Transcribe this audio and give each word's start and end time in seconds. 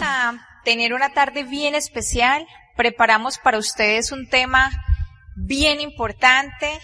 vamos 0.00 0.02
a 0.02 0.46
tener 0.64 0.92
una 0.92 1.12
tarde 1.12 1.44
bien 1.44 1.74
especial. 1.74 2.46
Preparamos 2.76 3.38
para 3.38 3.58
ustedes 3.58 4.10
un 4.10 4.28
tema 4.28 4.72
bien 5.36 5.80
importante 5.80 6.80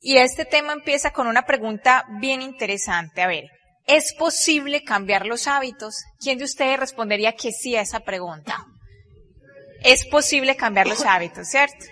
y 0.00 0.16
este 0.16 0.44
tema 0.44 0.72
empieza 0.72 1.12
con 1.12 1.26
una 1.28 1.44
pregunta 1.44 2.04
bien 2.20 2.42
interesante. 2.42 3.22
A 3.22 3.28
ver, 3.28 3.44
¿es 3.86 4.14
posible 4.18 4.82
cambiar 4.82 5.26
los 5.26 5.46
hábitos? 5.46 5.94
¿Quién 6.18 6.38
de 6.38 6.44
ustedes 6.44 6.80
respondería 6.80 7.34
que 7.36 7.52
sí 7.52 7.76
a 7.76 7.82
esa 7.82 8.00
pregunta? 8.00 8.64
Es 9.84 10.06
posible 10.06 10.56
cambiar 10.56 10.88
los 10.88 11.04
hábitos, 11.04 11.48
¿cierto? 11.48 11.84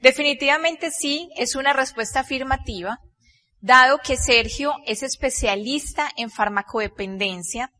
Definitivamente 0.00 0.92
sí, 0.92 1.30
es 1.36 1.56
una 1.56 1.72
respuesta 1.72 2.20
afirmativa, 2.20 2.98
dado 3.60 3.98
que 3.98 4.16
Sergio 4.16 4.74
es 4.86 5.02
especialista 5.02 6.10
en 6.16 6.30
farmacodependencia. 6.30 7.72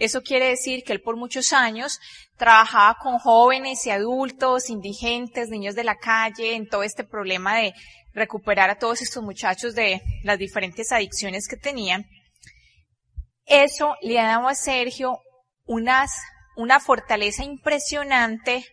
Eso 0.00 0.22
quiere 0.22 0.48
decir 0.48 0.82
que 0.82 0.94
él 0.94 1.02
por 1.02 1.16
muchos 1.16 1.52
años 1.52 2.00
trabajaba 2.38 2.96
con 2.98 3.18
jóvenes 3.18 3.84
y 3.84 3.90
adultos, 3.90 4.70
indigentes, 4.70 5.50
niños 5.50 5.74
de 5.74 5.84
la 5.84 5.98
calle, 5.98 6.54
en 6.54 6.66
todo 6.66 6.82
este 6.82 7.04
problema 7.04 7.58
de 7.58 7.74
recuperar 8.14 8.70
a 8.70 8.78
todos 8.78 9.02
estos 9.02 9.22
muchachos 9.22 9.74
de 9.74 10.00
las 10.24 10.38
diferentes 10.38 10.90
adicciones 10.90 11.46
que 11.46 11.58
tenían. 11.58 12.06
Eso 13.44 13.94
le 14.00 14.18
ha 14.18 14.26
dado 14.26 14.48
a 14.48 14.54
Sergio 14.54 15.18
unas, 15.66 16.10
una 16.56 16.80
fortaleza 16.80 17.44
impresionante 17.44 18.64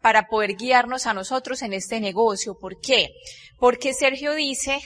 para 0.00 0.28
poder 0.28 0.54
guiarnos 0.54 1.08
a 1.08 1.12
nosotros 1.12 1.62
en 1.62 1.72
este 1.72 1.98
negocio. 1.98 2.56
¿Por 2.56 2.80
qué? 2.80 3.08
Porque 3.58 3.94
Sergio 3.94 4.32
dice 4.34 4.78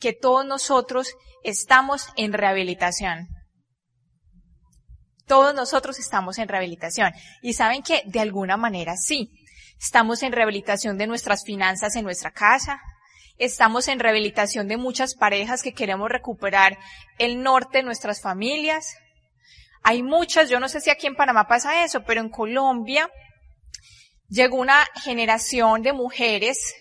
que 0.00 0.12
todos 0.12 0.44
nosotros 0.44 1.14
estamos 1.44 2.08
en 2.16 2.32
rehabilitación. 2.32 3.37
Todos 5.28 5.54
nosotros 5.54 5.98
estamos 6.00 6.38
en 6.38 6.48
rehabilitación. 6.48 7.12
Y 7.42 7.52
saben 7.52 7.82
que 7.82 8.02
de 8.06 8.20
alguna 8.20 8.56
manera 8.56 8.96
sí. 8.96 9.30
Estamos 9.78 10.24
en 10.24 10.32
rehabilitación 10.32 10.98
de 10.98 11.06
nuestras 11.06 11.44
finanzas 11.44 11.94
en 11.94 12.04
nuestra 12.04 12.32
casa. 12.32 12.80
Estamos 13.36 13.86
en 13.86 14.00
rehabilitación 14.00 14.66
de 14.66 14.76
muchas 14.76 15.14
parejas 15.14 15.62
que 15.62 15.72
queremos 15.72 16.10
recuperar 16.10 16.76
el 17.18 17.40
norte 17.42 17.78
de 17.78 17.84
nuestras 17.84 18.20
familias. 18.20 18.96
Hay 19.84 20.02
muchas, 20.02 20.48
yo 20.48 20.58
no 20.58 20.68
sé 20.68 20.80
si 20.80 20.90
aquí 20.90 21.06
en 21.06 21.14
Panamá 21.14 21.46
pasa 21.46 21.84
eso, 21.84 22.02
pero 22.02 22.20
en 22.20 22.30
Colombia 22.30 23.08
llegó 24.28 24.56
una 24.56 24.84
generación 25.04 25.82
de 25.82 25.92
mujeres 25.92 26.74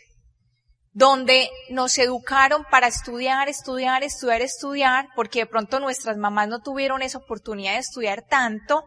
donde 0.98 1.52
nos 1.70 1.96
educaron 2.00 2.66
para 2.72 2.88
estudiar, 2.88 3.50
estudiar, 3.50 4.04
estudiar, 4.04 4.42
estudiar, 4.42 5.08
porque 5.16 5.42
de 5.42 5.46
pronto 5.46 5.80
nuestras 5.80 6.18
mamás 6.18 6.48
no 6.48 6.60
tuvieron 6.60 7.04
esa 7.04 7.20
oportunidad 7.20 7.74
de 7.74 7.78
estudiar 7.78 8.24
tanto 8.28 8.84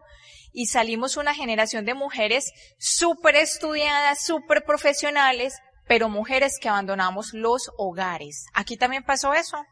y 0.51 0.65
salimos 0.65 1.15
una 1.15 1.33
generación 1.33 1.85
de 1.85 1.93
mujeres 1.93 2.51
súper 2.77 3.37
estudiadas, 3.37 4.25
súper 4.25 4.65
profesionales, 4.65 5.53
pero 5.87 6.09
mujeres 6.09 6.59
que 6.61 6.67
abandonamos 6.67 7.29
los 7.31 7.71
hogares. 7.77 8.43
Aquí 8.53 8.75
también 8.75 9.05
pasó 9.05 9.33
eso. 9.33 9.63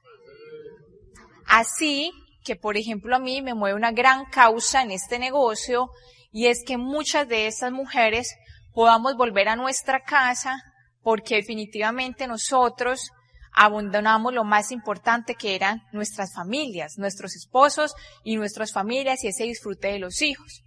Así 1.46 2.14
que, 2.46 2.56
por 2.56 2.78
ejemplo, 2.78 3.18
a 3.18 3.20
mí 3.20 3.42
me 3.42 3.54
mueve 3.54 3.76
una 3.76 3.92
gran 3.92 4.24
causa 4.28 4.82
en 4.82 4.92
este 4.92 5.20
negocio 5.20 5.90
y 6.32 6.48
es 6.48 6.64
que 6.66 6.78
muchas 6.78 7.28
de 7.28 7.48
estas 7.48 7.74
mujeres 7.74 8.34
podamos 8.74 9.18
volver 9.18 9.50
a 9.50 9.58
nuestra 9.58 10.04
casa 10.06 10.64
porque 11.04 11.36
definitivamente 11.36 12.28
nosotros 12.28 13.12
abandonamos 13.54 14.34
lo 14.34 14.44
más 14.44 14.72
importante 14.72 15.36
que 15.36 15.56
eran 15.56 15.82
nuestras 15.92 16.34
familias, 16.34 16.98
nuestros 16.98 17.36
esposos 17.36 17.94
y 18.24 18.36
nuestras 18.38 18.72
familias 18.72 19.24
y 19.24 19.28
ese 19.28 19.44
disfrute 19.44 19.90
de 19.90 20.00
los 20.00 20.22
hijos. 20.22 20.64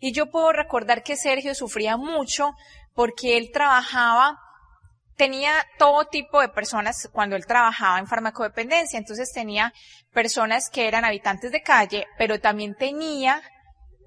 Y 0.00 0.12
yo 0.12 0.30
puedo 0.30 0.52
recordar 0.52 1.02
que 1.02 1.16
Sergio 1.16 1.54
sufría 1.54 1.96
mucho 1.96 2.54
porque 2.94 3.36
él 3.36 3.50
trabajaba, 3.52 4.38
tenía 5.16 5.52
todo 5.78 6.06
tipo 6.06 6.40
de 6.40 6.48
personas 6.48 7.08
cuando 7.12 7.36
él 7.36 7.46
trabajaba 7.46 7.98
en 7.98 8.06
farmacodependencia, 8.06 8.98
entonces 8.98 9.30
tenía 9.32 9.72
personas 10.12 10.68
que 10.70 10.88
eran 10.88 11.04
habitantes 11.04 11.52
de 11.52 11.62
calle, 11.62 12.06
pero 12.18 12.40
también 12.40 12.74
tenía 12.74 13.42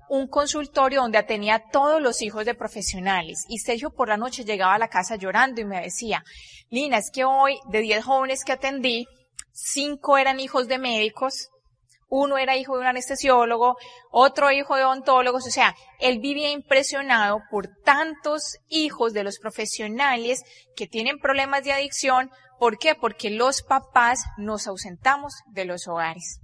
un 0.10 0.28
consultorio 0.28 1.02
donde 1.02 1.18
atendía 1.18 1.56
a 1.56 1.70
todos 1.70 2.02
los 2.02 2.22
hijos 2.22 2.46
de 2.46 2.56
profesionales. 2.56 3.46
Y 3.50 3.60
Sergio 3.60 3.92
por 3.92 4.10
la 4.10 4.18
noche 4.18 4.44
llegaba 4.44 4.76
a 4.76 4.80
la 4.80 4.88
casa 4.88 5.16
llorando 5.16 5.62
y 5.62 5.66
me 5.66 5.82
decía, 5.82 6.24
Lina, 6.70 6.98
es 6.98 7.12
que 7.12 7.26
hoy 7.26 7.60
de 7.70 7.80
10 7.80 8.04
jóvenes 8.04 8.44
que 8.44 8.52
atendí, 8.52 9.06
5 9.52 10.18
eran 10.18 10.40
hijos 10.40 10.68
de 10.68 10.78
médicos, 10.78 11.50
uno 12.10 12.38
era 12.38 12.56
hijo 12.56 12.76
de 12.76 12.82
un 12.82 12.88
anestesiólogo, 12.88 13.78
otro 14.12 14.52
hijo 14.52 14.76
de 14.76 14.86
odontólogos, 14.86 15.48
o 15.48 15.52
sea, 15.52 15.76
él 16.00 16.20
vivía 16.20 16.52
impresionado 16.52 17.42
por 17.50 17.68
tantos 17.84 18.58
hijos 18.70 19.14
de 19.14 19.24
los 19.24 19.40
profesionales 19.40 20.44
que 20.76 20.88
tienen 20.88 21.20
problemas 21.20 21.64
de 21.64 21.74
adicción. 21.74 22.30
¿Por 22.60 22.78
qué? 22.78 22.96
Porque 22.96 23.32
los 23.32 23.64
papás 23.64 24.24
nos 24.38 24.68
ausentamos 24.68 25.34
de 25.48 25.66
los 25.66 25.88
hogares. 25.88 26.40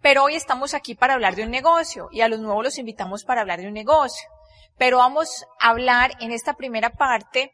Pero 0.00 0.24
hoy 0.24 0.36
estamos 0.36 0.74
aquí 0.74 0.94
para 0.94 1.14
hablar 1.14 1.34
de 1.34 1.44
un 1.44 1.50
negocio 1.50 2.08
y 2.12 2.20
a 2.20 2.28
los 2.28 2.40
nuevos 2.40 2.64
los 2.64 2.78
invitamos 2.78 3.24
para 3.24 3.40
hablar 3.40 3.60
de 3.60 3.66
un 3.66 3.74
negocio. 3.74 4.28
Pero 4.76 4.98
vamos 4.98 5.44
a 5.60 5.70
hablar 5.70 6.12
en 6.20 6.30
esta 6.30 6.54
primera 6.54 6.90
parte 6.90 7.52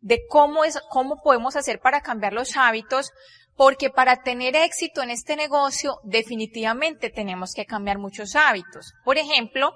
de 0.00 0.22
cómo 0.28 0.64
es, 0.64 0.80
cómo 0.90 1.20
podemos 1.22 1.56
hacer 1.56 1.80
para 1.80 2.00
cambiar 2.00 2.32
los 2.32 2.56
hábitos, 2.56 3.12
porque 3.56 3.90
para 3.90 4.22
tener 4.22 4.56
éxito 4.56 5.02
en 5.02 5.10
este 5.10 5.36
negocio 5.36 6.00
definitivamente 6.04 7.10
tenemos 7.10 7.52
que 7.54 7.66
cambiar 7.66 7.98
muchos 7.98 8.34
hábitos. 8.34 8.94
Por 9.04 9.18
ejemplo, 9.18 9.72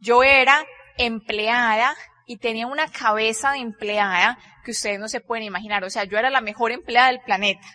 yo 0.00 0.22
era 0.22 0.64
empleada 0.96 1.94
y 2.26 2.38
tenía 2.38 2.66
una 2.66 2.88
cabeza 2.88 3.52
de 3.52 3.58
empleada 3.58 4.38
que 4.64 4.70
ustedes 4.70 4.98
no 4.98 5.08
se 5.08 5.20
pueden 5.20 5.44
imaginar. 5.44 5.84
O 5.84 5.90
sea, 5.90 6.04
yo 6.04 6.18
era 6.18 6.30
la 6.30 6.40
mejor 6.40 6.72
empleada 6.72 7.08
del 7.08 7.20
planeta 7.20 7.66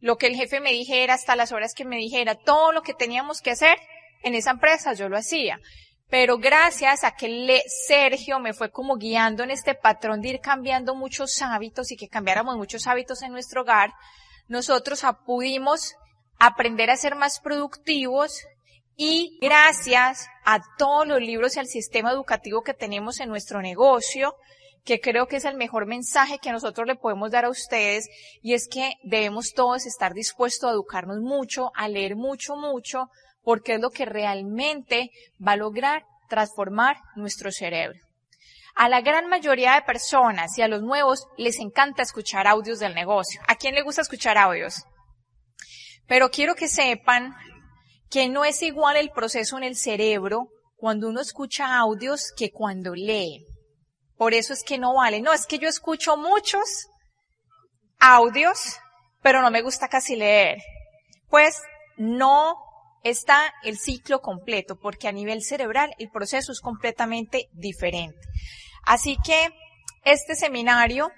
lo 0.00 0.16
que 0.16 0.26
el 0.26 0.36
jefe 0.36 0.60
me 0.60 0.72
dijera, 0.72 1.14
hasta 1.14 1.36
las 1.36 1.52
horas 1.52 1.74
que 1.74 1.84
me 1.84 1.96
dijera, 1.96 2.34
todo 2.34 2.72
lo 2.72 2.82
que 2.82 2.94
teníamos 2.94 3.40
que 3.40 3.50
hacer 3.50 3.78
en 4.22 4.34
esa 4.34 4.52
empresa, 4.52 4.94
yo 4.94 5.08
lo 5.08 5.16
hacía. 5.16 5.60
Pero 6.08 6.38
gracias 6.38 7.04
a 7.04 7.12
que 7.12 7.28
le, 7.28 7.62
Sergio 7.86 8.40
me 8.40 8.52
fue 8.52 8.70
como 8.70 8.96
guiando 8.96 9.44
en 9.44 9.50
este 9.50 9.74
patrón 9.74 10.20
de 10.20 10.30
ir 10.30 10.40
cambiando 10.40 10.94
muchos 10.94 11.40
hábitos 11.40 11.92
y 11.92 11.96
que 11.96 12.08
cambiáramos 12.08 12.56
muchos 12.56 12.86
hábitos 12.86 13.22
en 13.22 13.32
nuestro 13.32 13.62
hogar, 13.62 13.92
nosotros 14.48 15.02
pudimos 15.24 15.94
aprender 16.38 16.90
a 16.90 16.96
ser 16.96 17.14
más 17.14 17.38
productivos 17.38 18.44
y 18.96 19.38
gracias 19.40 20.26
a 20.44 20.58
todos 20.76 21.06
los 21.06 21.20
libros 21.20 21.56
y 21.56 21.60
al 21.60 21.68
sistema 21.68 22.10
educativo 22.10 22.62
que 22.62 22.74
tenemos 22.74 23.20
en 23.20 23.28
nuestro 23.28 23.62
negocio, 23.62 24.34
que 24.84 25.00
creo 25.00 25.26
que 25.26 25.36
es 25.36 25.44
el 25.44 25.56
mejor 25.56 25.86
mensaje 25.86 26.38
que 26.38 26.52
nosotros 26.52 26.86
le 26.86 26.96
podemos 26.96 27.30
dar 27.30 27.44
a 27.44 27.50
ustedes 27.50 28.08
y 28.42 28.54
es 28.54 28.68
que 28.68 28.94
debemos 29.02 29.52
todos 29.52 29.86
estar 29.86 30.14
dispuestos 30.14 30.68
a 30.68 30.72
educarnos 30.72 31.20
mucho, 31.20 31.70
a 31.74 31.88
leer 31.88 32.16
mucho, 32.16 32.56
mucho, 32.56 33.08
porque 33.42 33.74
es 33.74 33.80
lo 33.80 33.90
que 33.90 34.04
realmente 34.04 35.10
va 35.46 35.52
a 35.52 35.56
lograr 35.56 36.04
transformar 36.28 36.96
nuestro 37.16 37.50
cerebro. 37.50 37.98
A 38.74 38.88
la 38.88 39.00
gran 39.00 39.28
mayoría 39.28 39.74
de 39.74 39.82
personas 39.82 40.56
y 40.56 40.62
a 40.62 40.68
los 40.68 40.82
nuevos 40.82 41.26
les 41.36 41.58
encanta 41.58 42.02
escuchar 42.02 42.46
audios 42.46 42.78
del 42.78 42.94
negocio. 42.94 43.40
¿A 43.48 43.56
quién 43.56 43.74
le 43.74 43.82
gusta 43.82 44.02
escuchar 44.02 44.38
audios? 44.38 44.84
Pero 46.06 46.30
quiero 46.30 46.54
que 46.54 46.68
sepan 46.68 47.34
que 48.08 48.28
no 48.28 48.44
es 48.44 48.62
igual 48.62 48.96
el 48.96 49.10
proceso 49.10 49.58
en 49.58 49.64
el 49.64 49.76
cerebro 49.76 50.48
cuando 50.76 51.08
uno 51.08 51.20
escucha 51.20 51.76
audios 51.76 52.32
que 52.36 52.50
cuando 52.50 52.94
lee. 52.94 53.44
Por 54.20 54.34
eso 54.34 54.52
es 54.52 54.62
que 54.62 54.76
no 54.76 54.96
vale. 54.96 55.22
No, 55.22 55.32
es 55.32 55.46
que 55.46 55.58
yo 55.58 55.66
escucho 55.66 56.18
muchos 56.18 56.90
audios, 57.98 58.76
pero 59.22 59.40
no 59.40 59.50
me 59.50 59.62
gusta 59.62 59.88
casi 59.88 60.14
leer. 60.14 60.58
Pues 61.30 61.56
no 61.96 62.54
está 63.02 63.54
el 63.62 63.78
ciclo 63.78 64.20
completo, 64.20 64.78
porque 64.78 65.08
a 65.08 65.12
nivel 65.12 65.42
cerebral 65.42 65.94
el 65.98 66.10
proceso 66.10 66.52
es 66.52 66.60
completamente 66.60 67.48
diferente. 67.52 68.20
Así 68.82 69.16
que 69.24 69.54
este 70.04 70.34
seminario, 70.34 71.10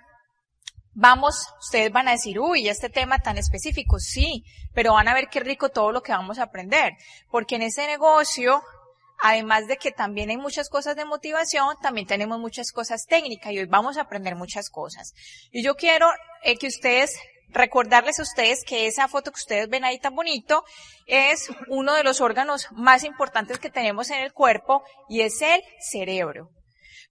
vamos, 0.92 1.48
ustedes 1.58 1.90
van 1.90 2.06
a 2.06 2.12
decir, 2.12 2.38
uy, 2.38 2.68
este 2.68 2.88
tema 2.88 3.18
tan 3.18 3.36
específico, 3.36 3.98
sí, 3.98 4.44
pero 4.74 4.92
van 4.92 5.08
a 5.08 5.14
ver 5.14 5.26
qué 5.28 5.40
rico 5.40 5.70
todo 5.70 5.90
lo 5.90 6.04
que 6.04 6.12
vamos 6.12 6.38
a 6.38 6.44
aprender, 6.44 6.92
porque 7.32 7.56
en 7.56 7.62
ese 7.62 7.84
negocio 7.88 8.62
Además 9.24 9.68
de 9.68 9.76
que 9.76 9.92
también 9.92 10.30
hay 10.30 10.36
muchas 10.36 10.68
cosas 10.68 10.96
de 10.96 11.04
motivación, 11.04 11.76
también 11.80 12.08
tenemos 12.08 12.40
muchas 12.40 12.72
cosas 12.72 13.06
técnicas 13.06 13.52
y 13.52 13.60
hoy 13.60 13.66
vamos 13.66 13.96
a 13.96 14.00
aprender 14.00 14.34
muchas 14.34 14.68
cosas. 14.68 15.14
Y 15.52 15.62
yo 15.62 15.76
quiero 15.76 16.08
eh, 16.42 16.56
que 16.56 16.66
ustedes 16.66 17.14
recordarles 17.50 18.18
a 18.18 18.24
ustedes 18.24 18.64
que 18.64 18.88
esa 18.88 19.06
foto 19.06 19.30
que 19.30 19.38
ustedes 19.38 19.68
ven 19.68 19.84
ahí 19.84 20.00
tan 20.00 20.16
bonito 20.16 20.64
es 21.06 21.50
uno 21.68 21.94
de 21.94 22.02
los 22.02 22.20
órganos 22.20 22.66
más 22.72 23.04
importantes 23.04 23.60
que 23.60 23.70
tenemos 23.70 24.10
en 24.10 24.24
el 24.24 24.32
cuerpo 24.32 24.82
y 25.08 25.20
es 25.20 25.40
el 25.40 25.62
cerebro. 25.78 26.48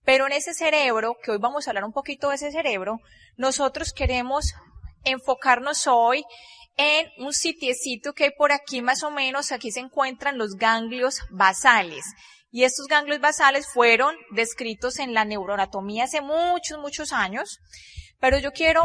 Pero 0.03 0.25
en 0.27 0.33
ese 0.33 0.53
cerebro, 0.53 1.15
que 1.23 1.31
hoy 1.31 1.37
vamos 1.37 1.65
a 1.65 1.71
hablar 1.71 1.85
un 1.85 1.93
poquito 1.93 2.27
de 2.27 2.35
ese 2.35 2.51
cerebro, 2.51 2.99
nosotros 3.37 3.93
queremos 3.93 4.53
enfocarnos 5.05 5.87
hoy 5.87 6.25
en 6.77 7.07
un 7.17 7.33
sitiecito 7.33 8.13
que 8.13 8.25
hay 8.25 8.31
por 8.31 8.51
aquí 8.51 8.81
más 8.81 9.03
o 9.03 9.11
menos, 9.11 9.51
aquí 9.51 9.71
se 9.71 9.79
encuentran 9.79 10.37
los 10.37 10.55
ganglios 10.55 11.19
basales. 11.29 12.05
Y 12.51 12.63
estos 12.63 12.87
ganglios 12.87 13.21
basales 13.21 13.67
fueron 13.67 14.15
descritos 14.31 14.99
en 14.99 15.13
la 15.13 15.23
neuroanatomía 15.23 16.03
hace 16.03 16.21
muchos, 16.21 16.79
muchos 16.79 17.13
años. 17.13 17.59
Pero 18.19 18.37
yo 18.37 18.51
quiero 18.51 18.83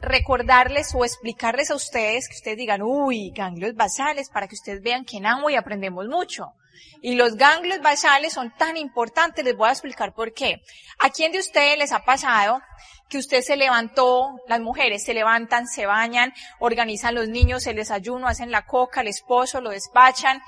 recordarles 0.00 0.94
o 0.94 1.04
explicarles 1.04 1.70
a 1.70 1.74
ustedes 1.74 2.28
que 2.28 2.36
ustedes 2.36 2.56
digan, 2.56 2.82
uy, 2.82 3.30
ganglios 3.34 3.74
basales, 3.74 4.30
para 4.30 4.48
que 4.48 4.54
ustedes 4.54 4.80
vean 4.80 5.04
que 5.04 5.18
en 5.18 5.26
AMO 5.26 5.50
y 5.50 5.56
aprendemos 5.56 6.06
mucho. 6.06 6.52
Y 7.02 7.14
los 7.14 7.36
ganglios 7.36 7.80
basales 7.80 8.32
son 8.32 8.54
tan 8.56 8.76
importantes, 8.76 9.44
les 9.44 9.56
voy 9.56 9.68
a 9.68 9.72
explicar 9.72 10.12
por 10.12 10.32
qué. 10.32 10.62
¿A 10.98 11.10
quién 11.10 11.32
de 11.32 11.38
ustedes 11.38 11.78
les 11.78 11.92
ha 11.92 12.04
pasado 12.04 12.60
que 13.08 13.18
usted 13.18 13.42
se 13.42 13.56
levantó, 13.56 14.36
las 14.46 14.60
mujeres 14.60 15.04
se 15.04 15.14
levantan, 15.14 15.66
se 15.66 15.84
bañan, 15.84 16.32
organizan 16.60 17.16
los 17.16 17.28
niños, 17.28 17.66
el 17.66 17.76
desayuno, 17.76 18.28
hacen 18.28 18.50
la 18.50 18.66
coca, 18.66 19.00
el 19.00 19.08
esposo, 19.08 19.60
lo 19.60 19.70
despachan, 19.70 20.40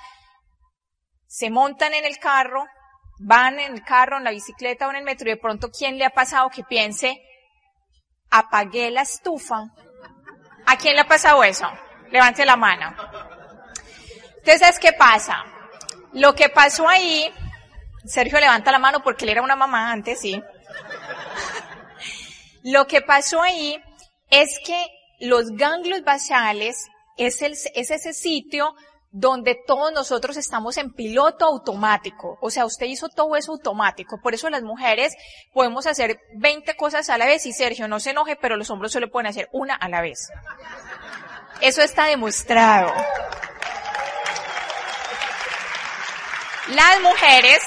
se 1.26 1.50
montan 1.50 1.92
en 1.94 2.04
el 2.04 2.18
carro, 2.18 2.64
van 3.18 3.58
en 3.58 3.74
el 3.74 3.82
carro, 3.82 4.18
en 4.18 4.24
la 4.24 4.30
bicicleta 4.30 4.86
o 4.86 4.90
en 4.90 4.96
el 4.96 5.04
metro 5.04 5.28
y 5.28 5.32
de 5.32 5.40
pronto 5.40 5.70
¿quién 5.70 5.98
le 5.98 6.04
ha 6.04 6.10
pasado 6.10 6.50
que 6.50 6.62
piense, 6.62 7.20
apagué 8.30 8.90
la 8.90 9.02
estufa? 9.02 9.64
¿A 10.66 10.76
quién 10.76 10.94
le 10.94 11.00
ha 11.00 11.08
pasado 11.08 11.42
eso? 11.42 11.68
Levante 12.10 12.46
la 12.46 12.56
mano. 12.56 12.94
Entonces, 14.44 14.78
¿qué 14.78 14.92
pasa? 14.92 15.44
Lo 16.12 16.34
que 16.34 16.48
pasó 16.48 16.88
ahí, 16.88 17.32
Sergio 18.04 18.40
levanta 18.40 18.72
la 18.72 18.78
mano 18.78 19.02
porque 19.02 19.24
él 19.24 19.30
era 19.30 19.42
una 19.42 19.56
mamá 19.56 19.90
antes, 19.90 20.20
sí. 20.20 20.42
Lo 22.62 22.86
que 22.86 23.00
pasó 23.00 23.42
ahí 23.42 23.82
es 24.30 24.58
que 24.64 24.86
los 25.20 25.50
ganglios 25.52 26.02
basales 26.02 26.88
es, 27.16 27.42
el, 27.42 27.52
es 27.52 27.90
ese 27.90 28.12
sitio 28.12 28.74
donde 29.10 29.58
todos 29.66 29.92
nosotros 29.92 30.38
estamos 30.38 30.78
en 30.78 30.92
piloto 30.92 31.44
automático. 31.44 32.38
O 32.40 32.50
sea, 32.50 32.64
usted 32.64 32.86
hizo 32.86 33.08
todo 33.08 33.36
eso 33.36 33.52
automático. 33.52 34.18
Por 34.22 34.32
eso 34.32 34.48
las 34.48 34.62
mujeres 34.62 35.14
podemos 35.52 35.86
hacer 35.86 36.18
20 36.36 36.74
cosas 36.76 37.10
a 37.10 37.18
la 37.18 37.26
vez 37.26 37.44
y 37.44 37.52
Sergio 37.52 37.88
no 37.88 38.00
se 38.00 38.10
enoje, 38.10 38.36
pero 38.36 38.56
los 38.56 38.70
hombres 38.70 38.90
solo 38.90 39.10
pueden 39.10 39.26
hacer 39.26 39.48
una 39.52 39.74
a 39.74 39.88
la 39.90 40.00
vez. 40.00 40.30
Eso 41.60 41.82
está 41.82 42.06
demostrado. 42.06 42.90
Las 46.68 47.00
mujeres 47.00 47.60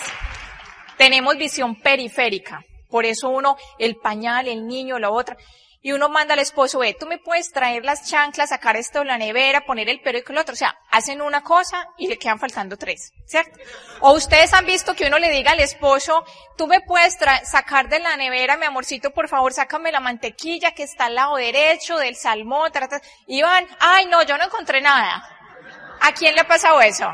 tenemos 0.97 1.35
visión 1.35 1.75
periférica. 1.75 2.63
Por 2.89 3.05
eso 3.05 3.27
uno, 3.27 3.57
el 3.77 3.97
pañal, 3.97 4.47
el 4.47 4.65
niño, 4.65 4.99
la 4.99 5.09
otra. 5.09 5.35
Y 5.81 5.91
uno 5.91 6.07
manda 6.07 6.33
al 6.33 6.39
esposo, 6.39 6.79
ve, 6.79 6.95
tú 6.97 7.05
me 7.05 7.19
puedes 7.19 7.51
traer 7.51 7.83
las 7.83 8.09
chanclas, 8.09 8.49
sacar 8.49 8.75
esto 8.77 8.99
de 8.99 9.05
la 9.05 9.17
nevera, 9.17 9.65
poner 9.65 9.89
el 9.89 9.99
pelo 9.99 10.17
y 10.17 10.23
el 10.27 10.37
otro. 10.37 10.53
O 10.53 10.55
sea, 10.55 10.79
hacen 10.89 11.21
una 11.21 11.43
cosa 11.43 11.89
y 11.97 12.07
le 12.07 12.17
quedan 12.17 12.39
faltando 12.39 12.77
tres, 12.77 13.11
¿cierto? 13.27 13.59
O 13.99 14.13
ustedes 14.13 14.53
han 14.53 14.65
visto 14.65 14.95
que 14.95 15.05
uno 15.07 15.19
le 15.19 15.29
diga 15.29 15.51
al 15.51 15.59
esposo, 15.59 16.23
tú 16.57 16.65
me 16.65 16.81
puedes 16.81 17.17
sacar 17.43 17.89
de 17.89 17.99
la 17.99 18.17
nevera, 18.17 18.57
mi 18.57 18.65
amorcito, 18.65 19.11
por 19.11 19.27
favor, 19.27 19.53
sácame 19.53 19.91
la 19.91 19.99
mantequilla 19.99 20.71
que 20.71 20.83
está 20.83 21.05
al 21.05 21.15
lado 21.15 21.35
derecho 21.35 21.97
del 21.97 22.15
salmón, 22.15 22.71
y 23.27 23.41
van, 23.43 23.67
ay 23.79 24.07
no, 24.07 24.23
yo 24.23 24.37
no 24.37 24.45
encontré 24.45 24.81
nada. 24.81 25.21
¿A 26.01 26.13
quién 26.13 26.33
le 26.33 26.41
ha 26.41 26.47
pasado 26.47 26.81
eso? 26.81 27.11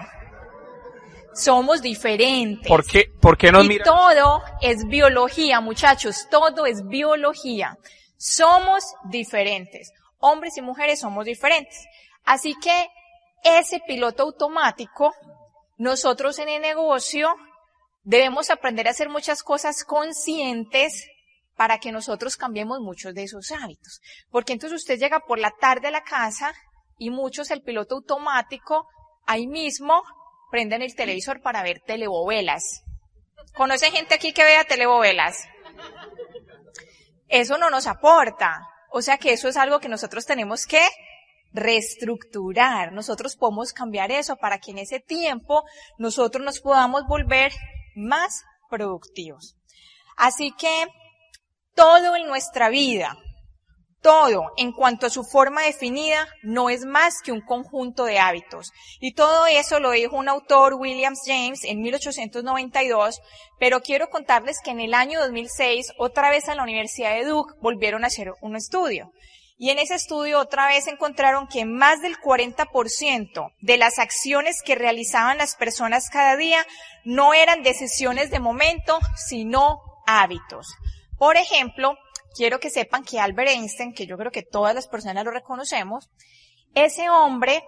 Somos 1.34 1.82
diferentes. 1.82 2.68
¿Por 2.68 2.86
qué, 2.86 3.12
por 3.22 3.38
qué 3.38 3.52
nos 3.52 3.66
y 3.66 3.80
todo 3.80 4.44
es 4.62 4.86
biología, 4.88 5.62
muchachos, 5.62 6.28
todo 6.30 6.66
es 6.66 6.86
biología. 6.88 7.78
Somos 8.18 8.84
diferentes. 9.10 9.92
Hombres 10.20 10.58
y 10.58 10.62
mujeres 10.62 11.00
somos 11.00 11.26
diferentes. 11.26 11.86
Así 12.26 12.56
que 12.62 12.88
ese 13.44 13.82
piloto 13.88 14.24
automático, 14.24 15.14
nosotros 15.78 16.38
en 16.40 16.50
el 16.50 16.62
negocio 16.62 17.34
debemos 18.04 18.50
aprender 18.50 18.88
a 18.88 18.92
hacer 18.92 19.10
muchas 19.10 19.44
cosas 19.44 19.84
conscientes 19.84 21.08
para 21.56 21.80
que 21.80 21.92
nosotros 21.92 22.38
cambiemos 22.38 22.80
muchos 22.80 23.14
de 23.14 23.24
esos 23.24 23.52
hábitos. 23.52 24.02
Porque 24.30 24.54
entonces 24.54 24.82
usted 24.82 25.00
llega 25.00 25.20
por 25.22 25.40
la 25.40 25.52
tarde 25.60 25.88
a 25.88 25.92
la 25.92 26.04
casa 26.04 26.54
y 26.98 27.10
muchos 27.10 27.52
el 27.52 27.62
piloto 27.62 27.96
automático 27.96 28.88
ahí 29.26 29.48
mismo 29.48 30.04
prenden 30.52 30.82
el 30.82 30.96
televisor 30.96 31.42
para 31.42 31.64
ver 31.64 31.80
telebovelas. 31.80 32.84
¿Conoce 33.56 33.90
gente 33.92 34.14
aquí 34.14 34.34
que 34.34 34.44
vea 34.44 34.64
telebovelas? 34.64 35.38
Eso 37.28 37.58
no 37.58 37.70
nos 37.70 37.88
aporta. 37.88 38.68
O 38.92 39.02
sea 39.02 39.18
que 39.18 39.32
eso 39.32 39.48
es 39.48 39.58
algo 39.58 39.80
que 39.80 39.90
nosotros 39.90 40.26
tenemos 40.26 40.66
que 40.66 40.86
reestructurar. 41.54 42.92
Nosotros 42.92 43.36
podemos 43.36 43.74
cambiar 43.74 44.12
eso 44.12 44.36
para 44.36 44.60
que 44.60 44.72
en 44.72 44.80
ese 44.80 45.00
tiempo 45.00 45.64
nosotros 45.98 46.44
nos 46.44 46.60
podamos 46.60 47.08
volver 47.08 47.54
más 47.96 48.44
productivos. 48.70 49.56
Así 50.18 50.52
que 50.52 50.88
todo 51.74 52.16
en 52.16 52.28
nuestra 52.28 52.70
vida, 52.70 53.18
todo, 54.02 54.52
en 54.58 54.72
cuanto 54.72 55.06
a 55.06 55.12
su 55.12 55.24
forma 55.24 55.62
definida, 55.62 56.28
no 56.42 56.70
es 56.70 56.86
más 56.86 57.22
que 57.24 57.32
un 57.32 57.42
conjunto 57.42 58.06
de 58.06 58.20
hábitos. 58.20 58.72
Y 59.00 59.14
todo 59.14 59.46
eso 59.46 59.80
lo 59.80 59.92
dijo 59.92 60.16
un 60.16 60.28
autor, 60.28 60.74
Williams 60.74 61.22
James, 61.26 61.64
en 61.64 61.82
1892, 61.82 63.22
pero 63.60 63.82
quiero 63.82 64.10
contarles 64.10 64.58
que 64.64 64.72
en 64.72 64.80
el 64.80 64.94
año 64.94 65.20
2006, 65.20 65.94
otra 65.98 66.30
vez 66.30 66.50
a 66.50 66.56
la 66.56 66.64
Universidad 66.64 67.14
de 67.14 67.26
Duke, 67.26 67.54
volvieron 67.62 68.04
a 68.04 68.08
hacer 68.08 68.34
un 68.42 68.56
estudio. 68.56 69.12
Y 69.58 69.70
en 69.70 69.78
ese 69.78 69.94
estudio 69.94 70.40
otra 70.40 70.66
vez 70.66 70.88
encontraron 70.88 71.48
que 71.48 71.66
más 71.66 72.02
del 72.02 72.18
40% 72.18 73.54
de 73.62 73.78
las 73.78 74.00
acciones 74.00 74.64
que 74.66 74.74
realizaban 74.74 75.38
las 75.38 75.56
personas 75.56 76.10
cada 76.10 76.36
día 76.36 76.66
no 77.06 77.36
eran 77.36 77.62
decisiones 77.62 78.32
de 78.32 78.40
momento, 78.40 78.98
sino 79.28 79.82
hábitos. 80.08 80.66
Por 81.20 81.38
ejemplo, 81.38 81.96
quiero 82.36 82.60
que 82.60 82.70
sepan 82.70 83.04
que 83.04 83.20
Albert 83.20 83.50
Einstein, 83.50 83.94
que 83.94 84.06
yo 84.06 84.18
creo 84.18 84.32
que 84.32 84.44
todas 84.44 84.76
las 84.76 84.88
personas 84.88 85.26
lo 85.26 85.32
reconocemos, 85.32 86.10
ese 86.74 87.10
hombre 87.10 87.64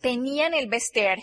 tenía 0.00 0.46
en 0.46 0.54
el 0.54 0.68
vestir 0.68 1.18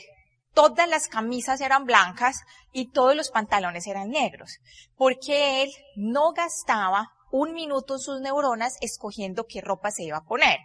todas 0.57 0.89
las 0.89 1.07
camisas 1.07 1.61
eran 1.61 1.85
blancas 1.85 2.41
y 2.71 2.89
todos 2.91 3.15
los 3.15 3.29
pantalones 3.29 3.85
eran 3.85 4.09
negros, 4.09 4.57
porque 4.95 5.61
él 5.61 5.69
no 5.95 6.31
gastaba 6.33 7.11
un 7.29 7.53
minuto 7.53 7.99
sus 7.99 8.21
neuronas 8.21 8.75
escogiendo 8.81 9.45
qué 9.45 9.61
ropa 9.61 9.91
se 9.91 10.05
iba 10.05 10.17
a 10.17 10.23
poner. 10.23 10.57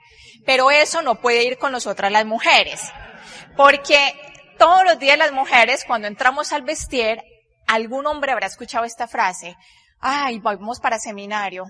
Pero 0.47 0.71
eso 0.71 1.03
no 1.03 1.21
puede 1.21 1.45
ir 1.45 1.59
con 1.59 1.73
nosotras 1.73 2.11
las 2.11 2.25
mujeres, 2.25 2.81
porque 3.55 4.15
todos 4.59 4.83
los 4.83 4.99
días 4.99 5.19
las 5.19 5.33
mujeres, 5.33 5.85
cuando 5.87 6.09
entramos 6.09 6.55
al 6.55 6.63
vestir, 6.63 7.23
algún 7.67 8.07
hombre 8.07 8.33
habrá 8.33 8.47
escuchado 8.47 8.87
esta 8.87 9.07
frase, 9.07 9.59
ay, 10.01 10.39
vamos 10.39 10.81
para 10.81 10.99
seminario, 10.99 11.67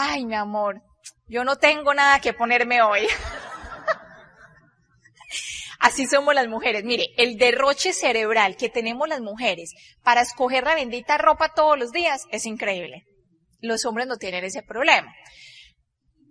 ay, 0.00 0.24
mi 0.24 0.36
amor, 0.36 0.80
yo 1.26 1.42
no 1.42 1.56
tengo 1.56 1.92
nada 1.92 2.20
que 2.20 2.32
ponerme 2.32 2.82
hoy. 2.82 3.08
Así 5.80 6.06
somos 6.06 6.34
las 6.34 6.46
mujeres. 6.46 6.84
Mire, 6.84 7.06
el 7.16 7.36
derroche 7.36 7.92
cerebral 7.92 8.56
que 8.56 8.68
tenemos 8.68 9.08
las 9.08 9.20
mujeres 9.20 9.74
para 10.04 10.20
escoger 10.20 10.62
la 10.64 10.76
bendita 10.76 11.18
ropa 11.18 11.52
todos 11.52 11.76
los 11.76 11.90
días 11.90 12.26
es 12.30 12.46
increíble. 12.46 13.06
Los 13.60 13.84
hombres 13.84 14.06
no 14.06 14.18
tienen 14.18 14.44
ese 14.44 14.62
problema. 14.62 15.12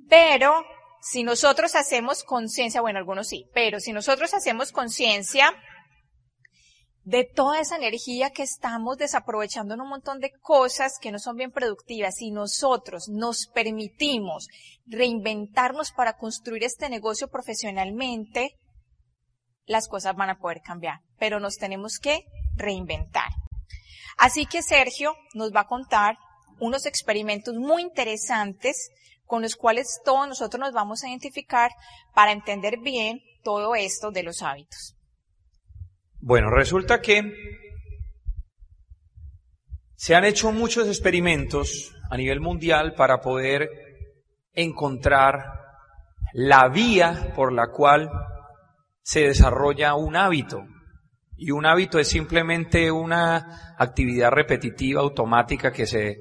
Pero 0.10 0.66
si 1.02 1.24
nosotros 1.24 1.76
hacemos 1.76 2.24
conciencia, 2.24 2.80
bueno, 2.80 3.00
algunos 3.00 3.28
sí, 3.28 3.50
pero 3.54 3.82
si 3.82 3.92
nosotros 3.92 4.34
hacemos 4.34 4.72
conciencia 4.72 5.54
de 7.08 7.24
toda 7.24 7.62
esa 7.62 7.78
energía 7.78 8.32
que 8.32 8.44
estamos 8.44 8.98
desaprovechando 8.98 9.74
en 9.74 9.80
un 9.80 9.88
montón 9.88 10.20
de 10.20 10.30
cosas 10.42 11.00
que 11.00 11.10
no 11.10 11.20
son 11.20 11.38
bien 11.38 11.54
productivas 11.54 12.22
y 12.22 12.32
nosotros 12.32 13.08
nos 13.08 13.48
permitimos 13.48 14.50
reinventarnos 14.86 15.94
para 15.94 16.18
construir 16.18 16.66
este 16.66 16.90
negocio 16.90 17.30
profesionalmente, 17.30 18.58
las 19.66 19.88
cosas 19.88 20.18
van 20.18 20.32
a 20.32 20.38
poder 20.38 20.60
cambiar, 20.60 21.00
pero 21.18 21.40
nos 21.40 21.56
tenemos 21.56 21.98
que 21.98 22.26
reinventar. 22.58 23.30
Así 24.18 24.46
que 24.46 24.62
Sergio 24.62 25.16
nos 25.34 25.56
va 25.56 25.62
a 25.62 25.68
contar 25.68 26.18
unos 26.60 26.86
experimentos 26.86 27.56
muy 27.56 27.84
interesantes 27.84 28.90
con 29.24 29.42
los 29.42 29.56
cuales 29.56 30.02
todos 30.04 30.28
nosotros 30.28 30.60
nos 30.60 30.74
vamos 30.74 31.06
a 31.06 31.08
identificar 31.08 31.72
para 32.14 32.34
entender 32.34 32.80
bien 32.82 33.22
todo 33.44 33.76
esto 33.76 34.12
de 34.12 34.24
los 34.24 34.42
hábitos. 34.42 34.97
Bueno, 36.27 36.50
resulta 36.50 37.00
que 37.00 37.24
se 39.96 40.13
han 40.13 40.25
hecho 40.25 40.51
muchos 40.51 40.86
experimentos 40.86 41.96
a 42.10 42.17
nivel 42.17 42.41
mundial 42.41 42.96
para 42.96 43.22
poder 43.22 43.69
encontrar 44.51 45.46
la 46.34 46.67
vía 46.67 47.31
por 47.34 47.53
la 47.53 47.67
cual 47.67 48.12
se 49.03 49.22
desarrolla 49.22 49.96
un 49.96 50.17
hábito. 50.17 50.65
Y 51.38 51.51
un 51.51 51.65
hábito 51.65 51.98
es 51.98 52.10
simplemente 52.10 52.91
una 52.91 53.75
actividad 53.77 54.31
repetitiva, 54.31 55.00
automática 55.00 55.72
que 55.72 55.86
se, 55.86 56.17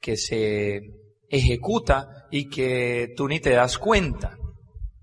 que 0.00 0.16
se 0.16 0.80
ejecuta 1.28 2.28
y 2.30 2.48
que 2.48 3.14
tú 3.16 3.26
ni 3.26 3.40
te 3.40 3.50
das 3.50 3.78
cuenta. 3.78 4.38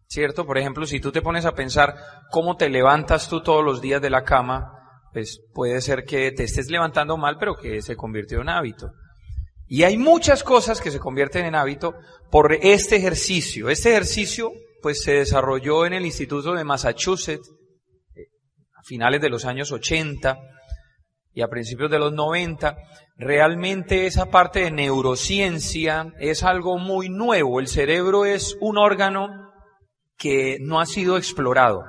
¿Cierto? 0.07 0.45
Por 0.45 0.57
ejemplo, 0.57 0.85
si 0.85 0.99
tú 0.99 1.11
te 1.11 1.21
pones 1.21 1.45
a 1.45 1.53
pensar 1.53 1.95
cómo 2.31 2.55
te 2.55 2.69
levantas 2.69 3.27
tú 3.27 3.41
todos 3.41 3.63
los 3.63 3.81
días 3.81 4.01
de 4.01 4.09
la 4.09 4.23
cama, 4.23 4.71
pues 5.11 5.41
puede 5.53 5.81
ser 5.81 6.05
que 6.05 6.31
te 6.31 6.43
estés 6.43 6.69
levantando 6.69 7.17
mal, 7.17 7.37
pero 7.37 7.55
que 7.55 7.81
se 7.81 7.95
convirtió 7.95 8.41
en 8.41 8.49
hábito. 8.49 8.91
Y 9.67 9.83
hay 9.83 9.97
muchas 9.97 10.43
cosas 10.43 10.79
que 10.79 10.91
se 10.91 10.99
convierten 10.99 11.45
en 11.45 11.55
hábito 11.55 11.95
por 12.31 12.53
este 12.53 12.95
ejercicio. 12.95 13.69
Este 13.69 13.89
ejercicio, 13.89 14.51
pues 14.81 15.01
se 15.01 15.13
desarrolló 15.13 15.85
en 15.85 15.93
el 15.93 16.05
Instituto 16.05 16.53
de 16.53 16.63
Massachusetts 16.63 17.49
eh, 18.15 18.27
a 18.75 18.83
finales 18.85 19.19
de 19.19 19.29
los 19.29 19.43
años 19.43 19.73
80 19.73 20.37
y 21.33 21.41
a 21.41 21.49
principios 21.49 21.91
de 21.91 21.99
los 21.99 22.13
90. 22.13 22.77
Realmente 23.17 24.07
esa 24.07 24.27
parte 24.27 24.61
de 24.61 24.71
neurociencia 24.71 26.13
es 26.17 26.43
algo 26.43 26.77
muy 26.77 27.09
nuevo. 27.09 27.59
El 27.59 27.67
cerebro 27.67 28.23
es 28.23 28.55
un 28.61 28.77
órgano 28.77 29.46
que 30.17 30.57
no 30.59 30.79
ha 30.79 30.85
sido 30.85 31.17
explorado. 31.17 31.83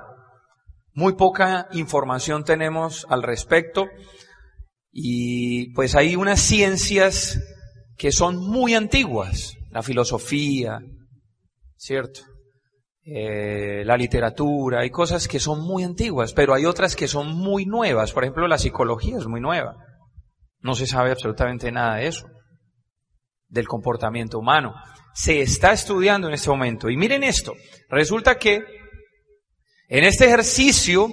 Muy 0.92 1.14
poca 1.14 1.68
información 1.72 2.44
tenemos 2.44 3.06
al 3.08 3.22
respecto 3.22 3.86
y 4.90 5.72
pues 5.74 5.94
hay 5.94 6.16
unas 6.16 6.40
ciencias 6.40 7.40
que 7.96 8.12
son 8.12 8.36
muy 8.36 8.74
antiguas, 8.74 9.54
la 9.70 9.82
filosofía, 9.82 10.80
¿cierto? 11.76 12.20
Eh, 13.04 13.84
la 13.86 13.96
literatura, 13.96 14.80
hay 14.80 14.90
cosas 14.90 15.28
que 15.28 15.40
son 15.40 15.62
muy 15.62 15.82
antiguas, 15.82 16.32
pero 16.34 16.52
hay 16.52 16.66
otras 16.66 16.94
que 16.94 17.08
son 17.08 17.34
muy 17.34 17.64
nuevas. 17.64 18.12
Por 18.12 18.24
ejemplo, 18.24 18.46
la 18.46 18.58
psicología 18.58 19.16
es 19.16 19.26
muy 19.26 19.40
nueva. 19.40 19.76
No 20.60 20.74
se 20.74 20.86
sabe 20.86 21.10
absolutamente 21.10 21.72
nada 21.72 21.96
de 21.96 22.08
eso, 22.08 22.26
del 23.48 23.66
comportamiento 23.66 24.38
humano. 24.38 24.74
Se 25.18 25.40
está 25.40 25.72
estudiando 25.72 26.28
en 26.28 26.34
este 26.34 26.48
momento. 26.48 26.88
Y 26.88 26.96
miren 26.96 27.24
esto, 27.24 27.54
resulta 27.88 28.38
que 28.38 28.62
en 29.88 30.04
este 30.04 30.26
ejercicio 30.26 31.10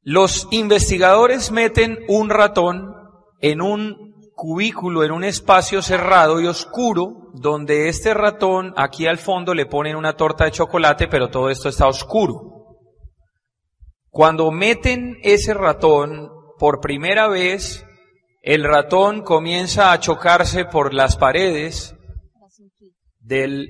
los 0.00 0.48
investigadores 0.52 1.50
meten 1.50 1.98
un 2.08 2.30
ratón 2.30 2.94
en 3.40 3.60
un 3.60 4.14
cubículo 4.34 5.04
en 5.04 5.12
un 5.12 5.22
espacio 5.22 5.82
cerrado 5.82 6.40
y 6.40 6.46
oscuro, 6.46 7.28
donde 7.34 7.90
este 7.90 8.14
ratón 8.14 8.72
aquí 8.78 9.06
al 9.06 9.18
fondo 9.18 9.52
le 9.52 9.66
ponen 9.66 9.94
una 9.94 10.16
torta 10.16 10.46
de 10.46 10.52
chocolate, 10.52 11.08
pero 11.08 11.28
todo 11.28 11.50
esto 11.50 11.68
está 11.68 11.86
oscuro. 11.86 12.78
Cuando 14.08 14.50
meten 14.50 15.18
ese 15.22 15.52
ratón 15.52 16.30
por 16.58 16.80
primera 16.80 17.28
vez, 17.28 17.84
el 18.40 18.64
ratón 18.64 19.20
comienza 19.20 19.92
a 19.92 20.00
chocarse 20.00 20.64
por 20.64 20.94
las 20.94 21.18
paredes 21.18 21.94
del, 23.22 23.68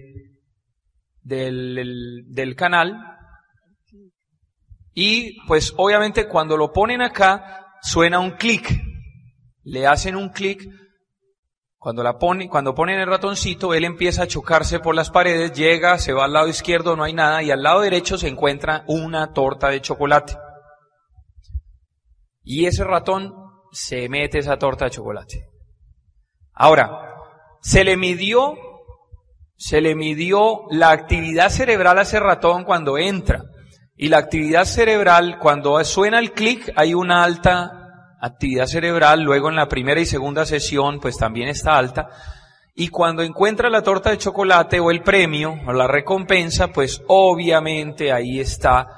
del, 1.22 2.24
del 2.28 2.56
canal 2.56 2.96
y 4.94 5.40
pues 5.46 5.72
obviamente 5.76 6.26
cuando 6.26 6.56
lo 6.56 6.72
ponen 6.72 7.00
acá 7.00 7.76
suena 7.82 8.18
un 8.18 8.32
clic 8.32 8.92
le 9.64 9.86
hacen 9.86 10.16
un 10.16 10.30
clic, 10.30 10.68
cuando, 11.78 12.02
la 12.02 12.18
pone, 12.18 12.48
cuando 12.48 12.74
ponen 12.74 13.00
el 13.00 13.08
ratoncito, 13.08 13.74
él 13.74 13.84
empieza 13.84 14.22
a 14.22 14.26
chocarse 14.26 14.80
por 14.80 14.94
las 14.94 15.10
paredes, 15.10 15.52
llega, 15.52 15.98
se 15.98 16.12
va 16.12 16.24
al 16.24 16.32
lado 16.32 16.48
izquierdo, 16.48 16.96
no 16.96 17.04
hay 17.04 17.12
nada, 17.12 17.42
y 17.42 17.50
al 17.50 17.62
lado 17.62 17.80
derecho 17.80 18.18
se 18.18 18.28
encuentra 18.28 18.84
una 18.86 19.32
torta 19.32 19.68
de 19.68 19.80
chocolate. 19.80 20.36
Y 22.44 22.66
ese 22.66 22.84
ratón 22.84 23.34
se 23.72 24.08
mete 24.08 24.38
esa 24.38 24.58
torta 24.58 24.84
de 24.84 24.92
chocolate. 24.92 25.44
Ahora, 26.52 27.16
se 27.60 27.84
le 27.84 27.96
midió, 27.96 28.54
se 29.62 29.80
le 29.80 29.94
midió 29.94 30.62
la 30.70 30.90
actividad 30.90 31.48
cerebral 31.48 31.96
a 31.96 32.02
ese 32.02 32.18
ratón 32.18 32.64
cuando 32.64 32.98
entra. 32.98 33.44
Y 33.96 34.08
la 34.08 34.18
actividad 34.18 34.64
cerebral, 34.64 35.38
cuando 35.38 35.82
suena 35.84 36.18
el 36.18 36.32
clic, 36.32 36.72
hay 36.74 36.94
una 36.94 37.22
alta 37.22 38.16
actividad 38.20 38.66
cerebral, 38.66 39.22
luego 39.22 39.50
en 39.50 39.54
la 39.54 39.68
primera 39.68 40.00
y 40.00 40.04
segunda 40.04 40.44
sesión 40.46 40.98
pues 40.98 41.16
también 41.16 41.48
está 41.48 41.78
alta, 41.78 42.08
y 42.74 42.88
cuando 42.88 43.22
encuentra 43.22 43.70
la 43.70 43.82
torta 43.82 44.10
de 44.10 44.18
chocolate 44.18 44.80
o 44.80 44.90
el 44.90 45.04
premio 45.04 45.54
o 45.64 45.72
la 45.72 45.86
recompensa, 45.86 46.72
pues 46.72 47.00
obviamente 47.06 48.10
ahí 48.10 48.40
está 48.40 48.88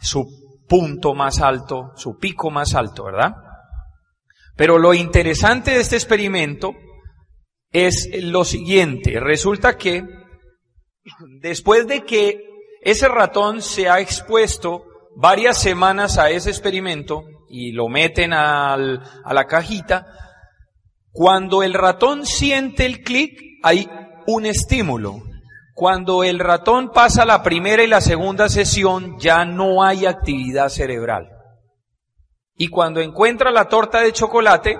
su 0.00 0.26
punto 0.66 1.12
más 1.12 1.42
alto, 1.42 1.92
su 1.94 2.16
pico 2.16 2.50
más 2.50 2.74
alto, 2.74 3.04
¿verdad? 3.04 3.34
Pero 4.56 4.78
lo 4.78 4.94
interesante 4.94 5.72
de 5.72 5.80
este 5.80 5.96
experimento 5.96 6.72
es 7.72 8.08
lo 8.22 8.44
siguiente, 8.44 9.20
resulta 9.20 9.76
que 9.76 10.04
después 11.40 11.86
de 11.86 12.04
que 12.04 12.42
ese 12.82 13.08
ratón 13.08 13.62
se 13.62 13.88
ha 13.88 14.00
expuesto 14.00 14.84
varias 15.16 15.58
semanas 15.58 16.18
a 16.18 16.30
ese 16.30 16.50
experimento, 16.50 17.24
y 17.48 17.72
lo 17.72 17.88
meten 17.88 18.32
a 18.32 18.76
la 18.76 19.44
cajita, 19.46 20.06
cuando 21.12 21.62
el 21.62 21.72
ratón 21.72 22.26
siente 22.26 22.84
el 22.84 23.02
clic, 23.02 23.40
hay 23.62 23.88
un 24.26 24.44
estímulo. 24.46 25.22
Cuando 25.74 26.24
el 26.24 26.38
ratón 26.38 26.90
pasa 26.90 27.24
la 27.24 27.42
primera 27.42 27.82
y 27.82 27.86
la 27.86 28.00
segunda 28.00 28.48
sesión, 28.48 29.18
ya 29.18 29.44
no 29.44 29.82
hay 29.82 30.06
actividad 30.06 30.68
cerebral. 30.68 31.28
Y 32.56 32.68
cuando 32.68 33.00
encuentra 33.00 33.50
la 33.50 33.68
torta 33.68 34.00
de 34.00 34.12
chocolate, 34.12 34.78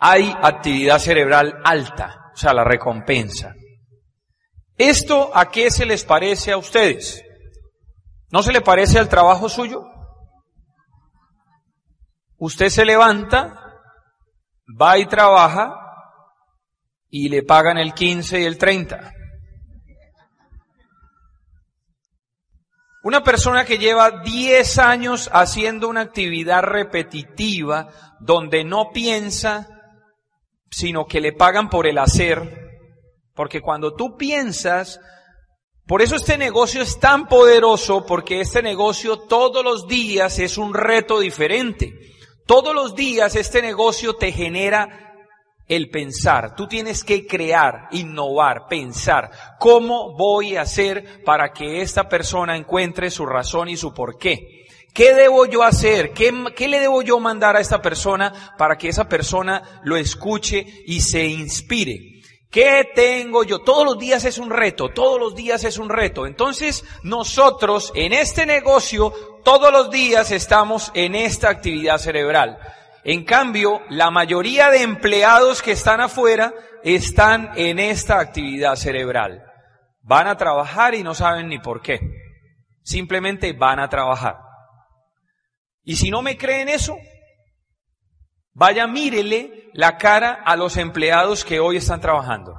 hay 0.00 0.34
actividad 0.42 0.98
cerebral 0.98 1.60
alta, 1.62 2.30
o 2.32 2.36
sea, 2.36 2.54
la 2.54 2.64
recompensa. 2.64 3.54
¿Esto 4.76 5.30
a 5.34 5.50
qué 5.50 5.70
se 5.70 5.84
les 5.84 6.04
parece 6.04 6.52
a 6.52 6.56
ustedes? 6.56 7.22
¿No 8.30 8.42
se 8.42 8.52
le 8.52 8.62
parece 8.62 8.98
al 8.98 9.10
trabajo 9.10 9.48
suyo? 9.48 9.84
Usted 12.38 12.70
se 12.70 12.86
levanta, 12.86 13.78
va 14.80 14.98
y 14.98 15.04
trabaja 15.04 15.76
y 17.10 17.28
le 17.28 17.42
pagan 17.42 17.76
el 17.76 17.92
15 17.92 18.40
y 18.40 18.44
el 18.44 18.56
30. 18.56 19.12
Una 23.02 23.22
persona 23.22 23.64
que 23.64 23.76
lleva 23.76 24.22
10 24.22 24.78
años 24.78 25.28
haciendo 25.32 25.88
una 25.88 26.02
actividad 26.02 26.62
repetitiva 26.62 27.88
donde 28.20 28.64
no 28.64 28.90
piensa, 28.92 29.79
sino 30.70 31.06
que 31.06 31.20
le 31.20 31.32
pagan 31.32 31.68
por 31.68 31.86
el 31.86 31.98
hacer, 31.98 32.70
porque 33.34 33.60
cuando 33.60 33.94
tú 33.94 34.16
piensas, 34.16 35.00
por 35.86 36.02
eso 36.02 36.16
este 36.16 36.38
negocio 36.38 36.82
es 36.82 37.00
tan 37.00 37.26
poderoso, 37.26 38.06
porque 38.06 38.40
este 38.40 38.62
negocio 38.62 39.18
todos 39.18 39.64
los 39.64 39.88
días 39.88 40.38
es 40.38 40.56
un 40.56 40.72
reto 40.72 41.18
diferente. 41.18 41.92
Todos 42.46 42.74
los 42.74 42.94
días 42.94 43.36
este 43.36 43.62
negocio 43.62 44.14
te 44.14 44.32
genera 44.32 45.16
el 45.66 45.88
pensar. 45.88 46.56
Tú 46.56 46.66
tienes 46.66 47.04
que 47.04 47.26
crear, 47.26 47.88
innovar, 47.92 48.66
pensar. 48.68 49.30
¿Cómo 49.58 50.16
voy 50.16 50.56
a 50.56 50.62
hacer 50.62 51.22
para 51.24 51.52
que 51.52 51.80
esta 51.80 52.08
persona 52.08 52.56
encuentre 52.56 53.10
su 53.10 53.24
razón 53.24 53.68
y 53.68 53.76
su 53.76 53.94
porqué? 53.94 54.59
¿Qué 54.92 55.14
debo 55.14 55.46
yo 55.46 55.62
hacer? 55.62 56.12
¿Qué, 56.12 56.32
¿Qué, 56.56 56.68
le 56.68 56.80
debo 56.80 57.02
yo 57.02 57.20
mandar 57.20 57.56
a 57.56 57.60
esta 57.60 57.80
persona 57.80 58.54
para 58.58 58.76
que 58.76 58.88
esa 58.88 59.08
persona 59.08 59.62
lo 59.84 59.96
escuche 59.96 60.66
y 60.86 61.00
se 61.00 61.26
inspire? 61.26 62.20
¿Qué 62.50 62.90
tengo 62.94 63.44
yo? 63.44 63.60
Todos 63.60 63.84
los 63.84 63.98
días 63.98 64.24
es 64.24 64.38
un 64.38 64.50
reto, 64.50 64.88
todos 64.88 65.20
los 65.20 65.36
días 65.36 65.62
es 65.62 65.78
un 65.78 65.88
reto. 65.88 66.26
Entonces, 66.26 66.84
nosotros 67.04 67.92
en 67.94 68.12
este 68.12 68.44
negocio, 68.44 69.12
todos 69.44 69.72
los 69.72 69.90
días 69.90 70.32
estamos 70.32 70.90
en 70.94 71.14
esta 71.14 71.48
actividad 71.48 71.98
cerebral. 71.98 72.58
En 73.04 73.24
cambio, 73.24 73.82
la 73.88 74.10
mayoría 74.10 74.68
de 74.70 74.82
empleados 74.82 75.62
que 75.62 75.72
están 75.72 76.00
afuera 76.00 76.52
están 76.82 77.52
en 77.54 77.78
esta 77.78 78.18
actividad 78.18 78.74
cerebral. 78.74 79.44
Van 80.02 80.26
a 80.26 80.36
trabajar 80.36 80.94
y 80.96 81.04
no 81.04 81.14
saben 81.14 81.48
ni 81.48 81.60
por 81.60 81.80
qué. 81.80 82.00
Simplemente 82.82 83.52
van 83.52 83.78
a 83.78 83.88
trabajar. 83.88 84.49
Y 85.82 85.96
si 85.96 86.10
no 86.10 86.22
me 86.22 86.36
creen 86.36 86.68
eso, 86.68 86.96
Vaya, 88.60 88.86
mírele 88.86 89.70
la 89.72 89.96
cara 89.96 90.42
a 90.44 90.56
los 90.56 90.76
empleados 90.76 91.44
que 91.44 91.60
hoy 91.60 91.76
están 91.76 92.00
trabajando. 92.00 92.54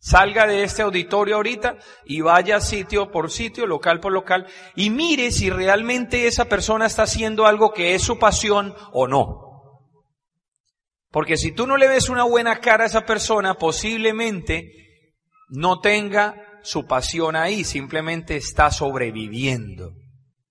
Salga 0.00 0.46
de 0.46 0.62
este 0.62 0.82
auditorio 0.82 1.36
ahorita 1.36 1.76
y 2.04 2.20
vaya 2.20 2.60
sitio 2.60 3.10
por 3.10 3.30
sitio, 3.30 3.66
local 3.66 4.00
por 4.00 4.12
local, 4.12 4.46
y 4.76 4.90
mire 4.90 5.30
si 5.30 5.50
realmente 5.50 6.26
esa 6.26 6.44
persona 6.44 6.86
está 6.86 7.04
haciendo 7.04 7.46
algo 7.46 7.72
que 7.72 7.94
es 7.94 8.02
su 8.02 8.18
pasión 8.18 8.74
o 8.92 9.08
no. 9.08 9.44
Porque 11.10 11.36
si 11.36 11.52
tú 11.52 11.66
no 11.66 11.76
le 11.76 11.88
ves 11.88 12.08
una 12.08 12.24
buena 12.24 12.60
cara 12.60 12.84
a 12.84 12.86
esa 12.86 13.06
persona, 13.06 13.54
posiblemente 13.54 14.72
no 15.48 15.80
tenga 15.80 16.60
su 16.62 16.86
pasión 16.86 17.34
ahí, 17.34 17.64
simplemente 17.64 18.36
está 18.36 18.70
sobreviviendo. 18.70 19.94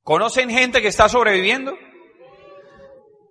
¿Conocen 0.08 0.50
gente 0.50 0.82
que 0.82 0.88
está 0.88 1.10
sobreviviendo? 1.10 1.78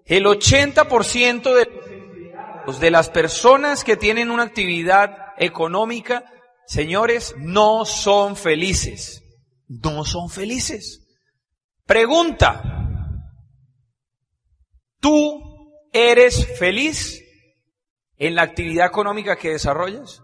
El 0.04 0.26
80% 0.26 1.54
de, 1.54 2.78
de 2.78 2.90
las 2.90 3.09
personas 3.09 3.83
que 3.83 3.97
tienen 3.97 4.30
una 4.30 4.42
actividad 4.42 5.33
económica, 5.38 6.30
señores, 6.66 7.35
no 7.38 7.87
son 7.87 8.37
felices. 8.37 9.23
No 9.68 10.04
son 10.04 10.28
felices. 10.28 11.00
Pregunta, 11.87 12.76
¿Tú 15.00 15.73
eres 15.95 16.59
feliz 16.59 17.23
en 18.16 18.35
la 18.35 18.42
actividad 18.42 18.87
económica 18.87 19.37
que 19.37 19.52
desarrollas? 19.52 20.21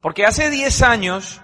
Porque 0.00 0.24
hace 0.24 0.48
10 0.48 0.82
años 0.82 1.40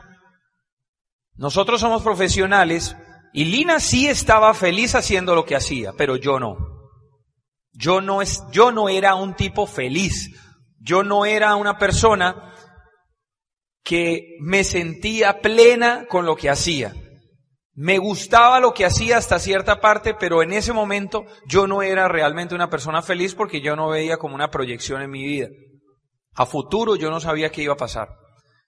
nosotros 1.35 1.81
somos 1.81 2.02
profesionales 2.04 2.97
y 3.37 3.47
Lina 3.47 3.81
sí 3.81 4.07
estaba 4.07 4.55
feliz 4.55 4.95
haciendo 4.95 5.35
lo 5.35 5.45
que 5.45 5.57
hacía, 5.57 5.93
pero 5.93 6.14
yo 6.14 6.38
no. 6.38 6.57
Yo 7.73 8.00
no 8.00 8.23
es, 8.23 8.41
yo 8.53 8.71
no 8.71 8.88
era 8.88 9.17
un 9.17 9.35
tipo 9.35 9.67
feliz. 9.67 10.31
Yo 10.79 11.03
no 11.03 11.26
era 11.26 11.57
una 11.57 11.76
persona 11.76 12.55
que 13.83 14.37
me 14.38 14.62
sentía 14.62 15.41
plena 15.41 16.07
con 16.09 16.26
lo 16.26 16.37
que 16.37 16.49
hacía. 16.49 16.95
Me 17.73 17.99
gustaba 17.99 18.61
lo 18.61 18.73
que 18.73 18.85
hacía 18.85 19.17
hasta 19.17 19.41
cierta 19.41 19.81
parte, 19.81 20.14
pero 20.14 20.41
en 20.41 20.53
ese 20.53 20.73
momento 20.73 21.26
yo 21.49 21.67
no 21.67 21.83
era 21.83 22.07
realmente 22.07 22.55
una 22.55 22.71
persona 22.71 23.03
feliz 23.03 23.35
porque 23.35 23.61
yo 23.61 23.75
no 23.75 23.88
veía 23.88 24.17
como 24.17 24.37
una 24.37 24.53
proyección 24.53 25.03
en 25.03 25.11
mi 25.11 25.25
vida. 25.25 25.49
A 26.37 26.47
futuro 26.47 26.95
yo 26.95 27.11
no 27.11 27.19
sabía 27.19 27.50
qué 27.50 27.62
iba 27.62 27.75
a 27.75 27.79
pasar. 27.79 28.11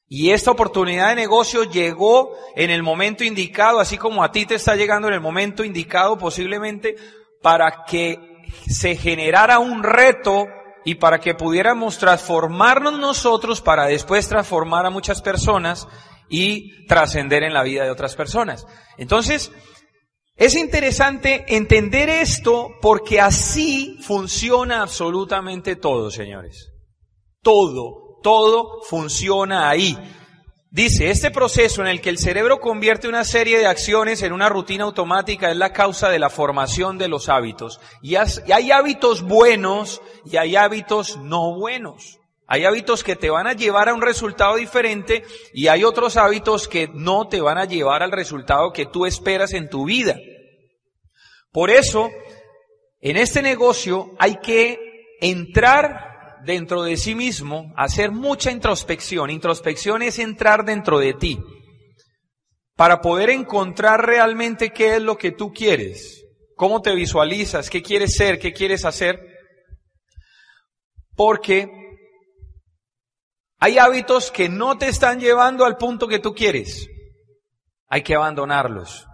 Y 0.08 0.30
esta 0.30 0.52
oportunidad 0.52 1.08
de 1.08 1.16
negocio 1.16 1.64
llegó 1.64 2.32
en 2.54 2.70
el 2.70 2.82
momento 2.82 3.24
indicado, 3.24 3.80
así 3.80 3.98
como 3.98 4.22
a 4.22 4.30
ti 4.30 4.46
te 4.46 4.54
está 4.54 4.76
llegando 4.76 5.08
en 5.08 5.14
el 5.14 5.20
momento 5.20 5.64
indicado 5.64 6.16
posiblemente 6.16 6.96
para 7.42 7.84
que 7.84 8.44
se 8.68 8.96
generara 8.96 9.58
un 9.58 9.82
reto 9.82 10.46
y 10.84 10.94
para 10.94 11.18
que 11.18 11.34
pudiéramos 11.34 11.98
transformarnos 11.98 12.98
nosotros 12.98 13.60
para 13.60 13.86
después 13.86 14.28
transformar 14.28 14.86
a 14.86 14.90
muchas 14.90 15.20
personas 15.20 15.88
y 16.28 16.86
trascender 16.86 17.42
en 17.42 17.52
la 17.52 17.64
vida 17.64 17.82
de 17.82 17.90
otras 17.90 18.14
personas. 18.14 18.64
Entonces, 18.96 19.50
es 20.36 20.54
interesante 20.54 21.44
entender 21.48 22.08
esto 22.08 22.70
porque 22.80 23.20
así 23.20 23.98
funciona 24.02 24.82
absolutamente 24.82 25.74
todo, 25.74 26.10
señores. 26.12 26.72
Todo, 27.42 28.05
todo 28.26 28.82
funciona 28.82 29.70
ahí. 29.70 29.96
Dice, 30.68 31.10
este 31.10 31.30
proceso 31.30 31.80
en 31.80 31.86
el 31.86 32.00
que 32.00 32.10
el 32.10 32.18
cerebro 32.18 32.58
convierte 32.58 33.06
una 33.06 33.22
serie 33.22 33.56
de 33.56 33.68
acciones 33.68 34.20
en 34.20 34.32
una 34.32 34.48
rutina 34.48 34.82
automática 34.82 35.48
es 35.48 35.56
la 35.56 35.72
causa 35.72 36.08
de 36.08 36.18
la 36.18 36.28
formación 36.28 36.98
de 36.98 37.06
los 37.06 37.28
hábitos. 37.28 37.80
Y 38.02 38.16
hay 38.16 38.72
hábitos 38.72 39.22
buenos 39.22 40.02
y 40.24 40.38
hay 40.38 40.56
hábitos 40.56 41.18
no 41.18 41.54
buenos. 41.54 42.18
Hay 42.48 42.64
hábitos 42.64 43.04
que 43.04 43.14
te 43.14 43.30
van 43.30 43.46
a 43.46 43.52
llevar 43.52 43.88
a 43.88 43.94
un 43.94 44.02
resultado 44.02 44.56
diferente 44.56 45.22
y 45.54 45.68
hay 45.68 45.84
otros 45.84 46.16
hábitos 46.16 46.66
que 46.66 46.88
no 46.92 47.28
te 47.28 47.40
van 47.40 47.58
a 47.58 47.64
llevar 47.66 48.02
al 48.02 48.10
resultado 48.10 48.72
que 48.72 48.86
tú 48.86 49.06
esperas 49.06 49.52
en 49.52 49.70
tu 49.70 49.84
vida. 49.84 50.16
Por 51.52 51.70
eso, 51.70 52.10
en 53.00 53.18
este 53.18 53.40
negocio 53.40 54.16
hay 54.18 54.40
que 54.40 54.80
entrar 55.20 56.15
dentro 56.46 56.82
de 56.82 56.96
sí 56.96 57.14
mismo, 57.14 57.74
hacer 57.76 58.12
mucha 58.12 58.50
introspección. 58.50 59.30
Introspección 59.30 60.02
es 60.02 60.18
entrar 60.18 60.64
dentro 60.64 60.98
de 60.98 61.12
ti 61.12 61.38
para 62.76 63.00
poder 63.00 63.30
encontrar 63.30 64.06
realmente 64.06 64.70
qué 64.70 64.96
es 64.96 65.02
lo 65.02 65.18
que 65.18 65.32
tú 65.32 65.52
quieres, 65.52 66.24
cómo 66.54 66.80
te 66.82 66.94
visualizas, 66.94 67.68
qué 67.68 67.82
quieres 67.82 68.14
ser, 68.14 68.38
qué 68.38 68.52
quieres 68.52 68.84
hacer. 68.84 69.20
Porque 71.14 71.68
hay 73.58 73.78
hábitos 73.78 74.30
que 74.30 74.48
no 74.48 74.78
te 74.78 74.88
están 74.88 75.18
llevando 75.18 75.64
al 75.64 75.76
punto 75.76 76.06
que 76.06 76.18
tú 76.18 76.34
quieres. 76.34 76.88
Hay 77.88 78.02
que 78.02 78.14
abandonarlos. 78.14 79.06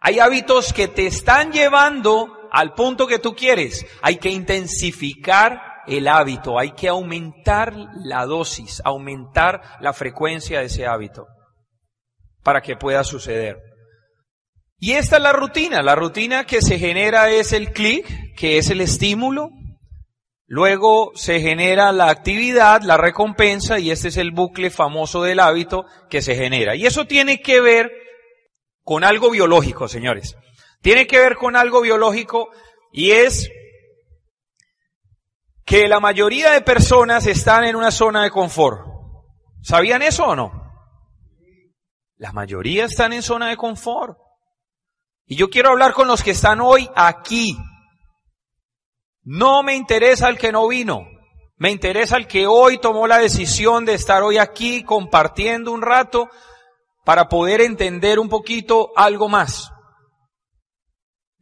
Hay 0.00 0.18
hábitos 0.18 0.72
que 0.72 0.88
te 0.88 1.06
están 1.06 1.52
llevando 1.52 2.48
al 2.50 2.74
punto 2.74 3.06
que 3.06 3.18
tú 3.18 3.36
quieres. 3.36 3.86
Hay 4.00 4.16
que 4.16 4.30
intensificar 4.30 5.71
el 5.86 6.08
hábito, 6.08 6.58
hay 6.58 6.72
que 6.72 6.88
aumentar 6.88 7.74
la 8.04 8.26
dosis, 8.26 8.80
aumentar 8.84 9.62
la 9.80 9.92
frecuencia 9.92 10.60
de 10.60 10.66
ese 10.66 10.86
hábito 10.86 11.26
para 12.42 12.60
que 12.60 12.76
pueda 12.76 13.04
suceder. 13.04 13.58
Y 14.78 14.92
esta 14.92 15.16
es 15.16 15.22
la 15.22 15.32
rutina. 15.32 15.80
La 15.82 15.94
rutina 15.94 16.44
que 16.44 16.60
se 16.60 16.78
genera 16.78 17.30
es 17.30 17.52
el 17.52 17.72
clic, 17.72 18.34
que 18.36 18.58
es 18.58 18.68
el 18.70 18.80
estímulo. 18.80 19.50
Luego 20.46 21.12
se 21.14 21.40
genera 21.40 21.92
la 21.92 22.10
actividad, 22.10 22.82
la 22.82 22.96
recompensa, 22.96 23.78
y 23.78 23.90
este 23.90 24.08
es 24.08 24.16
el 24.16 24.32
bucle 24.32 24.70
famoso 24.70 25.22
del 25.22 25.38
hábito 25.38 25.86
que 26.10 26.20
se 26.20 26.34
genera. 26.34 26.74
Y 26.74 26.84
eso 26.84 27.06
tiene 27.06 27.40
que 27.40 27.60
ver 27.60 27.92
con 28.82 29.04
algo 29.04 29.30
biológico, 29.30 29.86
señores. 29.86 30.36
Tiene 30.80 31.06
que 31.06 31.18
ver 31.18 31.36
con 31.36 31.54
algo 31.54 31.80
biológico 31.80 32.50
y 32.92 33.12
es 33.12 33.50
que 35.72 35.88
la 35.88 36.00
mayoría 36.00 36.50
de 36.50 36.60
personas 36.60 37.26
están 37.26 37.64
en 37.64 37.76
una 37.76 37.90
zona 37.90 38.24
de 38.24 38.30
confort. 38.30 38.82
¿Sabían 39.62 40.02
eso 40.02 40.26
o 40.26 40.36
no? 40.36 40.52
La 42.18 42.30
mayoría 42.30 42.84
están 42.84 43.14
en 43.14 43.22
zona 43.22 43.48
de 43.48 43.56
confort. 43.56 44.18
Y 45.24 45.34
yo 45.34 45.48
quiero 45.48 45.70
hablar 45.70 45.94
con 45.94 46.08
los 46.08 46.22
que 46.22 46.32
están 46.32 46.60
hoy 46.60 46.90
aquí. 46.94 47.56
No 49.22 49.62
me 49.62 49.74
interesa 49.74 50.28
el 50.28 50.36
que 50.36 50.52
no 50.52 50.68
vino. 50.68 51.06
Me 51.56 51.70
interesa 51.70 52.18
el 52.18 52.26
que 52.26 52.46
hoy 52.46 52.76
tomó 52.76 53.06
la 53.06 53.16
decisión 53.16 53.86
de 53.86 53.94
estar 53.94 54.22
hoy 54.22 54.36
aquí 54.36 54.84
compartiendo 54.84 55.72
un 55.72 55.80
rato 55.80 56.28
para 57.02 57.30
poder 57.30 57.62
entender 57.62 58.18
un 58.18 58.28
poquito 58.28 58.90
algo 58.94 59.30
más. 59.30 59.71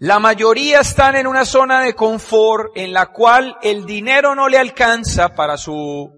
La 0.02 0.18
mayoría 0.18 0.80
están 0.80 1.14
en 1.14 1.26
una 1.26 1.44
zona 1.44 1.82
de 1.82 1.94
confort 1.94 2.74
en 2.74 2.94
la 2.94 3.12
cual 3.12 3.58
el 3.60 3.84
dinero 3.84 4.34
no 4.34 4.48
le 4.48 4.56
alcanza 4.56 5.34
para 5.34 5.58
su 5.58 6.10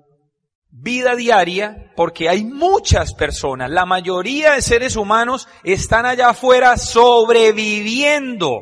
vida 0.70 1.16
diaria 1.16 1.92
porque 1.96 2.28
hay 2.28 2.44
muchas 2.44 3.12
personas, 3.12 3.72
la 3.72 3.84
mayoría 3.84 4.52
de 4.52 4.62
seres 4.62 4.94
humanos 4.94 5.48
están 5.64 6.06
allá 6.06 6.28
afuera 6.28 6.76
sobreviviendo. 6.76 8.60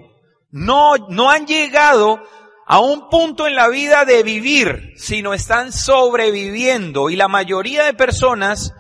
No, 0.48 0.96
no 1.11 1.28
han 1.28 1.46
llegado 1.46 2.22
a 2.66 2.80
un 2.80 3.11
punto 3.11 3.46
en 3.46 3.56
la 3.56 3.68
vida 3.68 4.06
de 4.06 4.22
vivir, 4.22 4.94
sino 4.96 5.35
están 5.35 5.70
sobreviviendo. 5.70 7.11
Y 7.11 7.16
la 7.16 7.28
mayoría 7.28 7.85
de 7.85 7.92
personas 7.92 8.72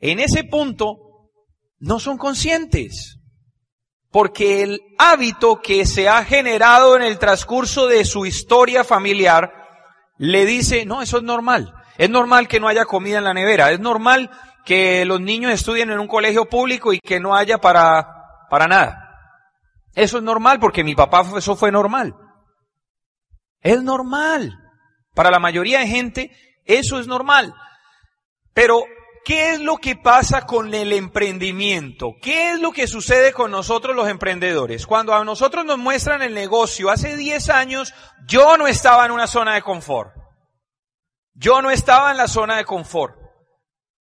en 0.00 0.20
ese 0.20 0.42
punto 0.44 0.96
no 1.80 2.00
son 2.00 2.16
conscientes 2.16 3.20
porque 4.14 4.62
el 4.62 4.94
hábito 4.96 5.60
que 5.60 5.84
se 5.86 6.08
ha 6.08 6.24
generado 6.24 6.94
en 6.94 7.02
el 7.02 7.18
transcurso 7.18 7.88
de 7.88 8.04
su 8.04 8.26
historia 8.26 8.84
familiar 8.84 9.52
le 10.18 10.46
dice, 10.46 10.86
no, 10.86 11.02
eso 11.02 11.16
es 11.16 11.24
normal. 11.24 11.74
Es 11.98 12.08
normal 12.10 12.46
que 12.46 12.60
no 12.60 12.68
haya 12.68 12.84
comida 12.84 13.18
en 13.18 13.24
la 13.24 13.34
nevera. 13.34 13.72
Es 13.72 13.80
normal 13.80 14.30
que 14.64 15.04
los 15.04 15.20
niños 15.20 15.50
estudien 15.50 15.90
en 15.90 15.98
un 15.98 16.06
colegio 16.06 16.44
público 16.44 16.92
y 16.92 17.00
que 17.00 17.18
no 17.18 17.34
haya 17.34 17.58
para, 17.58 18.06
para 18.48 18.68
nada. 18.68 19.18
Eso 19.96 20.18
es 20.18 20.22
normal 20.22 20.60
porque 20.60 20.84
mi 20.84 20.94
papá 20.94 21.26
eso 21.36 21.56
fue 21.56 21.72
normal. 21.72 22.14
Es 23.62 23.82
normal. 23.82 24.56
Para 25.12 25.32
la 25.32 25.40
mayoría 25.40 25.80
de 25.80 25.88
gente 25.88 26.30
eso 26.64 27.00
es 27.00 27.08
normal. 27.08 27.52
Pero 28.52 28.84
¿Qué 29.24 29.54
es 29.54 29.60
lo 29.60 29.78
que 29.78 29.96
pasa 29.96 30.44
con 30.44 30.74
el 30.74 30.92
emprendimiento? 30.92 32.14
¿Qué 32.20 32.50
es 32.50 32.60
lo 32.60 32.72
que 32.72 32.86
sucede 32.86 33.32
con 33.32 33.50
nosotros 33.50 33.96
los 33.96 34.08
emprendedores? 34.08 34.86
Cuando 34.86 35.14
a 35.14 35.24
nosotros 35.24 35.64
nos 35.64 35.78
muestran 35.78 36.20
el 36.20 36.34
negocio, 36.34 36.90
hace 36.90 37.16
10 37.16 37.48
años 37.48 37.94
yo 38.26 38.58
no 38.58 38.66
estaba 38.66 39.06
en 39.06 39.12
una 39.12 39.26
zona 39.26 39.54
de 39.54 39.62
confort. 39.62 40.14
Yo 41.32 41.62
no 41.62 41.70
estaba 41.70 42.10
en 42.10 42.18
la 42.18 42.28
zona 42.28 42.58
de 42.58 42.66
confort. 42.66 43.16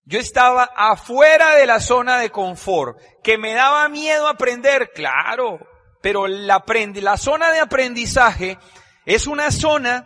Yo 0.04 0.20
estaba 0.20 0.70
afuera 0.76 1.56
de 1.56 1.68
la 1.68 1.80
zona 1.80 2.18
de 2.20 2.30
confort. 2.30 3.00
¿Que 3.24 3.38
me 3.38 3.54
daba 3.54 3.88
miedo 3.88 4.28
aprender? 4.28 4.92
Claro. 4.94 5.60
Pero 6.02 6.28
la, 6.28 6.62
la 6.96 7.18
zona 7.18 7.54
de 7.54 7.60
aprendizaje 7.62 8.60
es 9.06 9.26
una 9.26 9.52
zona 9.52 10.06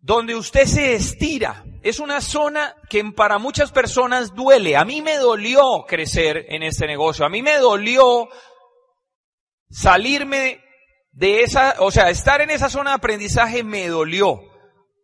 donde 0.00 0.34
usted 0.34 0.66
se 0.66 0.94
estira. 0.94 1.64
Es 1.86 2.00
una 2.00 2.20
zona 2.20 2.74
que 2.90 3.04
para 3.14 3.38
muchas 3.38 3.70
personas 3.70 4.34
duele. 4.34 4.76
A 4.76 4.84
mí 4.84 5.02
me 5.02 5.18
dolió 5.18 5.84
crecer 5.86 6.46
en 6.48 6.64
este 6.64 6.84
negocio. 6.84 7.24
A 7.24 7.28
mí 7.28 7.42
me 7.42 7.58
dolió 7.58 8.28
salirme 9.70 10.64
de 11.12 11.44
esa, 11.44 11.76
o 11.78 11.92
sea, 11.92 12.10
estar 12.10 12.40
en 12.40 12.50
esa 12.50 12.68
zona 12.70 12.90
de 12.90 12.96
aprendizaje 12.96 13.62
me 13.62 13.86
dolió. 13.86 14.40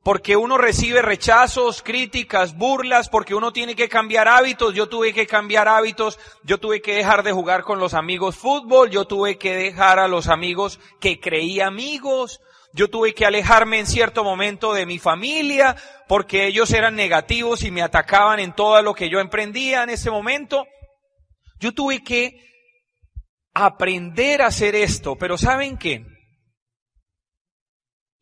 Porque 0.02 0.36
uno 0.36 0.58
recibe 0.58 1.02
rechazos, 1.02 1.82
críticas, 1.82 2.58
burlas, 2.58 3.08
porque 3.08 3.36
uno 3.36 3.52
tiene 3.52 3.76
que 3.76 3.88
cambiar 3.88 4.26
hábitos. 4.26 4.74
Yo 4.74 4.88
tuve 4.88 5.14
que 5.14 5.28
cambiar 5.28 5.68
hábitos. 5.68 6.18
Yo 6.42 6.58
tuve 6.58 6.82
que 6.82 6.96
dejar 6.96 7.22
de 7.22 7.30
jugar 7.30 7.62
con 7.62 7.78
los 7.78 7.94
amigos 7.94 8.34
fútbol. 8.34 8.90
Yo 8.90 9.04
tuve 9.04 9.38
que 9.38 9.54
dejar 9.54 10.00
a 10.00 10.08
los 10.08 10.26
amigos 10.26 10.80
que 10.98 11.20
creía 11.20 11.68
amigos. 11.68 12.40
Yo 12.72 12.88
tuve 12.88 13.14
que 13.14 13.26
alejarme 13.26 13.78
en 13.78 13.86
cierto 13.86 14.24
momento 14.24 14.72
de 14.72 14.86
mi 14.86 14.98
familia 14.98 15.76
porque 16.08 16.46
ellos 16.46 16.72
eran 16.72 16.96
negativos 16.96 17.64
y 17.64 17.70
me 17.70 17.82
atacaban 17.82 18.40
en 18.40 18.54
todo 18.54 18.80
lo 18.82 18.94
que 18.94 19.10
yo 19.10 19.20
emprendía 19.20 19.82
en 19.82 19.90
ese 19.90 20.10
momento. 20.10 20.66
Yo 21.58 21.72
tuve 21.72 22.02
que 22.02 22.50
aprender 23.54 24.42
a 24.42 24.46
hacer 24.46 24.74
esto, 24.74 25.16
pero 25.16 25.36
¿saben 25.36 25.76
qué? 25.76 26.06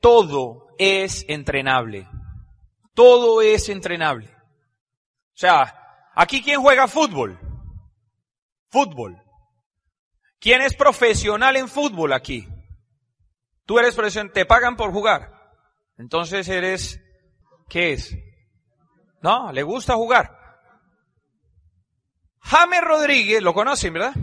todo 0.01 0.75
es 0.79 1.25
entrenable. 1.29 2.09
Todo 2.95 3.41
es 3.43 3.69
entrenable. 3.69 4.29
O 4.29 5.37
sea, 5.41 6.11
aquí 6.15 6.43
quién 6.43 6.61
juega 6.61 6.89
fútbol? 6.89 7.39
Fútbol. 8.71 9.23
¿Quién 10.41 10.63
es 10.63 10.75
profesional 10.75 11.57
en 11.57 11.69
fútbol 11.69 12.13
aquí? 12.13 12.49
Tú 13.67 13.79
eres 13.79 13.95
profesional, 13.95 14.33
te 14.33 14.47
pagan 14.47 14.77
por 14.77 14.93
jugar. 14.93 15.33
Entonces 15.97 16.49
eres, 16.49 17.01
¿qué 17.69 17.93
es? 17.93 18.17
No, 19.23 19.53
le 19.53 19.63
gusta 19.63 19.95
jugar. 19.95 20.37
James 22.41 22.81
Rodríguez, 22.81 23.43
lo 23.43 23.53
conocen, 23.53 23.93
¿verdad? 23.93 24.15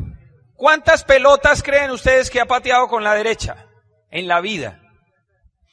¿Cuántas 0.55 1.03
pelotas 1.03 1.61
creen 1.61 1.91
ustedes 1.91 2.29
que 2.29 2.41
ha 2.41 2.45
pateado 2.45 2.87
con 2.87 3.03
la 3.03 3.13
derecha 3.13 3.67
en 4.09 4.27
la 4.27 4.41
vida? 4.41 4.81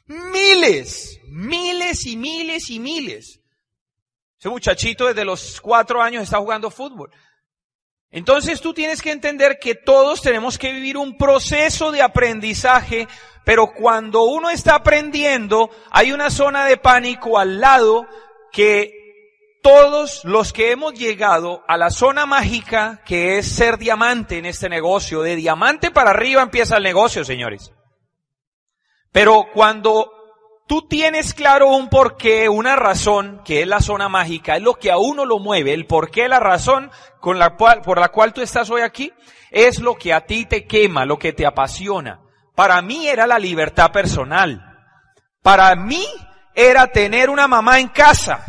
Miles, 0.06 1.18
miles 1.28 2.04
y 2.06 2.16
miles 2.16 2.68
y 2.68 2.78
miles. 2.78 3.40
Ese 4.38 4.50
muchachito 4.50 5.06
desde 5.06 5.24
los 5.24 5.58
cuatro 5.62 6.02
años 6.02 6.24
está 6.24 6.36
jugando 6.36 6.70
fútbol. 6.70 7.10
Entonces 8.10 8.60
tú 8.60 8.74
tienes 8.74 9.00
que 9.00 9.10
entender 9.10 9.58
que 9.58 9.74
todos 9.74 10.20
tenemos 10.20 10.58
que 10.58 10.72
vivir 10.72 10.98
un 10.98 11.16
proceso 11.16 11.90
de 11.90 12.02
aprendizaje, 12.02 13.08
pero 13.44 13.72
cuando 13.72 14.24
uno 14.24 14.50
está 14.50 14.76
aprendiendo, 14.76 15.70
hay 15.90 16.12
una 16.12 16.30
zona 16.30 16.64
de 16.64 16.76
pánico 16.76 17.38
al 17.38 17.60
lado 17.60 18.06
que 18.50 19.04
todos 19.62 20.24
los 20.24 20.52
que 20.52 20.72
hemos 20.72 20.94
llegado 20.94 21.64
a 21.66 21.76
la 21.76 21.90
zona 21.90 22.26
mágica 22.26 23.02
que 23.04 23.38
es 23.38 23.48
ser 23.48 23.78
diamante 23.78 24.38
en 24.38 24.46
este 24.46 24.68
negocio, 24.68 25.22
de 25.22 25.36
diamante 25.36 25.90
para 25.90 26.10
arriba 26.10 26.42
empieza 26.42 26.76
el 26.76 26.82
negocio, 26.82 27.24
señores. 27.24 27.72
Pero 29.10 29.46
cuando 29.54 30.10
tú 30.66 30.86
tienes 30.88 31.34
claro 31.34 31.68
un 31.68 31.88
porqué, 31.88 32.48
una 32.48 32.76
razón, 32.76 33.42
que 33.44 33.62
es 33.62 33.66
la 33.66 33.80
zona 33.80 34.08
mágica, 34.08 34.56
es 34.56 34.62
lo 34.62 34.74
que 34.74 34.90
a 34.90 34.98
uno 34.98 35.24
lo 35.24 35.38
mueve, 35.38 35.72
el 35.72 35.86
porqué, 35.86 36.28
la 36.28 36.40
razón 36.40 36.90
con 37.20 37.38
la 37.38 37.56
cual, 37.56 37.80
por 37.80 37.98
la 37.98 38.10
cual 38.10 38.32
tú 38.32 38.40
estás 38.40 38.70
hoy 38.70 38.82
aquí, 38.82 39.12
es 39.50 39.78
lo 39.78 39.94
que 39.94 40.12
a 40.12 40.26
ti 40.26 40.46
te 40.46 40.66
quema, 40.66 41.04
lo 41.04 41.18
que 41.18 41.32
te 41.32 41.46
apasiona. 41.46 42.23
Para 42.54 42.80
mí 42.82 43.08
era 43.08 43.26
la 43.26 43.38
libertad 43.38 43.90
personal. 43.90 44.62
Para 45.42 45.74
mí 45.74 46.06
era 46.54 46.86
tener 46.86 47.30
una 47.30 47.48
mamá 47.48 47.80
en 47.80 47.88
casa. 47.88 48.44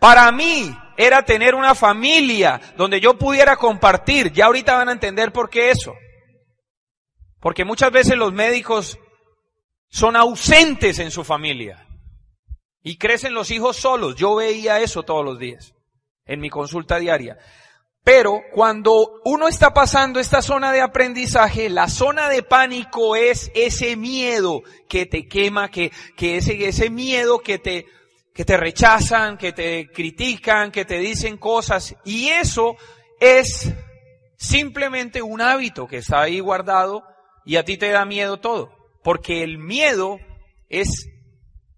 Para 0.00 0.30
mí 0.32 0.76
era 0.96 1.22
tener 1.24 1.54
una 1.54 1.74
familia 1.74 2.60
donde 2.76 3.00
yo 3.00 3.18
pudiera 3.18 3.56
compartir. 3.56 4.32
Ya 4.32 4.46
ahorita 4.46 4.76
van 4.76 4.88
a 4.88 4.92
entender 4.92 5.32
por 5.32 5.50
qué 5.50 5.70
eso. 5.70 5.94
Porque 7.40 7.64
muchas 7.64 7.92
veces 7.92 8.16
los 8.16 8.32
médicos 8.32 8.98
son 9.88 10.16
ausentes 10.16 10.98
en 10.98 11.10
su 11.10 11.24
familia. 11.24 11.86
Y 12.82 12.96
crecen 12.96 13.34
los 13.34 13.50
hijos 13.50 13.76
solos. 13.76 14.16
Yo 14.16 14.34
veía 14.36 14.80
eso 14.80 15.02
todos 15.02 15.24
los 15.24 15.38
días 15.38 15.74
en 16.28 16.40
mi 16.40 16.50
consulta 16.50 16.98
diaria. 16.98 17.38
Pero 18.04 18.40
cuando 18.52 19.20
uno 19.24 19.48
está 19.48 19.74
pasando 19.74 20.18
esta 20.18 20.40
zona 20.40 20.72
de 20.72 20.80
aprendizaje, 20.80 21.68
la 21.68 21.88
zona 21.88 22.28
de 22.28 22.42
pánico 22.42 23.16
es 23.16 23.50
ese 23.54 23.96
miedo 23.96 24.62
que 24.88 25.04
te 25.04 25.28
quema, 25.28 25.70
que, 25.70 25.90
ese, 26.18 26.90
miedo 26.90 27.40
que 27.40 27.58
te 27.58 28.56
rechazan, 28.56 29.36
que 29.36 29.52
te 29.52 29.90
critican, 29.92 30.72
que 30.72 30.86
te 30.86 30.98
dicen 30.98 31.36
cosas. 31.36 31.96
Y 32.04 32.28
eso 32.28 32.76
es 33.20 33.70
simplemente 34.38 35.20
un 35.20 35.40
hábito 35.40 35.86
que 35.86 35.98
está 35.98 36.22
ahí 36.22 36.40
guardado 36.40 37.02
y 37.44 37.56
a 37.56 37.64
ti 37.64 37.76
te 37.76 37.90
da 37.90 38.04
miedo 38.04 38.38
todo. 38.40 38.72
Porque 39.02 39.42
el 39.42 39.58
miedo 39.58 40.18
es 40.68 41.08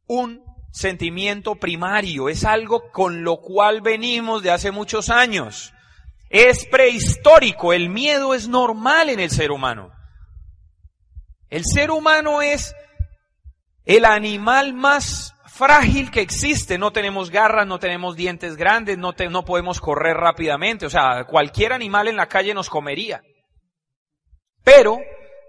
un 0.07 0.43
sentimiento 0.73 1.57
primario, 1.57 2.29
es 2.29 2.45
algo 2.45 2.91
con 2.93 3.25
lo 3.25 3.41
cual 3.41 3.81
venimos 3.81 4.43
de 4.43 4.51
hace 4.51 4.71
muchos 4.71 5.11
años. 5.11 5.73
Es 6.31 6.65
prehistórico, 6.65 7.73
el 7.73 7.91
miedo 7.91 8.35
es 8.35 8.49
normal 8.49 9.11
en 9.11 9.19
el 9.19 9.31
ser 9.31 9.51
humano. 9.51 9.91
El 11.51 11.65
ser 11.65 11.91
humano 11.91 12.41
es 12.41 12.75
el 13.85 14.05
animal 14.05 14.73
más 14.73 15.35
frágil 15.47 16.13
que 16.13 16.21
existe. 16.21 16.79
No 16.79 16.93
tenemos 16.93 17.31
garras, 17.31 17.67
no 17.67 17.81
tenemos 17.81 18.15
dientes 18.15 18.57
grandes, 18.57 18.97
no, 18.97 19.13
podemos 19.45 19.81
correr 19.81 20.17
rápidamente. 20.17 20.87
O 20.87 20.91
sea, 20.91 21.25
cualquier 21.25 21.73
animal 21.73 22.07
en 22.07 22.17
la 22.17 22.29
calle 22.29 22.55
nos 22.55 22.71
comería. 22.71 23.23
Pero 24.63 24.99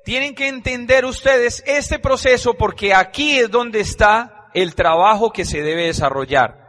tienen 0.04 0.34
que 0.34 0.48
entender 0.48 1.06
ustedes 1.06 1.64
este 1.68 2.00
proceso 2.00 2.56
porque 2.56 2.96
aquí 2.96 3.38
es 3.38 3.52
donde 3.52 3.82
está 3.82 4.50
el 4.56 4.74
trabajo 4.74 5.32
que 5.32 5.46
se 5.46 5.62
debe 5.62 5.86
desarrollar. 5.86 6.61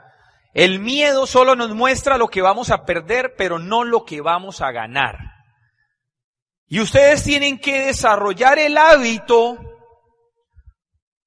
El 0.54 0.80
miedo 0.80 1.26
solo 1.26 1.56
nos 1.56 1.74
muestra 1.74 2.18
lo 2.18 2.28
que 2.28 2.42
vamos 2.42 2.70
a 2.70 2.84
perder, 2.84 3.34
pero 3.36 3.58
no 3.58 3.84
lo 3.84 4.04
que 4.04 4.20
vamos 4.20 4.60
a 4.60 4.70
ganar. 4.70 5.18
Y 6.66 6.80
ustedes 6.80 7.24
tienen 7.24 7.58
que 7.58 7.86
desarrollar 7.86 8.58
el 8.58 8.76
hábito 8.76 9.58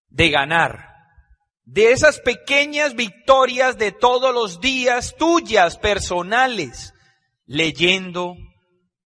de 0.10 0.30
ganar 0.30 0.96
de 1.66 1.92
esas 1.92 2.20
pequeñas 2.20 2.96
victorias 2.96 3.78
de 3.78 3.92
todos 3.92 4.34
los 4.34 4.62
días 4.62 5.16
tuyas, 5.18 5.78
personales, 5.78 6.94
leyendo, 7.46 8.36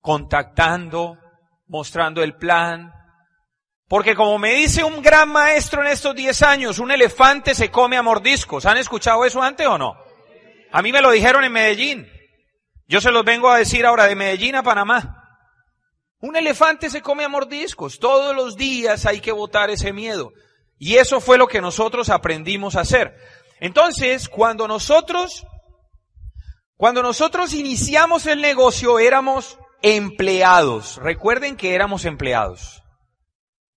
contactando, 0.00 1.18
mostrando 1.66 2.22
el 2.22 2.36
plan. 2.36 2.92
Porque 3.88 4.14
como 4.14 4.38
me 4.38 4.54
dice 4.54 4.84
un 4.84 5.02
gran 5.02 5.28
maestro 5.28 5.82
en 5.82 5.88
estos 5.88 6.14
10 6.14 6.42
años, 6.42 6.78
un 6.78 6.92
elefante 6.92 7.54
se 7.54 7.70
come 7.70 7.96
a 7.96 8.02
mordiscos. 8.02 8.66
¿Han 8.66 8.78
escuchado 8.78 9.24
eso 9.24 9.42
antes 9.42 9.66
o 9.66 9.76
no? 9.76 10.03
A 10.74 10.82
mí 10.82 10.90
me 10.90 11.00
lo 11.00 11.12
dijeron 11.12 11.44
en 11.44 11.52
Medellín. 11.52 12.08
Yo 12.88 13.00
se 13.00 13.12
los 13.12 13.24
vengo 13.24 13.48
a 13.48 13.58
decir 13.58 13.86
ahora 13.86 14.06
de 14.06 14.16
Medellín 14.16 14.56
a 14.56 14.64
Panamá. 14.64 15.24
Un 16.18 16.34
elefante 16.34 16.90
se 16.90 17.00
come 17.00 17.22
a 17.22 17.28
mordiscos. 17.28 18.00
Todos 18.00 18.34
los 18.34 18.56
días 18.56 19.06
hay 19.06 19.20
que 19.20 19.30
botar 19.30 19.70
ese 19.70 19.92
miedo. 19.92 20.32
Y 20.76 20.96
eso 20.96 21.20
fue 21.20 21.38
lo 21.38 21.46
que 21.46 21.60
nosotros 21.60 22.08
aprendimos 22.08 22.74
a 22.74 22.80
hacer. 22.80 23.14
Entonces, 23.60 24.28
cuando 24.28 24.66
nosotros, 24.66 25.46
cuando 26.76 27.04
nosotros 27.04 27.54
iniciamos 27.54 28.26
el 28.26 28.40
negocio 28.40 28.98
éramos 28.98 29.56
empleados. 29.80 30.96
Recuerden 30.96 31.56
que 31.56 31.76
éramos 31.76 32.04
empleados. 32.04 32.82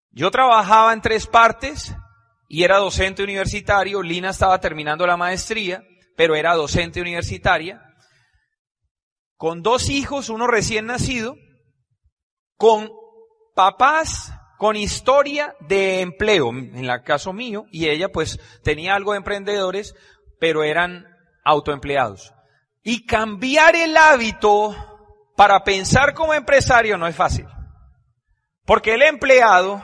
Yo 0.09 0.31
trabajaba 0.31 0.93
en 0.93 1.01
tres 1.01 1.27
partes 1.27 1.93
y 2.49 2.63
era 2.63 2.79
docente 2.79 3.21
universitario. 3.21 4.01
Lina 4.01 4.31
estaba 4.31 4.59
terminando 4.59 5.05
la 5.05 5.15
maestría, 5.15 5.83
pero 6.17 6.35
era 6.35 6.55
docente 6.55 6.99
universitaria. 6.99 7.81
Con 9.37 9.61
dos 9.61 9.89
hijos, 9.89 10.29
uno 10.29 10.47
recién 10.47 10.87
nacido, 10.87 11.35
con 12.57 12.89
papás 13.55 14.33
con 14.57 14.75
historia 14.75 15.55
de 15.59 16.01
empleo, 16.01 16.49
en 16.49 16.75
el 16.75 17.03
caso 17.03 17.31
mío, 17.31 17.65
y 17.71 17.87
ella 17.87 18.09
pues 18.09 18.39
tenía 18.63 18.95
algo 18.95 19.11
de 19.11 19.19
emprendedores, 19.19 19.93
pero 20.39 20.63
eran 20.63 21.05
autoempleados. 21.45 22.33
Y 22.81 23.05
cambiar 23.05 23.75
el 23.75 23.95
hábito 23.95 24.75
para 25.35 25.63
pensar 25.63 26.15
como 26.15 26.33
empresario 26.33 26.97
no 26.97 27.05
es 27.05 27.15
fácil. 27.15 27.45
Porque 28.65 28.95
el 28.95 29.03
empleado 29.03 29.83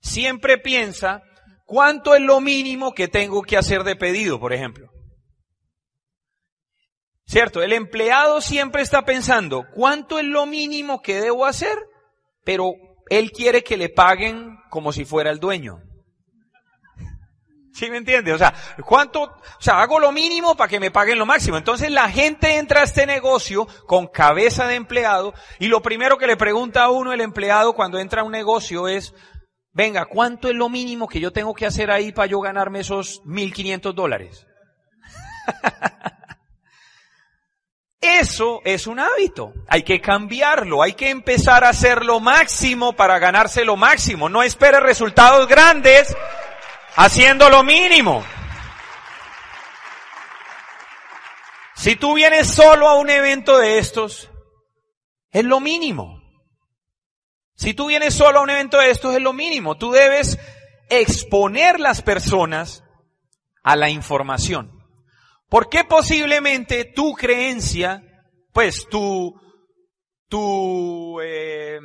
siempre 0.00 0.58
piensa 0.58 1.22
cuánto 1.64 2.16
es 2.16 2.20
lo 2.20 2.40
mínimo 2.40 2.92
que 2.92 3.06
tengo 3.06 3.42
que 3.42 3.56
hacer 3.56 3.84
de 3.84 3.94
pedido, 3.94 4.40
por 4.40 4.52
ejemplo. 4.52 4.93
¿Cierto? 7.26 7.62
El 7.62 7.72
empleado 7.72 8.40
siempre 8.40 8.82
está 8.82 9.04
pensando 9.04 9.66
cuánto 9.74 10.18
es 10.18 10.24
lo 10.24 10.46
mínimo 10.46 11.00
que 11.00 11.20
debo 11.20 11.46
hacer, 11.46 11.76
pero 12.44 12.72
él 13.08 13.32
quiere 13.32 13.62
que 13.62 13.76
le 13.76 13.88
paguen 13.88 14.58
como 14.70 14.92
si 14.92 15.04
fuera 15.04 15.30
el 15.30 15.40
dueño. 15.40 15.82
¿Sí 17.74 17.90
me 17.90 17.96
entiende? 17.96 18.32
O 18.32 18.38
sea, 18.38 18.54
¿cuánto? 18.86 19.22
O 19.22 19.32
sea, 19.58 19.80
hago 19.82 19.98
lo 19.98 20.12
mínimo 20.12 20.56
para 20.56 20.68
que 20.68 20.78
me 20.78 20.92
paguen 20.92 21.18
lo 21.18 21.26
máximo. 21.26 21.56
Entonces 21.56 21.90
la 21.90 22.08
gente 22.08 22.56
entra 22.56 22.82
a 22.82 22.84
este 22.84 23.04
negocio 23.04 23.66
con 23.86 24.06
cabeza 24.06 24.68
de 24.68 24.76
empleado 24.76 25.34
y 25.58 25.66
lo 25.66 25.82
primero 25.82 26.16
que 26.16 26.28
le 26.28 26.36
pregunta 26.36 26.84
a 26.84 26.90
uno 26.90 27.12
el 27.12 27.20
empleado 27.20 27.74
cuando 27.74 27.98
entra 27.98 28.20
a 28.20 28.24
un 28.24 28.30
negocio 28.30 28.86
es, 28.86 29.12
venga, 29.72 30.06
¿cuánto 30.06 30.48
es 30.48 30.54
lo 30.54 30.68
mínimo 30.68 31.08
que 31.08 31.18
yo 31.18 31.32
tengo 31.32 31.52
que 31.52 31.66
hacer 31.66 31.90
ahí 31.90 32.12
para 32.12 32.26
yo 32.26 32.38
ganarme 32.38 32.78
esos 32.78 33.20
1.500 33.24 33.92
dólares? 33.92 34.46
Eso 38.04 38.60
es 38.64 38.86
un 38.86 39.00
hábito. 39.00 39.54
Hay 39.66 39.82
que 39.82 40.02
cambiarlo. 40.02 40.82
Hay 40.82 40.92
que 40.92 41.08
empezar 41.08 41.64
a 41.64 41.70
hacer 41.70 42.04
lo 42.04 42.20
máximo 42.20 42.92
para 42.92 43.18
ganarse 43.18 43.64
lo 43.64 43.76
máximo. 43.76 44.28
No 44.28 44.42
espere 44.42 44.78
resultados 44.80 45.48
grandes 45.48 46.14
haciendo 46.96 47.48
lo 47.48 47.62
mínimo. 47.62 48.22
Si 51.74 51.96
tú 51.96 52.12
vienes 52.12 52.46
solo 52.46 52.88
a 52.88 52.96
un 52.96 53.08
evento 53.08 53.56
de 53.56 53.78
estos, 53.78 54.30
es 55.30 55.44
lo 55.44 55.60
mínimo. 55.60 56.22
Si 57.56 57.72
tú 57.72 57.86
vienes 57.86 58.12
solo 58.12 58.40
a 58.40 58.42
un 58.42 58.50
evento 58.50 58.76
de 58.78 58.90
estos, 58.90 59.14
es 59.14 59.22
lo 59.22 59.32
mínimo. 59.32 59.78
Tú 59.78 59.92
debes 59.92 60.38
exponer 60.90 61.80
las 61.80 62.02
personas 62.02 62.84
a 63.62 63.76
la 63.76 63.88
información. 63.88 64.83
Porque 65.54 65.84
posiblemente 65.84 66.84
tu 66.84 67.12
creencia, 67.12 68.02
pues 68.52 68.88
tu, 68.90 69.40
tu, 70.28 71.20
eh, 71.22 71.78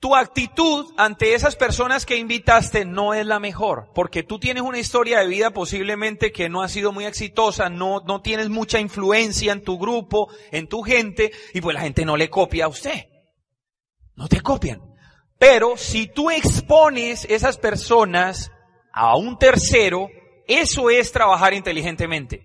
tu 0.00 0.16
actitud 0.16 0.86
ante 0.96 1.34
esas 1.34 1.56
personas 1.56 2.06
que 2.06 2.16
invitaste 2.16 2.86
no 2.86 3.12
es 3.12 3.26
la 3.26 3.38
mejor, 3.38 3.90
porque 3.94 4.22
tú 4.22 4.38
tienes 4.38 4.62
una 4.62 4.78
historia 4.78 5.18
de 5.18 5.26
vida 5.26 5.50
posiblemente 5.50 6.32
que 6.32 6.48
no 6.48 6.62
ha 6.62 6.70
sido 6.70 6.90
muy 6.90 7.04
exitosa, 7.04 7.68
no, 7.68 8.00
no 8.06 8.22
tienes 8.22 8.48
mucha 8.48 8.80
influencia 8.80 9.52
en 9.52 9.62
tu 9.62 9.78
grupo, 9.78 10.32
en 10.50 10.68
tu 10.68 10.80
gente, 10.80 11.32
y 11.52 11.60
pues 11.60 11.74
la 11.74 11.82
gente 11.82 12.06
no 12.06 12.16
le 12.16 12.30
copia 12.30 12.64
a 12.64 12.68
usted. 12.68 13.08
No 14.14 14.26
te 14.26 14.40
copian. 14.40 14.80
Pero 15.38 15.76
si 15.76 16.06
tú 16.06 16.30
expones 16.30 17.26
esas 17.28 17.58
personas 17.58 18.50
a 18.94 19.18
un 19.18 19.36
tercero, 19.36 20.08
eso 20.48 20.90
es 20.90 21.12
trabajar 21.12 21.54
inteligentemente. 21.54 22.42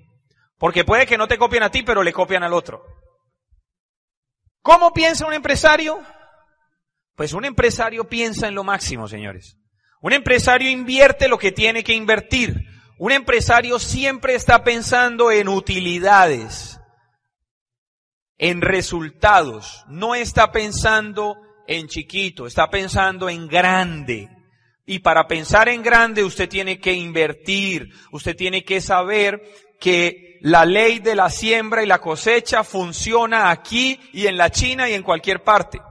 Porque 0.60 0.84
puede 0.84 1.08
que 1.08 1.18
no 1.18 1.28
te 1.28 1.38
copien 1.38 1.64
a 1.64 1.72
ti, 1.72 1.84
pero 1.84 2.04
le 2.04 2.14
copian 2.14 2.44
al 2.44 2.54
otro. 2.54 2.84
¿Cómo 4.62 4.94
piensa 4.94 5.26
un 5.26 5.34
empresario? 5.34 6.02
Pues 7.16 7.34
un 7.34 7.46
empresario 7.46 8.08
piensa 8.08 8.48
en 8.48 8.56
lo 8.56 8.64
máximo, 8.64 9.08
señores. 9.08 9.58
Un 10.02 10.14
empresario 10.14 10.70
invierte 10.70 11.28
lo 11.28 11.38
que 11.38 11.52
tiene 11.52 11.84
que 11.84 11.94
invertir. 11.94 12.56
Un 12.98 13.12
empresario 13.12 13.80
siempre 13.80 14.36
está 14.36 14.64
pensando 14.64 15.32
en 15.32 15.48
utilidades, 15.48 16.80
en 18.38 18.62
resultados. 18.62 19.86
No 19.88 20.14
está 20.16 20.52
pensando 20.52 21.38
en 21.68 21.88
chiquito, 21.88 22.48
está 22.48 22.70
pensando 22.70 23.30
en 23.30 23.48
grande. 23.48 24.30
Y 24.86 25.00
para 25.00 25.28
pensar 25.28 25.70
en 25.70 25.82
grande 25.82 26.24
usted 26.24 26.50
tiene 26.50 26.80
que 26.80 26.94
invertir, 26.94 27.90
usted 28.12 28.36
tiene 28.36 28.66
que 28.66 28.82
saber 28.82 29.42
que 29.80 30.38
la 30.42 30.66
ley 30.66 31.00
de 31.00 31.16
la 31.16 31.30
siembra 31.30 31.84
y 31.84 31.86
la 31.86 32.00
cosecha 32.00 32.64
funciona 32.64 33.50
aquí 33.50 34.00
y 34.12 34.28
en 34.28 34.38
la 34.38 34.50
China 34.50 34.90
y 34.90 34.94
en 34.94 35.04
cualquier 35.04 35.44
parte. 35.44 35.82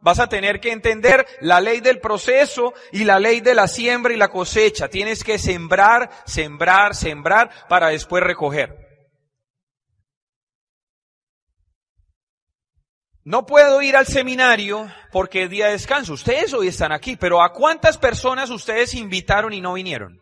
Vas 0.00 0.18
a 0.18 0.28
tener 0.28 0.60
que 0.60 0.72
entender 0.72 1.26
la 1.40 1.60
ley 1.60 1.80
del 1.80 2.00
proceso 2.00 2.74
y 2.90 3.04
la 3.04 3.20
ley 3.20 3.40
de 3.40 3.54
la 3.54 3.68
siembra 3.68 4.12
y 4.12 4.16
la 4.16 4.28
cosecha. 4.28 4.88
Tienes 4.88 5.22
que 5.24 5.38
sembrar, 5.38 6.10
sembrar, 6.26 6.94
sembrar 6.94 7.50
para 7.68 7.88
después 7.88 8.22
recoger. 8.22 8.91
No 13.24 13.46
puedo 13.46 13.80
ir 13.82 13.96
al 13.96 14.06
seminario 14.06 14.90
porque 15.12 15.44
es 15.44 15.50
día 15.50 15.66
de 15.66 15.72
descanso. 15.72 16.12
Ustedes 16.12 16.52
hoy 16.54 16.68
están 16.68 16.92
aquí, 16.92 17.16
pero 17.16 17.40
¿a 17.40 17.52
cuántas 17.52 17.96
personas 17.96 18.50
ustedes 18.50 18.94
invitaron 18.94 19.52
y 19.52 19.60
no 19.60 19.74
vinieron? 19.74 20.20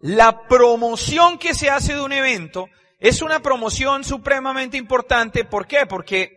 La 0.00 0.48
promoción 0.48 1.38
que 1.38 1.54
se 1.54 1.70
hace 1.70 1.94
de 1.94 2.00
un 2.00 2.12
evento 2.12 2.66
es 2.98 3.22
una 3.22 3.40
promoción 3.40 4.02
supremamente 4.02 4.76
importante. 4.76 5.44
¿Por 5.44 5.68
qué? 5.68 5.86
Porque 5.86 6.32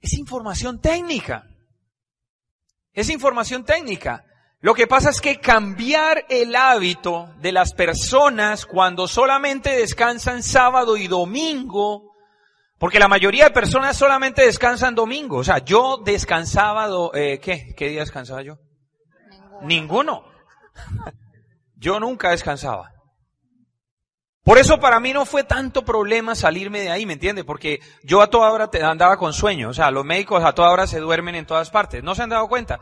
es 0.00 0.14
información 0.14 0.80
técnica. 0.80 1.44
Es 2.94 3.10
información 3.10 3.66
técnica. 3.66 4.24
Lo 4.60 4.74
que 4.74 4.88
pasa 4.88 5.10
es 5.10 5.20
que 5.20 5.38
cambiar 5.38 6.24
el 6.28 6.56
hábito 6.56 7.32
de 7.38 7.52
las 7.52 7.74
personas 7.74 8.66
cuando 8.66 9.06
solamente 9.06 9.70
descansan 9.70 10.42
sábado 10.42 10.96
y 10.96 11.06
domingo, 11.06 12.12
porque 12.78 12.98
la 12.98 13.06
mayoría 13.06 13.44
de 13.44 13.50
personas 13.52 13.96
solamente 13.96 14.42
descansan 14.42 14.96
domingo. 14.96 15.36
O 15.36 15.44
sea, 15.44 15.58
yo 15.58 15.98
descansaba, 16.04 16.88
eh, 17.14 17.38
¿qué? 17.40 17.72
¿Qué 17.76 17.88
día 17.88 18.00
descansaba 18.00 18.42
yo? 18.42 18.58
Ninguno. 19.30 19.60
Ninguno. 19.62 20.24
yo 21.76 22.00
nunca 22.00 22.30
descansaba. 22.30 22.90
Por 24.42 24.58
eso 24.58 24.80
para 24.80 24.98
mí 24.98 25.12
no 25.12 25.24
fue 25.24 25.44
tanto 25.44 25.84
problema 25.84 26.34
salirme 26.34 26.80
de 26.80 26.90
ahí, 26.90 27.06
¿me 27.06 27.12
entiende? 27.12 27.44
Porque 27.44 27.80
yo 28.02 28.22
a 28.22 28.30
toda 28.30 28.50
hora 28.50 28.70
andaba 28.82 29.18
con 29.18 29.32
sueño. 29.32 29.68
O 29.68 29.74
sea, 29.74 29.90
los 29.92 30.04
médicos 30.04 30.42
a 30.42 30.54
toda 30.54 30.70
hora 30.70 30.86
se 30.86 30.98
duermen 30.98 31.34
en 31.34 31.46
todas 31.46 31.70
partes. 31.70 32.02
¿No 32.02 32.14
se 32.14 32.22
han 32.22 32.30
dado 32.30 32.48
cuenta? 32.48 32.80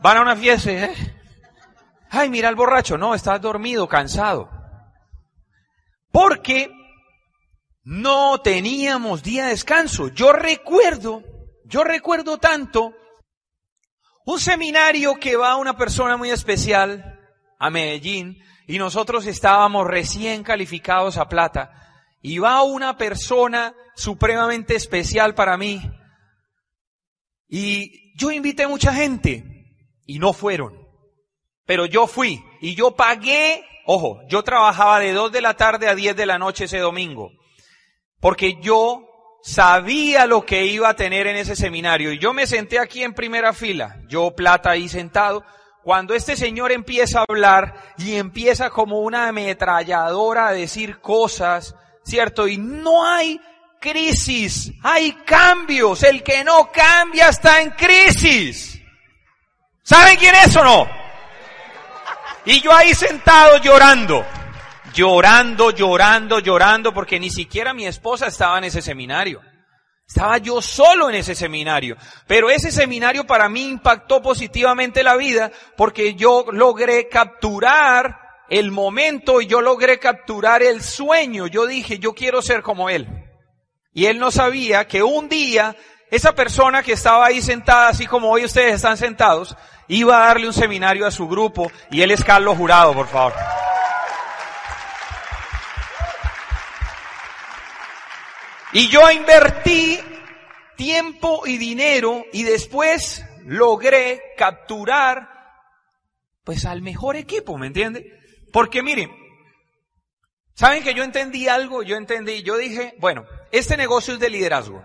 Van 0.00 0.16
a 0.16 0.22
una 0.22 0.36
fiesta 0.36 0.70
¿eh? 0.70 0.94
Ay, 2.10 2.30
mira 2.30 2.48
el 2.48 2.54
borracho. 2.54 2.96
No, 2.96 3.14
estás 3.14 3.40
dormido, 3.40 3.88
cansado. 3.88 4.50
Porque 6.10 6.70
no 7.82 8.40
teníamos 8.40 9.22
día 9.22 9.44
de 9.44 9.50
descanso. 9.50 10.08
Yo 10.08 10.32
recuerdo, 10.32 11.22
yo 11.64 11.84
recuerdo 11.84 12.38
tanto 12.38 12.94
un 14.24 14.40
seminario 14.40 15.16
que 15.16 15.36
va 15.36 15.56
una 15.56 15.76
persona 15.76 16.16
muy 16.16 16.30
especial 16.30 17.20
a 17.58 17.70
Medellín 17.70 18.38
y 18.66 18.78
nosotros 18.78 19.26
estábamos 19.26 19.86
recién 19.86 20.42
calificados 20.42 21.16
a 21.16 21.28
plata 21.28 21.70
y 22.20 22.38
va 22.38 22.62
una 22.62 22.96
persona 22.96 23.74
supremamente 23.94 24.74
especial 24.74 25.34
para 25.34 25.56
mí 25.56 25.80
y 27.48 28.16
yo 28.18 28.32
invité 28.32 28.66
mucha 28.66 28.92
gente 28.92 29.55
y 30.06 30.18
no 30.18 30.32
fueron, 30.32 30.88
pero 31.66 31.86
yo 31.86 32.06
fui 32.06 32.42
y 32.60 32.74
yo 32.74 32.92
pagué, 32.92 33.64
ojo, 33.84 34.20
yo 34.28 34.42
trabajaba 34.42 35.00
de 35.00 35.12
2 35.12 35.32
de 35.32 35.40
la 35.40 35.54
tarde 35.54 35.88
a 35.88 35.94
10 35.94 36.16
de 36.16 36.26
la 36.26 36.38
noche 36.38 36.64
ese 36.64 36.78
domingo, 36.78 37.32
porque 38.20 38.58
yo 38.60 39.02
sabía 39.42 40.26
lo 40.26 40.46
que 40.46 40.64
iba 40.66 40.88
a 40.88 40.96
tener 40.96 41.26
en 41.26 41.36
ese 41.36 41.56
seminario 41.56 42.12
y 42.12 42.18
yo 42.18 42.32
me 42.32 42.46
senté 42.46 42.78
aquí 42.78 43.02
en 43.02 43.14
primera 43.14 43.52
fila, 43.52 44.00
yo 44.08 44.30
plata 44.30 44.70
ahí 44.70 44.88
sentado, 44.88 45.44
cuando 45.86 46.14
este 46.14 46.34
señor 46.36 46.72
empieza 46.72 47.20
a 47.20 47.26
hablar 47.28 47.94
y 47.96 48.16
empieza 48.16 48.70
como 48.70 49.02
una 49.02 49.28
ametralladora 49.28 50.48
a 50.48 50.52
decir 50.52 50.98
cosas, 50.98 51.76
¿cierto? 52.02 52.48
Y 52.48 52.56
no 52.56 53.06
hay 53.06 53.40
crisis, 53.80 54.72
hay 54.82 55.12
cambios. 55.24 56.02
El 56.02 56.24
que 56.24 56.42
no 56.42 56.72
cambia 56.72 57.28
está 57.28 57.60
en 57.60 57.70
crisis. 57.70 58.75
¿Saben 59.86 60.16
quién 60.16 60.34
es 60.34 60.56
o 60.56 60.64
no? 60.64 60.88
Y 62.44 62.60
yo 62.60 62.74
ahí 62.74 62.92
sentado 62.92 63.58
llorando, 63.58 64.26
llorando, 64.92 65.70
llorando, 65.70 66.40
llorando, 66.40 66.92
porque 66.92 67.20
ni 67.20 67.30
siquiera 67.30 67.72
mi 67.72 67.86
esposa 67.86 68.26
estaba 68.26 68.58
en 68.58 68.64
ese 68.64 68.82
seminario. 68.82 69.40
Estaba 70.04 70.38
yo 70.38 70.60
solo 70.60 71.08
en 71.08 71.14
ese 71.14 71.36
seminario, 71.36 71.96
pero 72.26 72.50
ese 72.50 72.72
seminario 72.72 73.28
para 73.28 73.48
mí 73.48 73.62
impactó 73.62 74.20
positivamente 74.20 75.04
la 75.04 75.14
vida 75.14 75.52
porque 75.76 76.16
yo 76.16 76.46
logré 76.50 77.08
capturar 77.08 78.18
el 78.48 78.72
momento 78.72 79.40
y 79.40 79.46
yo 79.46 79.60
logré 79.60 80.00
capturar 80.00 80.64
el 80.64 80.82
sueño. 80.82 81.46
Yo 81.46 81.64
dije, 81.64 82.00
yo 82.00 82.12
quiero 82.12 82.42
ser 82.42 82.62
como 82.62 82.90
él. 82.90 83.06
Y 83.92 84.06
él 84.06 84.18
no 84.18 84.32
sabía 84.32 84.88
que 84.88 85.04
un 85.04 85.28
día 85.28 85.76
esa 86.10 86.34
persona 86.34 86.82
que 86.82 86.92
estaba 86.92 87.26
ahí 87.26 87.42
sentada, 87.42 87.88
así 87.88 88.06
como 88.06 88.30
hoy 88.30 88.44
ustedes 88.44 88.74
están 88.74 88.96
sentados, 88.96 89.56
iba 89.88 90.16
a 90.16 90.26
darle 90.28 90.46
un 90.46 90.52
seminario 90.52 91.06
a 91.06 91.10
su 91.10 91.28
grupo 91.28 91.70
y 91.90 92.02
él 92.02 92.10
es 92.10 92.24
Carlos 92.24 92.56
Jurado, 92.56 92.94
por 92.94 93.08
favor. 93.08 93.34
Y 98.72 98.88
yo 98.88 99.10
invertí 99.10 99.98
tiempo 100.76 101.46
y 101.46 101.56
dinero 101.56 102.24
y 102.32 102.42
después 102.42 103.24
logré 103.44 104.20
capturar 104.36 105.30
pues 106.44 106.64
al 106.64 106.82
mejor 106.82 107.16
equipo, 107.16 107.56
¿me 107.58 107.68
entiende? 107.68 108.12
Porque 108.52 108.82
miren, 108.82 109.10
¿saben 110.54 110.84
que 110.84 110.94
yo 110.94 111.02
entendí 111.02 111.48
algo? 111.48 111.82
Yo 111.82 111.96
entendí, 111.96 112.42
yo 112.42 112.56
dije, 112.56 112.94
bueno, 112.98 113.24
este 113.50 113.76
negocio 113.76 114.14
es 114.14 114.20
de 114.20 114.30
liderazgo. 114.30 114.84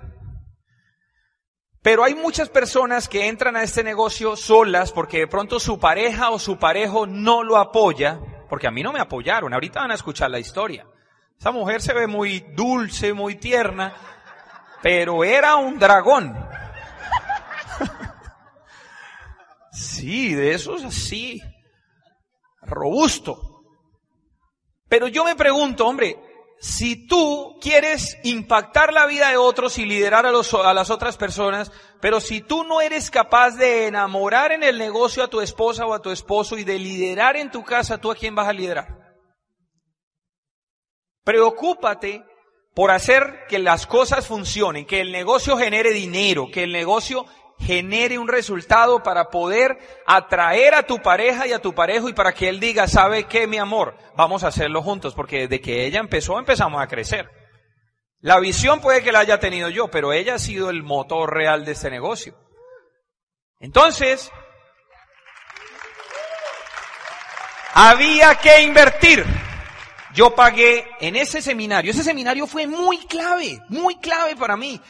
Pero 1.81 2.03
hay 2.03 2.13
muchas 2.13 2.49
personas 2.49 3.09
que 3.09 3.27
entran 3.27 3.55
a 3.55 3.63
este 3.63 3.83
negocio 3.83 4.35
solas 4.35 4.91
porque 4.91 5.19
de 5.19 5.27
pronto 5.27 5.59
su 5.59 5.79
pareja 5.79 6.29
o 6.29 6.37
su 6.37 6.59
parejo 6.59 7.07
no 7.07 7.43
lo 7.43 7.57
apoya, 7.57 8.19
porque 8.49 8.67
a 8.67 8.71
mí 8.71 8.83
no 8.83 8.93
me 8.93 8.99
apoyaron, 8.99 9.53
ahorita 9.53 9.81
van 9.81 9.91
a 9.91 9.95
escuchar 9.95 10.29
la 10.29 10.39
historia. 10.39 10.85
Esa 11.39 11.51
mujer 11.51 11.81
se 11.81 11.93
ve 11.93 12.05
muy 12.05 12.39
dulce, 12.55 13.13
muy 13.13 13.35
tierna, 13.35 13.95
pero 14.83 15.23
era 15.23 15.55
un 15.55 15.79
dragón. 15.79 16.37
Sí, 19.71 20.35
de 20.35 20.53
esos 20.53 20.83
así, 20.83 21.41
robusto. 22.61 23.63
Pero 24.87 25.07
yo 25.07 25.23
me 25.23 25.35
pregunto, 25.35 25.87
hombre, 25.87 26.19
si 26.61 27.07
tú 27.07 27.57
quieres 27.59 28.19
impactar 28.23 28.93
la 28.93 29.07
vida 29.07 29.29
de 29.29 29.37
otros 29.37 29.79
y 29.79 29.85
liderar 29.87 30.27
a, 30.27 30.31
las 30.31 30.89
otras 30.91 31.17
personas, 31.17 31.71
pero 31.99 32.21
si 32.21 32.41
tú 32.41 32.63
no 32.63 32.81
eres 32.81 33.09
capaz 33.09 33.57
de 33.57 33.87
enamorar 33.87 34.51
en 34.51 34.61
el 34.61 34.77
negocio 34.77 35.23
a 35.23 35.27
tu 35.27 35.41
esposa 35.41 35.87
o 35.87 35.93
a 35.95 36.03
tu 36.03 36.11
esposo 36.11 36.59
y 36.59 36.63
de 36.63 36.77
liderar 36.77 37.35
en 37.35 37.49
tu 37.49 37.63
casa, 37.63 37.97
¿tú 37.97 38.11
a 38.11 38.15
quién 38.15 38.35
vas 38.35 38.47
a 38.47 38.53
liderar? 38.53 38.95
Preocúpate 41.23 42.23
por 42.75 42.91
hacer 42.91 43.47
que 43.49 43.57
las 43.57 43.87
cosas 43.87 44.27
funcionen, 44.27 44.85
que 44.85 45.01
el 45.01 45.11
negocio 45.11 45.57
genere 45.57 45.91
dinero, 45.91 46.49
que 46.53 46.61
el 46.61 46.71
negocio 46.71 47.25
genere 47.61 48.17
un 48.17 48.27
resultado 48.27 49.03
para 49.03 49.29
poder 49.29 49.77
atraer 50.05 50.73
a 50.73 50.83
tu 50.83 51.01
pareja 51.01 51.47
y 51.47 51.53
a 51.53 51.61
tu 51.61 51.73
parejo 51.73 52.09
y 52.09 52.13
para 52.13 52.33
que 52.33 52.49
él 52.49 52.59
diga, 52.59 52.87
¿sabe 52.87 53.25
qué, 53.25 53.47
mi 53.47 53.57
amor? 53.57 53.95
Vamos 54.15 54.43
a 54.43 54.47
hacerlo 54.47 54.81
juntos, 54.81 55.13
porque 55.13 55.47
desde 55.47 55.61
que 55.61 55.85
ella 55.85 55.99
empezó 55.99 56.39
empezamos 56.39 56.81
a 56.81 56.87
crecer. 56.87 57.29
La 58.19 58.39
visión 58.39 58.81
puede 58.81 59.03
que 59.03 59.11
la 59.11 59.19
haya 59.19 59.39
tenido 59.39 59.69
yo, 59.69 59.89
pero 59.89 60.13
ella 60.13 60.35
ha 60.35 60.39
sido 60.39 60.69
el 60.69 60.83
motor 60.83 61.33
real 61.33 61.65
de 61.65 61.71
este 61.71 61.89
negocio. 61.89 62.35
Entonces, 63.59 64.31
había 67.73 68.35
que 68.35 68.61
invertir. 68.61 69.25
Yo 70.13 70.35
pagué 70.35 70.87
en 70.99 71.15
ese 71.15 71.41
seminario. 71.41 71.91
Ese 71.91 72.03
seminario 72.03 72.45
fue 72.45 72.67
muy 72.67 72.97
clave, 73.05 73.61
muy 73.69 73.95
clave 73.95 74.35
para 74.35 74.57
mí. 74.57 74.81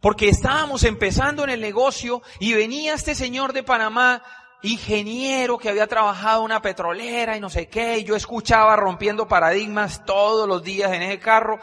Porque 0.00 0.28
estábamos 0.28 0.84
empezando 0.84 1.44
en 1.44 1.50
el 1.50 1.60
negocio 1.60 2.22
y 2.38 2.54
venía 2.54 2.94
este 2.94 3.14
señor 3.14 3.52
de 3.52 3.62
Panamá, 3.62 4.22
ingeniero 4.62 5.58
que 5.58 5.68
había 5.68 5.86
trabajado 5.86 6.40
en 6.40 6.46
una 6.46 6.62
petrolera 6.62 7.36
y 7.36 7.40
no 7.40 7.50
sé 7.50 7.68
qué, 7.68 7.98
y 7.98 8.04
yo 8.04 8.16
escuchaba 8.16 8.76
rompiendo 8.76 9.28
paradigmas 9.28 10.04
todos 10.04 10.48
los 10.48 10.62
días 10.62 10.92
en 10.92 11.02
ese 11.02 11.18
carro. 11.18 11.60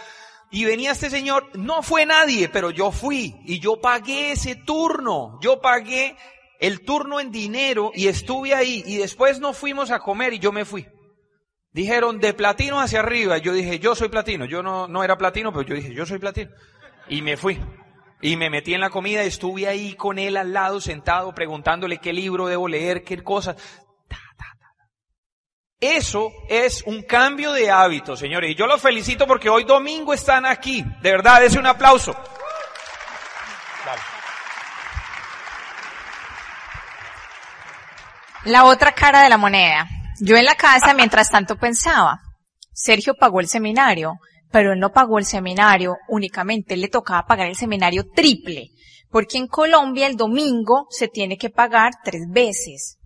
Y 0.50 0.66
venía 0.66 0.92
este 0.92 1.10
señor, 1.10 1.50
no 1.58 1.82
fue 1.82 2.06
nadie, 2.06 2.48
pero 2.48 2.72
yo 2.72 2.92
fui 2.92 3.36
y 3.46 3.60
yo 3.60 3.82
pagué 3.82 4.32
ese 4.32 4.56
turno. 4.56 5.40
Yo 5.42 5.60
pagué 5.60 6.16
el 6.60 6.86
turno 6.86 7.20
en 7.20 7.32
dinero 7.32 7.92
y 7.94 8.08
estuve 8.08 8.54
ahí 8.54 8.84
y 8.86 8.98
después 8.98 9.40
nos 9.40 9.58
fuimos 9.58 9.92
a 9.92 10.00
comer 10.00 10.34
y 10.34 10.40
yo 10.40 10.52
me 10.52 10.64
fui. 10.64 10.88
Dijeron 11.74 12.20
de 12.20 12.34
platino 12.34 12.80
hacia 12.80 13.00
arriba. 13.00 13.40
Yo 13.40 13.52
dije, 13.52 13.80
yo 13.80 13.94
soy 13.94 14.10
platino. 14.10 14.46
Yo 14.46 14.64
no, 14.64 14.88
no 14.88 15.04
era 15.04 15.18
platino, 15.18 15.52
pero 15.52 15.64
yo 15.64 15.76
dije, 15.76 15.94
yo 15.94 16.06
soy 16.06 16.18
platino. 16.18 16.52
Y 17.10 17.22
me 17.22 17.36
fui. 17.36 17.60
Y 18.22 18.36
me 18.36 18.50
metí 18.50 18.74
en 18.74 18.82
la 18.82 18.90
comida 18.90 19.24
y 19.24 19.28
estuve 19.28 19.68
ahí 19.68 19.94
con 19.94 20.18
él 20.18 20.38
al 20.38 20.52
lado, 20.52 20.82
sentado, 20.82 21.34
preguntándole 21.36 22.00
qué 22.00 22.14
libro 22.14 22.48
debo 22.48 22.68
leer, 22.68 23.04
qué 23.04 23.24
cosas. 23.24 23.56
Eso 25.80 26.32
es 26.50 26.82
un 26.88 27.04
cambio 27.04 27.52
de 27.52 27.70
hábito, 27.70 28.16
señores. 28.16 28.50
Y 28.50 28.56
yo 28.56 28.66
los 28.66 28.82
felicito 28.82 29.28
porque 29.28 29.50
hoy 29.50 29.64
domingo 29.64 30.12
están 30.12 30.48
aquí. 30.48 30.84
De 31.02 31.12
verdad, 31.12 31.44
es 31.44 31.56
un 31.56 31.68
aplauso. 31.68 32.16
La 38.46 38.64
otra 38.64 38.94
cara 38.94 39.22
de 39.22 39.30
la 39.30 39.38
moneda. 39.38 39.88
Yo 40.20 40.36
en 40.36 40.46
la 40.46 40.56
casa, 40.56 40.96
mientras 40.96 41.30
tanto, 41.30 41.58
pensaba, 41.58 42.22
Sergio 42.74 43.14
pagó 43.14 43.40
el 43.40 43.48
seminario, 43.48 44.14
pero 44.52 44.74
él 44.74 44.80
no 44.80 44.92
pagó 44.92 45.20
el 45.20 45.26
seminario 45.26 45.98
únicamente, 46.08 46.78
le 46.78 46.88
tocaba 46.88 47.26
pagar 47.26 47.48
el 47.48 47.56
seminario 47.56 48.06
triple, 48.14 48.70
porque 49.10 49.38
en 49.38 49.48
Colombia 49.48 50.08
el 50.08 50.16
domingo 50.16 50.88
se 50.90 51.08
tiene 51.08 51.38
que 51.38 51.50
pagar 51.50 51.94
tres 52.04 52.24
veces. 52.30 52.98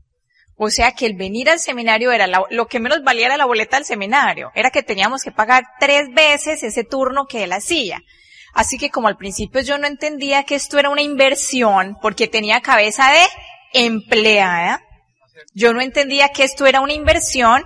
O 0.56 0.70
sea 0.70 0.92
que 0.92 1.08
el 1.08 1.16
venir 1.16 1.50
al 1.50 1.60
seminario 1.60 2.12
era 2.12 2.28
lo 2.28 2.68
que 2.68 2.80
menos 2.80 3.04
valía 3.04 3.26
era 3.26 3.38
la 3.38 3.46
boleta 3.46 3.78
del 3.78 3.86
seminario, 3.86 4.52
era 4.54 4.70
que 4.70 4.84
teníamos 4.84 5.24
que 5.24 5.32
pagar 5.32 5.64
tres 5.80 6.10
veces 6.14 6.62
ese 6.64 6.84
turno 6.84 7.26
que 7.26 7.44
él 7.44 7.54
hacía. 7.54 8.02
Así 8.54 8.78
que 8.78 8.90
como 8.90 9.08
al 9.08 9.18
principio 9.18 9.62
yo 9.62 9.78
no 9.78 9.88
entendía 9.88 10.44
que 10.44 10.56
esto 10.56 10.78
era 10.78 10.90
una 10.90 11.02
inversión 11.02 11.98
porque 12.02 12.28
tenía 12.28 12.62
cabeza 12.62 13.12
de 13.12 13.24
empleada, 13.74 14.84
yo 15.54 15.74
no 15.74 15.82
entendía 15.82 16.30
que 16.30 16.44
esto 16.44 16.66
era 16.66 16.82
una 16.82 16.94
inversión. 16.94 17.64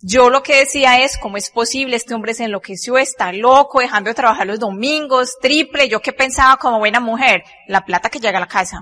Yo 0.00 0.30
lo 0.30 0.42
que 0.42 0.58
decía 0.58 1.02
es, 1.02 1.18
¿cómo 1.18 1.36
es 1.36 1.50
posible? 1.50 1.96
Este 1.96 2.14
hombre 2.14 2.34
se 2.34 2.44
enloqueció, 2.44 2.98
está 2.98 3.32
loco, 3.32 3.80
dejando 3.80 4.08
de 4.08 4.14
trabajar 4.14 4.46
los 4.46 4.60
domingos, 4.60 5.36
triple. 5.40 5.88
Yo 5.88 6.00
que 6.00 6.12
pensaba 6.12 6.56
como 6.56 6.78
buena 6.78 7.00
mujer, 7.00 7.42
la 7.66 7.84
plata 7.84 8.08
que 8.08 8.20
llega 8.20 8.38
a 8.38 8.42
la 8.42 8.46
casa. 8.46 8.80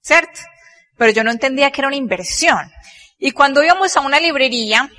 ¿Cierto? 0.00 0.40
Pero 0.96 1.12
yo 1.12 1.22
no 1.22 1.30
entendía 1.30 1.70
que 1.70 1.80
era 1.80 1.88
una 1.88 1.96
inversión. 1.96 2.72
Y 3.18 3.30
cuando 3.30 3.62
íbamos 3.62 3.96
a 3.96 4.00
una 4.00 4.18
librería, 4.18 4.90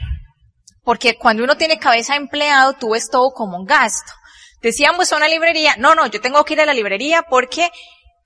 porque 0.83 1.17
cuando 1.17 1.43
uno 1.43 1.57
tiene 1.57 1.79
cabeza 1.79 2.13
de 2.13 2.19
empleado, 2.19 2.73
tú 2.73 2.91
ves 2.91 3.09
todo 3.09 3.31
como 3.31 3.57
un 3.57 3.65
gasto. 3.65 4.13
Decíamos 4.61 5.11
a 5.11 5.17
una 5.17 5.27
librería, 5.27 5.75
no, 5.77 5.95
no, 5.95 6.07
yo 6.07 6.21
tengo 6.21 6.43
que 6.45 6.53
ir 6.53 6.61
a 6.61 6.65
la 6.65 6.73
librería 6.73 7.23
porque 7.23 7.69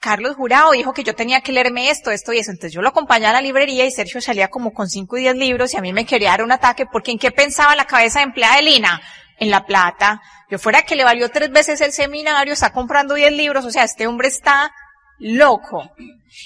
Carlos 0.02 0.36
Jurado 0.36 0.72
dijo 0.72 0.94
que 0.94 1.04
yo 1.04 1.14
tenía 1.14 1.42
que 1.42 1.52
leerme 1.52 1.92
esto, 1.92 2.10
esto 2.10 2.34
y 2.34 2.40
eso. 2.40 2.50
Entonces 2.50 2.74
yo 2.74 2.82
lo 2.82 2.90
acompañaba 2.90 3.38
a 3.38 3.42
la 3.42 3.42
librería 3.42 3.86
y 3.86 3.92
Sergio 3.92 4.20
salía 4.20 4.50
como 4.50 4.74
con 4.74 4.90
5 4.90 5.18
y 5.18 5.22
10 5.22 5.36
libros 5.36 5.74
y 5.74 5.78
a 5.78 5.82
mí 5.82 5.94
me 5.94 6.08
quería 6.08 6.32
dar 6.32 6.44
un 6.44 6.52
ataque 6.52 6.88
porque 6.92 7.12
¿en 7.12 7.20
qué 7.20 7.30
pensaba 7.32 7.76
la 7.76 7.86
cabeza 7.86 8.20
de 8.20 8.26
empleada 8.26 8.56
de 8.56 8.64
Lina? 8.64 9.00
En 9.38 9.52
la 9.52 9.66
plata. 9.66 10.20
Yo 10.50 10.58
fuera 10.58 10.82
que 10.82 10.96
le 10.96 11.04
valió 11.04 11.30
tres 11.30 11.52
veces 11.52 11.82
el 11.82 11.92
seminario, 11.94 12.54
está 12.54 12.74
comprando 12.74 13.14
10 13.14 13.32
libros, 13.32 13.64
o 13.64 13.72
sea, 13.72 13.84
este 13.84 14.08
hombre 14.08 14.28
está 14.28 14.72
loco. 15.20 15.84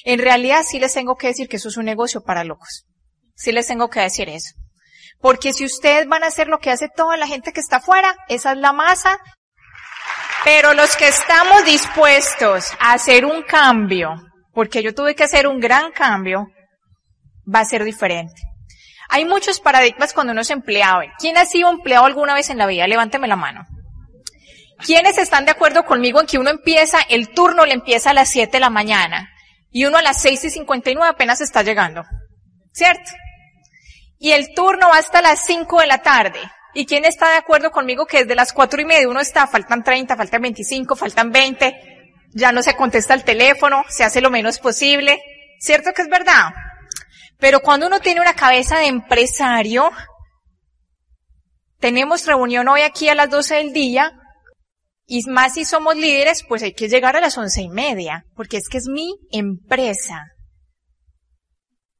En 0.03 0.19
realidad 0.19 0.63
sí 0.67 0.77
les 0.77 0.93
tengo 0.93 1.15
que 1.15 1.27
decir 1.27 1.47
que 1.47 1.55
eso 1.55 1.69
es 1.69 1.77
un 1.77 1.85
negocio 1.85 2.23
para 2.23 2.43
locos. 2.43 2.85
Sí 3.35 3.53
les 3.53 3.67
tengo 3.67 3.89
que 3.89 4.01
decir 4.01 4.27
eso. 4.27 4.53
Porque 5.21 5.53
si 5.53 5.63
ustedes 5.63 6.07
van 6.07 6.23
a 6.23 6.27
hacer 6.27 6.47
lo 6.47 6.59
que 6.59 6.71
hace 6.71 6.89
toda 6.93 7.15
la 7.15 7.27
gente 7.27 7.53
que 7.53 7.61
está 7.61 7.77
afuera, 7.77 8.15
esa 8.27 8.51
es 8.51 8.57
la 8.57 8.73
masa 8.73 9.17
pero 10.45 10.75
los 10.75 10.95
que 10.95 11.07
estamos 11.07 11.65
dispuestos 11.65 12.71
a 12.79 12.93
hacer 12.93 13.25
un 13.25 13.41
cambio, 13.41 14.13
porque 14.53 14.83
yo 14.83 14.93
tuve 14.93 15.15
que 15.15 15.23
hacer 15.23 15.47
un 15.47 15.59
gran 15.59 15.91
cambio, 15.91 16.51
va 17.53 17.61
a 17.61 17.65
ser 17.65 17.83
diferente. 17.83 18.43
Hay 19.09 19.25
muchos 19.25 19.59
paradigmas 19.59 20.13
cuando 20.13 20.33
uno 20.33 20.41
es 20.41 20.51
empleado. 20.51 21.01
¿Quién 21.17 21.37
ha 21.37 21.45
sido 21.45 21.69
empleado 21.69 22.05
alguna 22.05 22.35
vez 22.35 22.51
en 22.51 22.59
la 22.59 22.67
vida? 22.67 22.85
Levánteme 22.85 23.27
la 23.27 23.35
mano. 23.35 23.65
¿Quiénes 24.85 25.17
están 25.17 25.45
de 25.45 25.51
acuerdo 25.51 25.83
conmigo 25.83 26.21
en 26.21 26.27
que 26.27 26.37
uno 26.37 26.51
empieza, 26.51 26.99
el 27.09 27.29
turno 27.29 27.65
le 27.65 27.73
empieza 27.73 28.11
a 28.11 28.13
las 28.13 28.29
7 28.29 28.51
de 28.51 28.59
la 28.59 28.69
mañana 28.69 29.31
y 29.71 29.85
uno 29.85 29.97
a 29.97 30.03
las 30.03 30.21
6 30.21 30.43
y 30.43 30.49
59 30.51 31.09
apenas 31.09 31.41
está 31.41 31.63
llegando? 31.63 32.03
¿Cierto? 32.71 33.11
Y 34.19 34.31
el 34.33 34.53
turno 34.53 34.89
va 34.89 34.99
hasta 34.99 35.23
las 35.23 35.43
5 35.43 35.81
de 35.81 35.87
la 35.87 36.03
tarde. 36.03 36.39
¿Y 36.75 36.85
quién 36.85 37.05
está 37.05 37.31
de 37.31 37.37
acuerdo 37.37 37.71
conmigo 37.71 38.05
que 38.05 38.19
desde 38.19 38.35
las 38.35 38.51
cuatro 38.51 38.81
y 38.81 38.85
media 38.85 39.07
uno 39.07 39.21
está, 39.21 39.47
faltan 39.47 39.81
30, 39.81 40.17
faltan 40.17 40.41
25, 40.41 40.97
faltan 40.97 41.31
20, 41.31 41.73
ya 42.33 42.51
no 42.51 42.61
se 42.61 42.75
contesta 42.75 43.13
el 43.13 43.23
teléfono, 43.23 43.85
se 43.87 44.03
hace 44.03 44.19
lo 44.19 44.29
menos 44.29 44.59
posible? 44.59 45.21
¿Cierto 45.57 45.93
que 45.93 46.01
es 46.01 46.09
verdad? 46.09 46.49
Pero 47.39 47.61
cuando 47.61 47.87
uno 47.87 48.01
tiene 48.01 48.19
una 48.19 48.33
cabeza 48.33 48.77
de 48.77 48.87
empresario, 48.87 49.89
tenemos 51.79 52.25
reunión 52.25 52.67
hoy 52.67 52.81
aquí 52.81 53.07
a 53.07 53.15
las 53.15 53.29
12 53.29 53.55
del 53.55 53.71
día, 53.71 54.11
y 55.07 55.21
más 55.29 55.53
si 55.53 55.63
somos 55.63 55.95
líderes, 55.95 56.43
pues 56.43 56.61
hay 56.61 56.73
que 56.73 56.89
llegar 56.89 57.15
a 57.15 57.21
las 57.21 57.37
once 57.37 57.61
y 57.61 57.69
media, 57.69 58.25
porque 58.35 58.57
es 58.57 58.67
que 58.67 58.79
es 58.79 58.87
mi 58.89 59.15
empresa. 59.31 60.25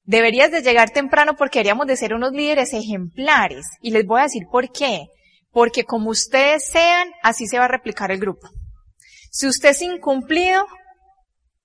Deberías 0.06 0.52
de 0.52 0.62
llegar 0.62 0.92
temprano 0.92 1.36
porque 1.36 1.60
deberíamos 1.60 1.88
de 1.88 1.98
ser 1.98 2.14
unos 2.14 2.32
líderes 2.32 2.74
ejemplares. 2.74 3.66
Y 3.82 3.92
les 3.92 4.06
voy 4.06 4.20
a 4.20 4.24
decir 4.24 4.44
por 4.52 4.72
qué. 4.72 5.08
Porque 5.52 5.84
como 5.84 6.12
ustedes 6.12 6.68
sean, 6.68 7.10
así 7.24 7.48
se 7.48 7.58
va 7.58 7.66
a 7.66 7.70
replicar 7.70 8.12
el 8.12 8.20
grupo. 8.20 8.50
Si 9.32 9.48
usted 9.48 9.70
es 9.70 9.82
incumplido, 9.82 10.66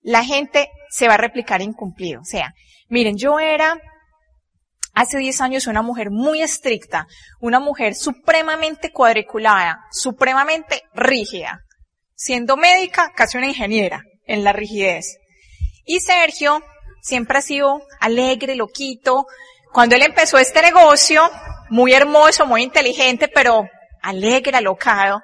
la 0.01 0.25
gente 0.25 0.71
se 0.91 1.07
va 1.07 1.15
a 1.15 1.19
replicar 1.19 1.61
incumplido. 1.61 2.21
O 2.21 2.25
sea, 2.25 2.55
miren, 2.89 3.17
yo 3.17 3.39
era 3.39 3.79
hace 4.95 5.19
10 5.19 5.41
años 5.41 5.67
una 5.67 5.83
mujer 5.83 6.11
muy 6.11 6.43
estricta, 6.43 7.07
una 7.41 7.61
mujer 7.61 7.95
supremamente 7.95 8.91
cuadriculada, 8.91 9.85
supremamente 9.93 10.83
rígida. 10.95 11.61
Siendo 12.15 12.57
médica, 12.57 13.13
casi 13.15 13.39
una 13.39 13.49
ingeniera 13.49 14.03
en 14.27 14.45
la 14.45 14.53
rigidez. 14.53 15.19
Y 15.85 16.01
Sergio 16.01 16.63
siempre 17.01 17.39
ha 17.39 17.43
sido 17.43 17.83
alegre, 18.01 18.55
loquito. 18.55 19.27
Cuando 19.73 19.97
él 19.97 20.03
empezó 20.03 20.39
este 20.39 20.63
negocio, 20.63 21.23
muy 21.71 21.93
hermoso, 21.93 22.47
muy 22.47 22.63
inteligente, 22.63 23.29
pero 23.29 23.65
alegre, 24.03 24.57
alocado, 24.57 25.23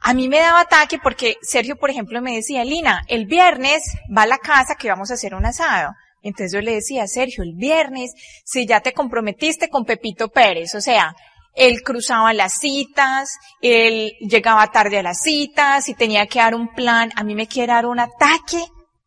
a 0.00 0.12
mí 0.12 0.28
me 0.28 0.38
daba 0.38 0.60
ataque 0.60 0.98
porque 1.02 1.36
Sergio, 1.40 1.76
por 1.76 1.88
ejemplo, 1.88 2.20
me 2.20 2.34
decía, 2.34 2.62
Lina, 2.62 3.04
el 3.08 3.24
viernes 3.24 3.82
va 4.14 4.22
a 4.22 4.26
la 4.26 4.36
casa 4.36 4.74
que 4.78 4.90
vamos 4.90 5.10
a 5.10 5.14
hacer 5.14 5.34
un 5.34 5.46
asado. 5.46 5.92
Entonces 6.20 6.52
yo 6.52 6.60
le 6.60 6.74
decía, 6.74 7.06
Sergio, 7.06 7.42
el 7.42 7.54
viernes, 7.54 8.12
si 8.44 8.66
ya 8.66 8.80
te 8.80 8.92
comprometiste 8.92 9.68
con 9.68 9.86
Pepito 9.86 10.28
Pérez, 10.28 10.74
o 10.74 10.80
sea, 10.82 11.14
él 11.54 11.82
cruzaba 11.82 12.34
las 12.34 12.58
citas, 12.58 13.38
él 13.62 14.12
llegaba 14.20 14.70
tarde 14.70 14.98
a 14.98 15.02
las 15.02 15.22
citas, 15.22 15.88
y 15.88 15.94
tenía 15.94 16.26
que 16.26 16.38
dar 16.38 16.54
un 16.54 16.74
plan, 16.74 17.10
a 17.16 17.24
mí 17.24 17.34
me 17.34 17.46
quiere 17.46 17.72
dar 17.72 17.86
un 17.86 18.00
ataque, 18.00 18.62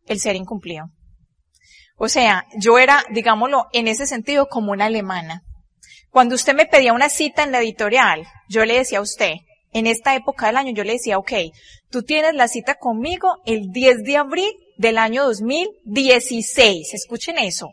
el 0.07 0.19
ser 0.19 0.36
incumplido. 0.36 0.86
O 1.98 2.10
sea, 2.10 2.45
yo 2.56 2.78
era, 2.78 3.04
digámoslo, 3.10 3.68
en 3.74 3.88
ese 3.88 4.06
sentido 4.06 4.48
como 4.48 4.72
una 4.72 4.86
alemana. 4.86 5.43
Cuando 6.12 6.36
usted 6.36 6.54
me 6.54 6.68
pedía 6.68 6.93
una 6.93 7.10
cita 7.10 7.43
en 7.43 7.52
la 7.52 7.60
editorial, 7.60 8.26
yo 8.48 8.64
le 8.66 8.76
decía 8.76 9.00
a 9.00 9.02
usted, 9.02 9.34
en 9.74 9.88
esta 9.88 10.16
época 10.16 10.45
del 10.48 10.58
año, 10.58 10.74
yo 10.74 10.84
le 10.84 10.93
decía, 10.93 11.18
ok, 11.18 11.32
tú 11.89 12.04
tienes 12.04 12.36
la 12.36 12.48
cita 12.48 12.76
conmigo 12.76 13.41
el 13.45 13.72
10 13.72 14.04
de 14.04 14.18
abril 14.18 14.52
del 14.78 15.00
año 15.00 15.24
2016. 15.26 16.93
Escuchen 16.93 17.39
eso. 17.39 17.70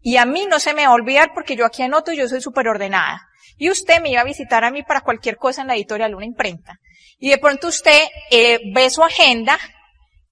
Y 0.00 0.16
a 0.16 0.24
mí 0.24 0.46
no 0.48 0.58
se 0.58 0.72
me 0.72 0.86
va 0.86 0.92
a 0.92 0.94
olvidar 0.94 1.32
porque 1.34 1.54
yo 1.54 1.66
aquí 1.66 1.82
anoto 1.82 2.12
y 2.12 2.16
yo 2.16 2.28
soy 2.28 2.40
súper 2.40 2.68
ordenada. 2.68 3.20
Y 3.58 3.70
usted 3.70 4.00
me 4.00 4.10
iba 4.10 4.22
a 4.22 4.24
visitar 4.24 4.64
a 4.64 4.70
mí 4.70 4.82
para 4.82 5.02
cualquier 5.02 5.36
cosa 5.36 5.62
en 5.62 5.68
la 5.68 5.74
editorial, 5.74 6.14
una 6.14 6.24
imprenta. 6.24 6.78
Y 7.18 7.28
de 7.28 7.38
pronto 7.38 7.68
usted 7.68 8.06
eh, 8.30 8.58
ve 8.72 8.88
su 8.88 9.02
agenda 9.02 9.58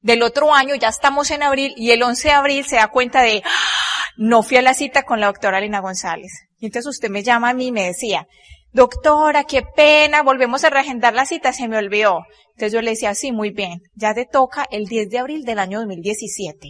del 0.06 0.22
otro 0.22 0.54
año, 0.54 0.76
ya 0.76 0.88
estamos 0.88 1.32
en 1.32 1.42
abril, 1.42 1.74
y 1.76 1.90
el 1.90 2.00
11 2.00 2.28
de 2.28 2.34
abril 2.34 2.64
se 2.64 2.76
da 2.76 2.86
cuenta 2.88 3.22
de, 3.22 3.42
¡Ah! 3.44 4.04
no 4.16 4.44
fui 4.44 4.56
a 4.56 4.62
la 4.62 4.72
cita 4.72 5.02
con 5.02 5.18
la 5.18 5.26
doctora 5.26 5.60
Lina 5.60 5.80
González. 5.80 6.30
Y 6.58 6.66
entonces 6.66 6.88
usted 6.88 7.10
me 7.10 7.24
llama 7.24 7.50
a 7.50 7.54
mí 7.54 7.66
y 7.66 7.72
me 7.72 7.86
decía, 7.86 8.28
doctora, 8.70 9.42
qué 9.44 9.62
pena, 9.74 10.22
volvemos 10.22 10.62
a 10.62 10.70
reagendar 10.70 11.12
la 11.12 11.26
cita, 11.26 11.52
se 11.52 11.66
me 11.66 11.76
olvidó. 11.76 12.20
Entonces 12.50 12.72
yo 12.72 12.82
le 12.82 12.92
decía, 12.92 13.16
sí, 13.16 13.32
muy 13.32 13.50
bien, 13.50 13.80
ya 13.96 14.14
te 14.14 14.26
toca 14.26 14.64
el 14.70 14.86
10 14.86 15.10
de 15.10 15.18
abril 15.18 15.42
del 15.42 15.58
año 15.58 15.80
2017. 15.80 16.68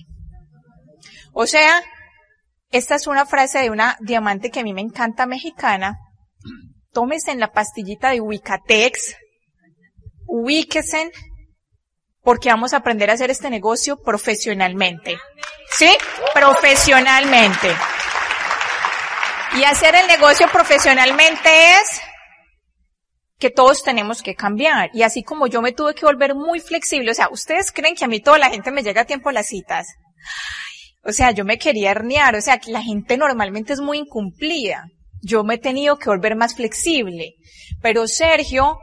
O 1.35 1.47
sea, 1.47 1.83
esta 2.71 2.95
es 2.95 3.07
una 3.07 3.27
frase 3.27 3.59
de 3.59 3.69
una 3.69 3.99
diamante 4.01 4.51
que 4.51 4.61
a 4.61 4.65
mí 4.65 4.73
me 4.73 4.81
encanta 4.81 5.27
mexicana. 5.27 5.99
Tómese 6.91 7.33
en 7.33 7.41
la 7.41 7.53
pastillita 7.53 8.13
de 8.13 8.23
Wicatex, 8.23 9.15
ubíquese, 10.27 11.11
porque 12.27 12.49
vamos 12.49 12.73
a 12.75 12.79
aprender 12.79 13.09
a 13.09 13.13
hacer 13.13 13.31
este 13.31 13.51
negocio 13.51 14.03
profesionalmente. 14.03 15.17
¿Sí? 15.71 15.89
Profesionalmente. 16.35 17.71
Y 19.57 19.63
hacer 19.63 19.95
el 19.95 20.09
negocio 20.09 20.49
profesionalmente 20.51 21.49
es 21.75 22.01
que 23.39 23.51
todos 23.51 23.85
tenemos 23.85 24.25
que 24.25 24.35
cambiar. 24.35 24.91
Y 24.93 25.05
así 25.05 25.23
como 25.23 25.47
yo 25.47 25.63
me 25.63 25.71
tuve 25.71 25.95
que 25.95 26.05
volver 26.05 26.35
muy 26.35 26.59
flexible, 26.59 27.13
o 27.13 27.15
sea, 27.15 27.29
ustedes 27.31 27.71
creen 27.71 27.95
que 27.95 28.05
a 28.05 28.09
mí 28.09 28.19
toda 28.19 28.39
la 28.39 28.51
gente 28.51 28.73
me 28.73 28.83
llega 28.83 29.03
a 29.03 29.07
tiempo 29.07 29.29
a 29.29 29.33
las 29.33 29.47
citas. 29.47 29.87
O 31.05 31.13
sea, 31.13 31.31
yo 31.31 31.45
me 31.45 31.59
quería 31.59 31.93
herniar, 31.93 32.35
o 32.35 32.41
sea, 32.41 32.59
que 32.59 32.73
la 32.73 32.83
gente 32.83 33.17
normalmente 33.17 33.73
es 33.73 33.81
muy 33.81 33.99
incumplida. 33.99 34.89
Yo 35.23 35.45
me 35.45 35.55
he 35.55 35.59
tenido 35.59 35.97
que 35.97 36.11
volver 36.11 36.35
más 36.35 36.57
flexible. 36.57 37.35
Pero 37.81 38.09
Sergio 38.09 38.81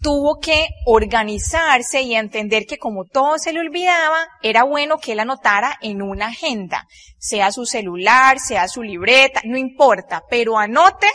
tuvo 0.00 0.38
que 0.40 0.68
organizarse 0.84 2.02
y 2.02 2.14
entender 2.14 2.64
que 2.66 2.78
como 2.78 3.04
todo 3.04 3.38
se 3.38 3.52
le 3.52 3.60
olvidaba, 3.60 4.26
era 4.42 4.64
bueno 4.64 4.98
que 4.98 5.12
él 5.12 5.20
anotara 5.20 5.76
en 5.80 6.02
una 6.02 6.28
agenda, 6.28 6.86
sea 7.18 7.52
su 7.52 7.66
celular, 7.66 8.38
sea 8.38 8.68
su 8.68 8.82
libreta, 8.82 9.40
no 9.44 9.56
importa, 9.56 10.22
pero 10.28 10.58
anote 10.58 11.08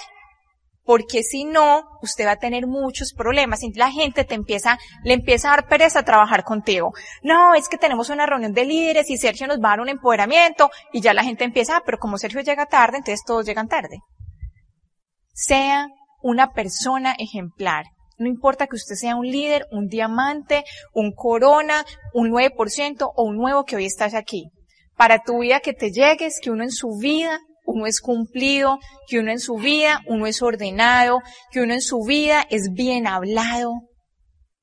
porque 0.84 1.24
si 1.24 1.46
no, 1.46 1.84
usted 2.02 2.26
va 2.26 2.32
a 2.32 2.40
tener 2.40 2.68
muchos 2.68 3.14
problemas. 3.14 3.64
Y 3.64 3.72
la 3.74 3.92
gente 3.92 4.24
te 4.24 4.36
empieza, 4.36 4.78
le 5.04 5.14
empieza 5.14 5.48
a 5.48 5.56
dar 5.56 5.68
pereza 5.68 6.00
a 6.00 6.04
trabajar 6.04 6.44
contigo. 6.44 6.92
No, 7.24 7.54
es 7.54 7.70
que 7.70 7.78
tenemos 7.78 8.10
una 8.10 8.26
reunión 8.26 8.52
de 8.52 8.66
líderes 8.66 9.10
y 9.10 9.18
Sergio 9.18 9.48
nos 9.48 9.60
va 9.60 9.70
a 9.70 9.72
dar 9.72 9.82
un 9.82 9.90
empoderamiento 9.90 10.70
y 10.92 11.02
ya 11.02 11.14
la 11.14 11.24
gente 11.24 11.44
empieza, 11.44 11.78
ah, 11.78 11.84
pero 11.86 11.98
como 11.98 12.18
Sergio 12.18 12.42
llega 12.42 12.66
tarde, 12.66 12.98
entonces 12.98 13.24
todos 13.26 13.46
llegan 13.46 13.68
tarde. 13.68 14.00
Sea 15.34 15.88
una 16.22 16.52
persona 16.52 17.16
ejemplar. 17.18 17.86
No 18.22 18.28
importa 18.28 18.68
que 18.68 18.76
usted 18.76 18.94
sea 18.94 19.16
un 19.16 19.26
líder, 19.26 19.66
un 19.72 19.88
diamante, 19.88 20.64
un 20.94 21.12
corona, 21.12 21.84
un 22.14 22.30
9% 22.30 23.12
o 23.16 23.24
un 23.24 23.38
nuevo 23.38 23.66
que 23.66 23.76
hoy 23.76 23.86
estás 23.86 24.14
aquí. 24.14 24.52
Para 24.96 25.24
tu 25.24 25.40
vida 25.40 25.60
que 25.60 25.74
te 25.74 25.92
llegues, 25.92 26.40
que 26.40 26.52
uno 26.52 26.62
en 26.64 26.70
su 26.70 27.00
vida, 27.00 27.40
uno 27.66 27.88
es 27.88 28.00
cumplido, 28.00 28.78
que 29.08 29.18
uno 29.18 29.32
en 29.32 29.40
su 29.40 29.56
vida, 29.56 30.02
uno 30.06 30.28
es 30.28 30.44
ordenado, 30.44 31.22
que 31.50 31.62
uno 31.62 31.74
en 31.74 31.82
su 31.82 32.04
vida 32.04 32.46
es 32.52 32.70
bien 32.74 33.08
hablado. 33.08 33.74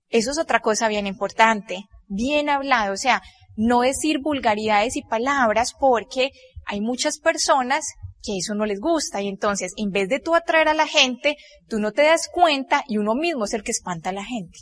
Eso 0.09 0.30
es 0.30 0.38
otra 0.38 0.61
cosa 0.61 0.86
bien 0.86 1.09
importante. 1.09 1.82
Bien 2.06 2.50
hablado, 2.50 2.94
o 2.94 2.96
sea, 2.96 3.22
no 3.56 3.80
decir 3.80 4.20
vulgaridades 4.20 4.94
y 4.94 5.02
palabras 5.02 5.74
porque 5.76 6.30
hay 6.64 6.80
muchas 6.80 7.18
personas 7.18 7.84
que 8.22 8.36
eso 8.38 8.54
no 8.54 8.66
les 8.66 8.80
gusta 8.80 9.22
y 9.22 9.28
entonces 9.28 9.72
en 9.76 9.90
vez 9.90 10.08
de 10.08 10.20
tú 10.20 10.34
atraer 10.34 10.68
a 10.68 10.74
la 10.74 10.86
gente, 10.86 11.36
tú 11.68 11.78
no 11.78 11.92
te 11.92 12.02
das 12.02 12.28
cuenta 12.32 12.84
y 12.88 12.98
uno 12.98 13.14
mismo 13.14 13.44
es 13.44 13.54
el 13.54 13.62
que 13.62 13.72
espanta 13.72 14.10
a 14.10 14.14
la 14.14 14.24
gente. 14.24 14.58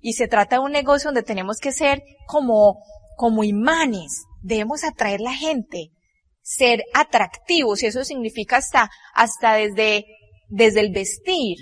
Y 0.00 0.14
se 0.14 0.28
trata 0.28 0.56
de 0.56 0.62
un 0.62 0.72
negocio 0.72 1.08
donde 1.08 1.22
tenemos 1.22 1.58
que 1.58 1.72
ser 1.72 2.02
como, 2.26 2.82
como 3.16 3.44
imanes, 3.44 4.24
debemos 4.40 4.84
atraer 4.84 5.20
a 5.20 5.30
la 5.30 5.34
gente, 5.34 5.90
ser 6.42 6.82
atractivos 6.92 7.82
y 7.82 7.86
eso 7.86 8.04
significa 8.04 8.56
hasta, 8.56 8.90
hasta 9.14 9.54
desde, 9.54 10.04
desde 10.48 10.80
el 10.80 10.92
vestir, 10.92 11.56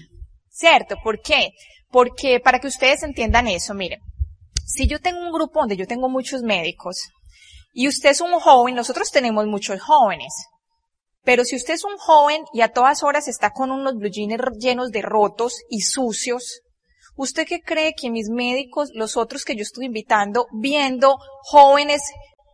¿cierto? 0.49 0.97
¿Por 1.03 1.21
qué? 1.21 1.51
Porque 1.91 2.41
para 2.41 2.61
que 2.61 2.69
ustedes 2.69 3.03
entiendan 3.03 3.47
eso, 3.47 3.75
miren, 3.75 4.01
si 4.67 4.87
yo 4.87 5.01
tengo 5.01 5.21
un 5.21 5.33
grupo 5.33 5.61
donde 5.61 5.77
yo 5.77 5.87
tengo 5.87 6.09
muchos 6.09 6.43
médicos 6.43 6.97
y 7.75 7.89
usted 7.89 8.11
es 8.11 8.21
un 8.21 8.33
joven, 8.39 8.75
nosotros 8.75 9.11
tenemos 9.11 9.47
muchos 9.47 9.81
jóvenes, 9.81 10.33
pero 11.23 11.45
si 11.45 11.57
usted 11.57 11.75
es 11.75 11.85
un 11.85 11.97
joven 11.99 12.45
y 12.53 12.63
a 12.63 12.73
todas 12.73 13.03
horas 13.03 13.29
está 13.29 13.51
con 13.51 13.71
unos 13.71 13.95
blue 13.97 14.11
jeans 14.11 14.41
llenos 14.59 14.91
de 14.91 15.03
rotos 15.03 15.61
y 15.69 15.83
sucios, 15.83 16.61
¿usted 17.15 17.47
qué 17.47 17.61
cree 17.61 17.95
que 17.95 18.11
mis 18.11 18.31
médicos, 18.31 18.91
los 18.95 19.17
otros 19.17 19.45
que 19.45 19.55
yo 19.55 19.63
estoy 19.63 19.87
invitando, 19.87 20.47
viendo 20.53 21.19
jóvenes 21.43 22.03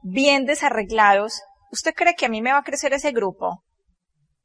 bien 0.03 0.47
desarreglados, 0.47 1.43
¿usted 1.71 1.95
cree 1.95 2.15
que 2.15 2.27
a 2.27 2.29
mí 2.29 2.43
me 2.43 2.53
va 2.53 2.59
a 2.59 2.65
crecer 2.65 2.93
ese 2.93 3.13
grupo? 3.13 3.63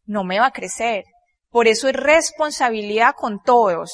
No 0.05 0.23
me 0.23 0.39
va 0.39 0.47
a 0.47 0.51
crecer. 0.51 1.05
Por 1.49 1.67
eso 1.67 1.87
es 1.89 1.95
responsabilidad 1.95 3.13
con 3.15 3.41
todos 3.43 3.91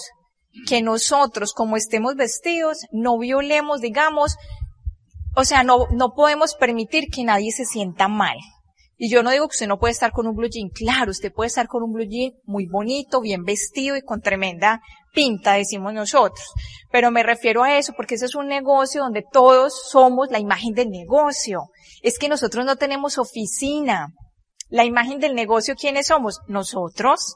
que 0.68 0.82
nosotros, 0.82 1.54
como 1.54 1.78
estemos 1.78 2.16
vestidos, 2.16 2.80
no 2.92 3.18
violemos, 3.18 3.80
digamos, 3.82 4.36
o 5.36 5.44
sea, 5.44 5.64
no, 5.64 5.88
no 5.92 6.14
podemos 6.16 6.56
permitir 6.56 7.10
que 7.12 7.24
nadie 7.24 7.52
se 7.52 7.66
sienta 7.66 8.08
mal. 8.08 8.38
Y 8.98 9.12
yo 9.12 9.22
no 9.22 9.30
digo 9.30 9.48
que 9.48 9.54
usted 9.54 9.68
no 9.68 9.78
puede 9.78 9.92
estar 9.92 10.12
con 10.12 10.28
un 10.28 10.36
blue 10.36 10.50
jean. 10.50 10.70
Claro, 10.70 11.12
usted 11.12 11.32
puede 11.32 11.48
estar 11.48 11.68
con 11.68 11.84
un 11.84 11.94
blue 11.94 12.08
jean 12.10 12.34
muy 12.46 12.66
bonito, 12.66 13.22
bien 13.22 13.44
vestido 13.44 13.96
y 13.96 14.02
con 14.02 14.22
tremenda 14.22 14.82
pinta, 15.18 15.54
decimos 15.54 15.94
nosotros. 15.94 16.46
Pero 16.92 17.10
me 17.10 17.24
refiero 17.24 17.64
a 17.64 17.78
eso 17.78 17.94
porque 17.98 18.16
ese 18.16 18.26
es 18.26 18.36
un 18.36 18.48
negocio 18.48 19.02
donde 19.02 19.24
todos 19.32 19.90
somos 19.90 20.30
la 20.30 20.40
imagen 20.40 20.74
del 20.74 20.90
negocio. 20.90 21.70
Es 22.04 22.20
que 22.20 22.30
nosotros 22.30 22.66
no 22.66 22.76
tenemos 22.76 23.18
oficina. 23.18 24.14
La 24.70 24.86
imagen 24.86 25.20
del 25.20 25.34
negocio, 25.34 25.76
¿quiénes 25.76 26.08
somos? 26.08 26.40
Nosotros. 26.48 27.36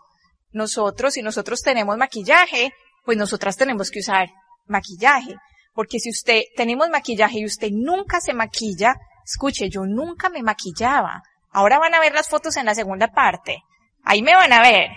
Nosotros, 0.51 1.13
si 1.13 1.23
nosotros 1.23 1.61
tenemos 1.61 1.97
maquillaje, 1.97 2.71
pues 3.03 3.17
nosotras 3.17 3.57
tenemos 3.57 3.89
que 3.89 3.99
usar 3.99 4.29
maquillaje. 4.67 5.35
Porque 5.73 5.99
si 5.99 6.09
usted, 6.11 6.41
tenemos 6.55 6.89
maquillaje 6.89 7.39
y 7.39 7.45
usted 7.45 7.69
nunca 7.71 8.21
se 8.21 8.33
maquilla, 8.33 8.95
escuche, 9.25 9.69
yo 9.69 9.85
nunca 9.85 10.29
me 10.29 10.43
maquillaba. 10.43 11.23
Ahora 11.51 11.79
van 11.79 11.93
a 11.93 11.99
ver 11.99 12.13
las 12.13 12.29
fotos 12.29 12.57
en 12.57 12.65
la 12.65 12.75
segunda 12.75 13.09
parte. 13.09 13.63
Ahí 14.03 14.21
me 14.21 14.35
van 14.35 14.53
a 14.53 14.61
ver. 14.61 14.89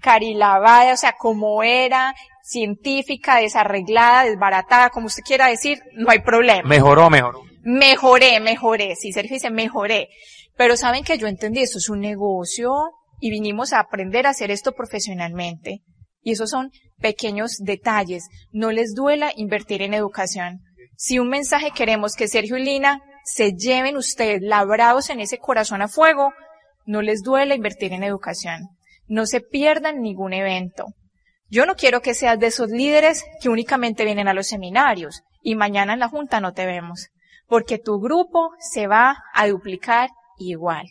Carilavada, 0.00 0.92
o 0.92 0.96
sea, 0.96 1.14
como 1.18 1.62
era, 1.62 2.14
científica, 2.42 3.36
desarreglada, 3.36 4.24
desbaratada, 4.24 4.90
como 4.90 5.06
usted 5.06 5.22
quiera 5.22 5.46
decir, 5.48 5.80
no 5.94 6.10
hay 6.10 6.20
problema. 6.20 6.68
Mejoró, 6.68 7.08
mejoró. 7.08 7.42
Mejoré, 7.62 8.38
mejoré. 8.40 8.96
Sí, 8.96 9.12
Sergio 9.12 9.34
dice, 9.34 9.50
mejoré. 9.50 10.08
Pero 10.56 10.76
saben 10.76 11.04
que 11.04 11.16
yo 11.16 11.26
entendí, 11.26 11.60
esto 11.60 11.78
es 11.78 11.88
un 11.88 12.00
negocio 12.00 12.70
y 13.18 13.30
vinimos 13.30 13.72
a 13.72 13.80
aprender 13.80 14.26
a 14.26 14.30
hacer 14.30 14.50
esto 14.50 14.72
profesionalmente. 14.72 15.80
Y 16.20 16.32
esos 16.32 16.50
son 16.50 16.70
pequeños 17.00 17.56
detalles. 17.58 18.28
No 18.52 18.70
les 18.70 18.94
duela 18.94 19.32
invertir 19.36 19.82
en 19.82 19.94
educación. 19.94 20.60
Si 20.96 21.18
un 21.18 21.28
mensaje 21.28 21.70
queremos 21.70 22.14
que 22.14 22.28
Sergio 22.28 22.56
y 22.58 22.64
Lina 22.64 23.00
se 23.24 23.52
lleven 23.52 23.96
ustedes 23.96 24.42
labrados 24.42 25.10
en 25.10 25.20
ese 25.20 25.38
corazón 25.38 25.82
a 25.82 25.88
fuego, 25.88 26.32
no 26.86 27.02
les 27.02 27.22
duele 27.22 27.54
invertir 27.54 27.92
en 27.92 28.04
educación. 28.04 28.68
No 29.06 29.26
se 29.26 29.40
pierdan 29.40 30.02
ningún 30.02 30.32
evento. 30.32 30.86
Yo 31.48 31.66
no 31.66 31.74
quiero 31.74 32.00
que 32.00 32.14
seas 32.14 32.38
de 32.38 32.48
esos 32.48 32.70
líderes 32.70 33.24
que 33.40 33.48
únicamente 33.48 34.04
vienen 34.04 34.28
a 34.28 34.34
los 34.34 34.48
seminarios 34.48 35.22
y 35.42 35.54
mañana 35.54 35.94
en 35.94 36.00
la 36.00 36.08
junta 36.08 36.40
no 36.40 36.52
te 36.52 36.66
vemos, 36.66 37.08
porque 37.46 37.78
tu 37.78 38.00
grupo 38.00 38.50
se 38.58 38.86
va 38.86 39.18
a 39.34 39.46
duplicar 39.46 40.10
igual. 40.38 40.86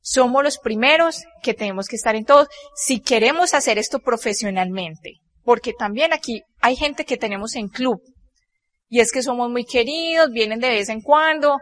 Somos 0.00 0.42
los 0.42 0.58
primeros 0.58 1.24
que 1.42 1.54
tenemos 1.54 1.88
que 1.88 1.96
estar 1.96 2.16
en 2.16 2.24
todos 2.24 2.48
si 2.74 3.00
queremos 3.00 3.54
hacer 3.54 3.78
esto 3.78 4.00
profesionalmente, 4.00 5.20
porque 5.42 5.72
también 5.72 6.12
aquí 6.12 6.42
hay 6.60 6.76
gente 6.76 7.04
que 7.04 7.16
tenemos 7.16 7.54
en 7.54 7.68
club, 7.68 8.00
y 8.88 9.00
es 9.00 9.12
que 9.12 9.22
somos 9.22 9.50
muy 9.50 9.64
queridos, 9.64 10.30
vienen 10.30 10.60
de 10.60 10.68
vez 10.68 10.88
en 10.88 11.00
cuando, 11.00 11.58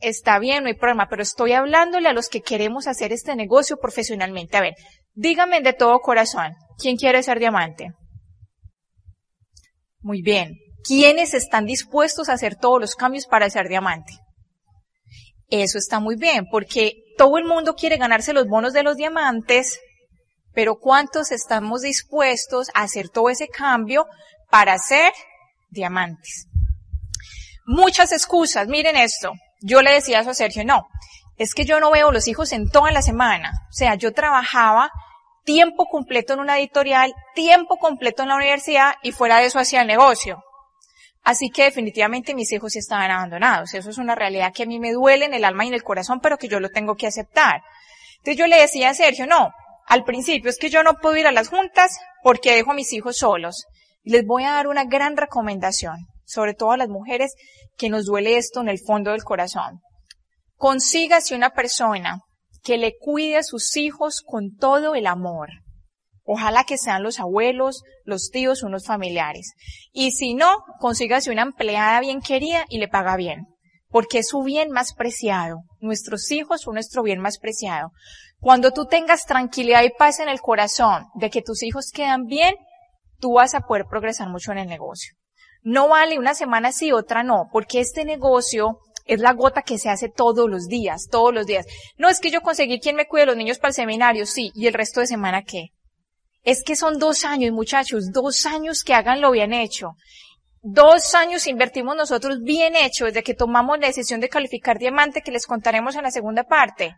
está 0.00 0.38
bien, 0.38 0.62
no 0.62 0.68
hay 0.68 0.74
problema, 0.74 1.08
pero 1.08 1.22
estoy 1.22 1.52
hablándole 1.52 2.08
a 2.08 2.12
los 2.12 2.28
que 2.28 2.42
queremos 2.42 2.86
hacer 2.86 3.12
este 3.12 3.34
negocio 3.34 3.76
profesionalmente. 3.78 4.56
A 4.56 4.60
ver, 4.60 4.74
díganme 5.14 5.60
de 5.62 5.72
todo 5.72 5.98
corazón, 6.00 6.54
¿quién 6.78 6.96
quiere 6.96 7.22
ser 7.22 7.38
diamante? 7.38 7.92
Muy 10.00 10.22
bien. 10.22 10.56
¿Quiénes 10.82 11.34
están 11.34 11.66
dispuestos 11.66 12.28
a 12.28 12.32
hacer 12.34 12.56
todos 12.56 12.80
los 12.80 12.94
cambios 12.94 13.26
para 13.26 13.50
ser 13.50 13.68
diamante? 13.68 14.14
Eso 15.48 15.78
está 15.78 16.00
muy 16.00 16.16
bien, 16.16 16.46
porque 16.50 16.94
todo 17.18 17.36
el 17.36 17.44
mundo 17.44 17.74
quiere 17.74 17.96
ganarse 17.98 18.32
los 18.32 18.46
bonos 18.46 18.72
de 18.72 18.82
los 18.82 18.96
diamantes, 18.96 19.78
pero 20.54 20.76
¿cuántos 20.76 21.32
estamos 21.32 21.82
dispuestos 21.82 22.68
a 22.74 22.82
hacer 22.82 23.08
todo 23.08 23.28
ese 23.28 23.48
cambio 23.48 24.06
para 24.50 24.78
ser 24.78 25.12
diamantes? 25.68 26.49
Muchas 27.70 28.12
excusas. 28.12 28.68
Miren 28.68 28.96
esto. 28.96 29.32
Yo 29.62 29.82
le 29.82 29.92
decía 29.92 30.20
eso 30.20 30.30
a 30.30 30.34
Sergio, 30.34 30.64
no, 30.64 30.86
es 31.36 31.54
que 31.54 31.64
yo 31.64 31.80
no 31.80 31.90
veo 31.90 32.12
los 32.12 32.28
hijos 32.28 32.52
en 32.52 32.68
toda 32.68 32.90
la 32.90 33.02
semana. 33.02 33.52
O 33.68 33.72
sea, 33.72 33.94
yo 33.94 34.12
trabajaba 34.12 34.90
tiempo 35.44 35.86
completo 35.86 36.34
en 36.34 36.40
una 36.40 36.58
editorial, 36.58 37.12
tiempo 37.34 37.76
completo 37.76 38.22
en 38.22 38.28
la 38.28 38.36
universidad 38.36 38.94
y 39.02 39.12
fuera 39.12 39.38
de 39.38 39.46
eso 39.46 39.58
hacía 39.58 39.82
el 39.82 39.86
negocio. 39.86 40.42
Así 41.22 41.50
que 41.50 41.64
definitivamente 41.64 42.34
mis 42.34 42.50
hijos 42.52 42.76
estaban 42.76 43.10
abandonados. 43.10 43.74
Eso 43.74 43.90
es 43.90 43.98
una 43.98 44.14
realidad 44.14 44.52
que 44.54 44.62
a 44.62 44.66
mí 44.66 44.78
me 44.78 44.92
duele 44.92 45.26
en 45.26 45.34
el 45.34 45.44
alma 45.44 45.64
y 45.64 45.68
en 45.68 45.74
el 45.74 45.82
corazón, 45.82 46.20
pero 46.20 46.38
que 46.38 46.48
yo 46.48 46.60
lo 46.60 46.70
tengo 46.70 46.94
que 46.94 47.06
aceptar. 47.06 47.62
Entonces 48.18 48.36
yo 48.36 48.46
le 48.46 48.60
decía 48.60 48.90
a 48.90 48.94
Sergio, 48.94 49.26
no, 49.26 49.50
al 49.86 50.04
principio 50.04 50.50
es 50.50 50.58
que 50.58 50.70
yo 50.70 50.82
no 50.82 50.94
puedo 50.94 51.16
ir 51.16 51.26
a 51.26 51.32
las 51.32 51.48
juntas 51.48 51.98
porque 52.22 52.54
dejo 52.54 52.72
a 52.72 52.74
mis 52.74 52.92
hijos 52.92 53.18
solos. 53.18 53.66
Les 54.02 54.24
voy 54.24 54.44
a 54.44 54.52
dar 54.52 54.66
una 54.66 54.84
gran 54.84 55.16
recomendación, 55.16 56.06
sobre 56.30 56.54
todo 56.54 56.72
a 56.72 56.76
las 56.76 56.88
mujeres 56.88 57.34
que 57.76 57.90
nos 57.90 58.06
duele 58.06 58.36
esto 58.36 58.60
en 58.60 58.68
el 58.68 58.78
fondo 58.78 59.10
del 59.10 59.24
corazón. 59.24 59.80
Consígase 60.56 61.34
una 61.34 61.50
persona 61.50 62.20
que 62.62 62.76
le 62.76 62.96
cuide 62.98 63.38
a 63.38 63.42
sus 63.42 63.76
hijos 63.76 64.22
con 64.24 64.54
todo 64.56 64.94
el 64.94 65.06
amor. 65.06 65.48
Ojalá 66.24 66.64
que 66.64 66.78
sean 66.78 67.02
los 67.02 67.18
abuelos, 67.18 67.82
los 68.04 68.30
tíos, 68.30 68.62
unos 68.62 68.86
familiares. 68.86 69.52
Y 69.92 70.12
si 70.12 70.34
no, 70.34 70.58
consígase 70.78 71.30
una 71.30 71.42
empleada 71.42 71.98
bien 72.00 72.20
querida 72.20 72.66
y 72.68 72.78
le 72.78 72.88
paga 72.88 73.16
bien. 73.16 73.46
Porque 73.88 74.18
es 74.18 74.28
su 74.28 74.42
bien 74.42 74.70
más 74.70 74.94
preciado. 74.94 75.62
Nuestros 75.80 76.30
hijos 76.30 76.60
son 76.60 76.74
nuestro 76.74 77.02
bien 77.02 77.20
más 77.20 77.38
preciado. 77.38 77.90
Cuando 78.38 78.70
tú 78.70 78.86
tengas 78.86 79.24
tranquilidad 79.26 79.82
y 79.82 79.90
paz 79.90 80.20
en 80.20 80.28
el 80.28 80.40
corazón 80.40 81.06
de 81.14 81.30
que 81.30 81.42
tus 81.42 81.62
hijos 81.62 81.90
quedan 81.92 82.26
bien, 82.26 82.54
tú 83.18 83.34
vas 83.34 83.54
a 83.54 83.60
poder 83.60 83.86
progresar 83.88 84.28
mucho 84.28 84.52
en 84.52 84.58
el 84.58 84.68
negocio. 84.68 85.14
No 85.62 85.88
vale 85.88 86.18
una 86.18 86.34
semana 86.34 86.72
sí, 86.72 86.92
otra 86.92 87.22
no, 87.22 87.48
porque 87.52 87.80
este 87.80 88.04
negocio 88.04 88.78
es 89.04 89.20
la 89.20 89.32
gota 89.32 89.62
que 89.62 89.78
se 89.78 89.88
hace 89.90 90.08
todos 90.08 90.48
los 90.48 90.66
días, 90.66 91.08
todos 91.10 91.34
los 91.34 91.46
días. 91.46 91.66
No 91.98 92.08
es 92.08 92.20
que 92.20 92.30
yo 92.30 92.42
conseguí 92.42 92.80
quien 92.80 92.96
me 92.96 93.06
cuide 93.06 93.26
los 93.26 93.36
niños 93.36 93.58
para 93.58 93.70
el 93.70 93.74
seminario, 93.74 94.24
sí, 94.26 94.52
y 94.54 94.66
el 94.66 94.74
resto 94.74 95.00
de 95.00 95.06
semana 95.06 95.42
qué. 95.42 95.70
Es 96.42 96.62
que 96.62 96.76
son 96.76 96.98
dos 96.98 97.24
años, 97.24 97.52
muchachos, 97.52 98.12
dos 98.12 98.46
años 98.46 98.82
que 98.82 98.94
haganlo 98.94 99.30
bien 99.32 99.52
hecho. 99.52 99.92
Dos 100.62 101.14
años 101.14 101.46
invertimos 101.46 101.96
nosotros 101.96 102.40
bien 102.42 102.76
hecho 102.76 103.06
desde 103.06 103.22
que 103.22 103.34
tomamos 103.34 103.78
la 103.78 103.88
decisión 103.88 104.20
de 104.20 104.28
calificar 104.28 104.78
diamante 104.78 105.22
que 105.22 105.32
les 105.32 105.46
contaremos 105.46 105.96
en 105.96 106.02
la 106.02 106.10
segunda 106.10 106.44
parte. 106.44 106.94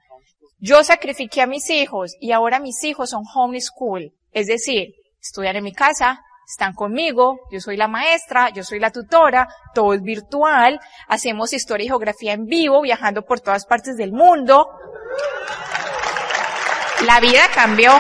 Yo 0.59 0.85
sacrifiqué 0.85 1.43
a 1.43 1.47
mis 1.47 1.71
hijos 1.71 2.15
y 2.21 2.33
ahora 2.33 2.61
mis 2.61 2.85
hijos 2.85 3.11
son 3.11 3.23
homeschool, 3.35 4.13
es 4.33 4.47
decir, 4.47 4.95
estudian 5.21 5.57
en 5.57 5.65
mi 5.65 5.73
casa, 5.73 6.21
están 6.47 6.75
conmigo, 6.75 7.41
yo 7.51 7.61
soy 7.61 7.77
la 7.77 7.89
maestra, 7.89 8.51
yo 8.51 8.65
soy 8.65 8.79
la 8.79 8.91
tutora, 8.91 9.49
todo 9.75 9.95
es 9.95 10.03
virtual, 10.03 10.81
hacemos 11.09 11.53
historia 11.53 11.85
y 11.85 11.89
geografía 11.89 12.33
en 12.33 12.47
vivo, 12.47 12.83
viajando 12.83 13.23
por 13.23 13.41
todas 13.41 13.67
partes 13.67 13.97
del 13.97 14.13
mundo. 14.13 14.69
La 17.07 17.21
vida 17.21 17.43
cambió. 17.55 17.93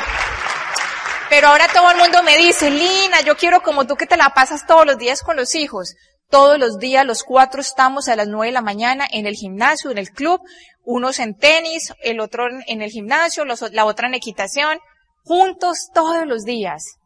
Pero 1.31 1.49
ahora 1.49 1.67
todo 1.73 1.91
el 1.91 1.97
mundo 1.97 2.23
me 2.23 2.37
dice, 2.37 2.71
Lina, 2.71 3.23
yo 3.23 3.37
quiero 3.37 3.63
como 3.63 3.87
tú 3.87 3.97
que 3.97 4.07
te 4.07 4.19
la 4.19 4.35
pasas 4.35 4.67
todos 4.67 4.85
los 4.85 4.99
días 4.99 5.23
con 5.23 5.37
los 5.37 5.55
hijos. 5.55 5.95
Todos 6.29 6.59
los 6.59 6.79
días 6.79 7.07
los 7.07 7.25
cuatro 7.25 7.61
estamos 7.61 8.09
a 8.09 8.17
las 8.17 8.29
nueve 8.29 8.47
de 8.47 8.53
la 8.53 8.63
mañana 8.63 9.07
en 9.11 9.27
el 9.27 9.35
gimnasio, 9.35 9.91
en 9.91 9.99
el 9.99 10.11
club, 10.11 10.41
unos 10.85 11.19
en 11.19 11.37
tenis, 11.37 11.93
el 12.03 12.21
otro 12.21 12.49
en 12.67 12.83
el 12.83 12.91
gimnasio, 12.91 13.45
la 13.45 13.85
otra 13.85 14.09
en 14.09 14.15
equitación, 14.15 14.79
juntos 15.25 15.89
todos 15.93 16.27
los 16.27 16.45
días. 16.45 16.99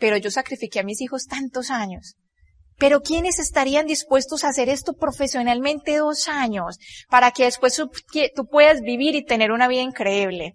Pero 0.00 0.16
yo 0.16 0.32
sacrifiqué 0.32 0.80
a 0.80 0.84
mis 0.84 1.00
hijos 1.00 1.26
tantos 1.26 1.70
años. 1.70 2.16
Pero 2.78 3.02
¿quiénes 3.02 3.38
estarían 3.38 3.86
dispuestos 3.86 4.42
a 4.42 4.48
hacer 4.48 4.70
esto 4.70 4.94
profesionalmente 4.94 5.98
dos 5.98 6.26
años 6.26 6.78
para 7.10 7.30
que 7.30 7.44
después 7.44 7.76
tú 7.76 8.46
puedas 8.46 8.80
vivir 8.80 9.14
y 9.14 9.24
tener 9.24 9.52
una 9.52 9.68
vida 9.68 9.82
increíble? 9.82 10.54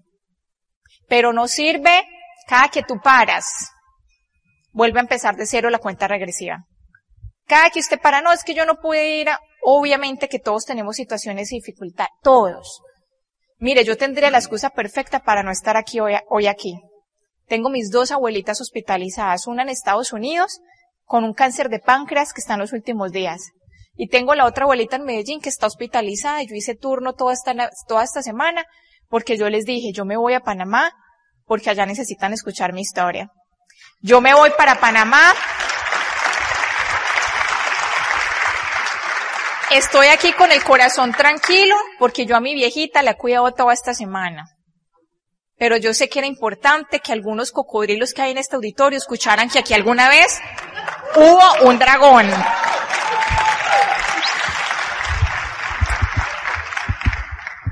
Pero 1.07 1.31
no 1.31 1.47
sirve 1.47 2.03
cada 2.47 2.69
que 2.69 2.81
tú 2.81 2.95
paras, 3.01 3.45
vuelve 4.71 4.99
a 4.99 5.03
empezar 5.03 5.35
de 5.35 5.45
cero 5.45 5.69
la 5.69 5.77
cuenta 5.77 6.07
regresiva. 6.07 6.65
Cada 7.45 7.69
que 7.69 7.79
usted 7.79 7.99
para, 7.99 8.21
no, 8.21 8.31
es 8.31 8.43
que 8.43 8.55
yo 8.55 8.65
no 8.65 8.77
pude 8.81 9.21
ir 9.21 9.29
a, 9.29 9.39
obviamente 9.61 10.27
que 10.27 10.39
todos 10.39 10.65
tenemos 10.65 10.95
situaciones 10.95 11.49
de 11.49 11.57
dificultad, 11.57 12.07
todos. 12.23 12.81
Mire, 13.59 13.83
yo 13.83 13.97
tendría 13.97 14.31
la 14.31 14.39
excusa 14.39 14.71
perfecta 14.71 15.19
para 15.19 15.43
no 15.43 15.51
estar 15.51 15.77
aquí 15.77 15.99
hoy, 15.99 16.13
hoy 16.27 16.47
aquí. 16.47 16.75
Tengo 17.47 17.69
mis 17.69 17.91
dos 17.91 18.11
abuelitas 18.11 18.59
hospitalizadas, 18.61 19.47
una 19.47 19.63
en 19.63 19.69
Estados 19.69 20.13
Unidos 20.13 20.61
con 21.03 21.23
un 21.23 21.33
cáncer 21.33 21.69
de 21.69 21.79
páncreas 21.79 22.33
que 22.33 22.41
está 22.41 22.55
en 22.55 22.61
los 22.61 22.73
últimos 22.73 23.11
días. 23.11 23.51
Y 23.95 24.07
tengo 24.09 24.35
la 24.35 24.45
otra 24.45 24.63
abuelita 24.63 24.95
en 24.95 25.05
Medellín 25.05 25.39
que 25.39 25.49
está 25.49 25.67
hospitalizada. 25.67 26.41
Yo 26.43 26.55
hice 26.55 26.75
turno 26.75 27.13
toda 27.13 27.33
esta, 27.33 27.53
toda 27.87 28.03
esta 28.03 28.21
semana 28.21 28.65
porque 29.09 29.37
yo 29.37 29.49
les 29.49 29.65
dije, 29.65 29.91
yo 29.93 30.03
me 30.05 30.17
voy 30.17 30.33
a 30.33 30.41
Panamá 30.41 30.91
porque 31.45 31.69
allá 31.69 31.85
necesitan 31.85 32.33
escuchar 32.33 32.73
mi 32.73 32.81
historia. 32.81 33.29
Yo 34.01 34.19
me 34.19 34.33
voy 34.33 34.51
para 34.57 34.79
Panamá. 34.79 35.33
Estoy 39.71 40.07
aquí 40.07 40.33
con 40.33 40.51
el 40.51 40.63
corazón 40.63 41.11
tranquilo 41.11 41.75
porque 41.99 42.25
yo 42.25 42.35
a 42.35 42.41
mi 42.41 42.53
viejita 42.53 43.03
la 43.03 43.11
he 43.11 43.17
cuidado 43.17 43.51
toda 43.51 43.73
esta 43.73 43.93
semana. 43.93 44.54
Pero 45.57 45.77
yo 45.77 45.93
sé 45.93 46.09
que 46.09 46.19
era 46.19 46.27
importante 46.27 46.99
que 46.99 47.13
algunos 47.13 47.51
cocodrilos 47.51 48.13
que 48.13 48.21
hay 48.21 48.31
en 48.31 48.37
este 48.37 48.55
auditorio 48.55 48.97
escucharan 48.97 49.49
que 49.49 49.59
aquí 49.59 49.73
alguna 49.73 50.09
vez 50.09 50.39
hubo 51.15 51.69
un 51.69 51.79
dragón. 51.79 52.29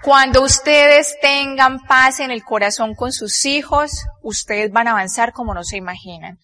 Cuando 0.04 0.44
ustedes 0.44 1.16
tengan 1.22 1.80
paz 1.80 2.20
en 2.20 2.30
el 2.30 2.44
corazón 2.44 2.94
con 2.94 3.14
sus 3.14 3.46
hijos, 3.46 4.04
ustedes 4.22 4.70
van 4.72 4.90
a 4.90 4.92
avanzar 4.92 5.32
como 5.32 5.54
no 5.54 5.64
se 5.64 5.78
imaginan. 5.78 6.40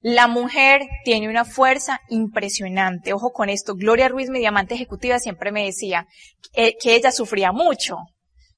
La 0.00 0.26
mujer 0.26 0.82
tiene 1.04 1.28
una 1.28 1.44
fuerza 1.44 2.00
impresionante. 2.08 3.12
Ojo 3.12 3.30
con 3.32 3.48
esto. 3.48 3.74
Gloria 3.74 4.08
Ruiz, 4.08 4.28
mi 4.28 4.40
diamante 4.40 4.74
ejecutiva, 4.74 5.18
siempre 5.18 5.52
me 5.52 5.64
decía 5.64 6.06
que, 6.52 6.76
ella 6.96 7.12
sufría 7.12 7.52
mucho. 7.52 7.96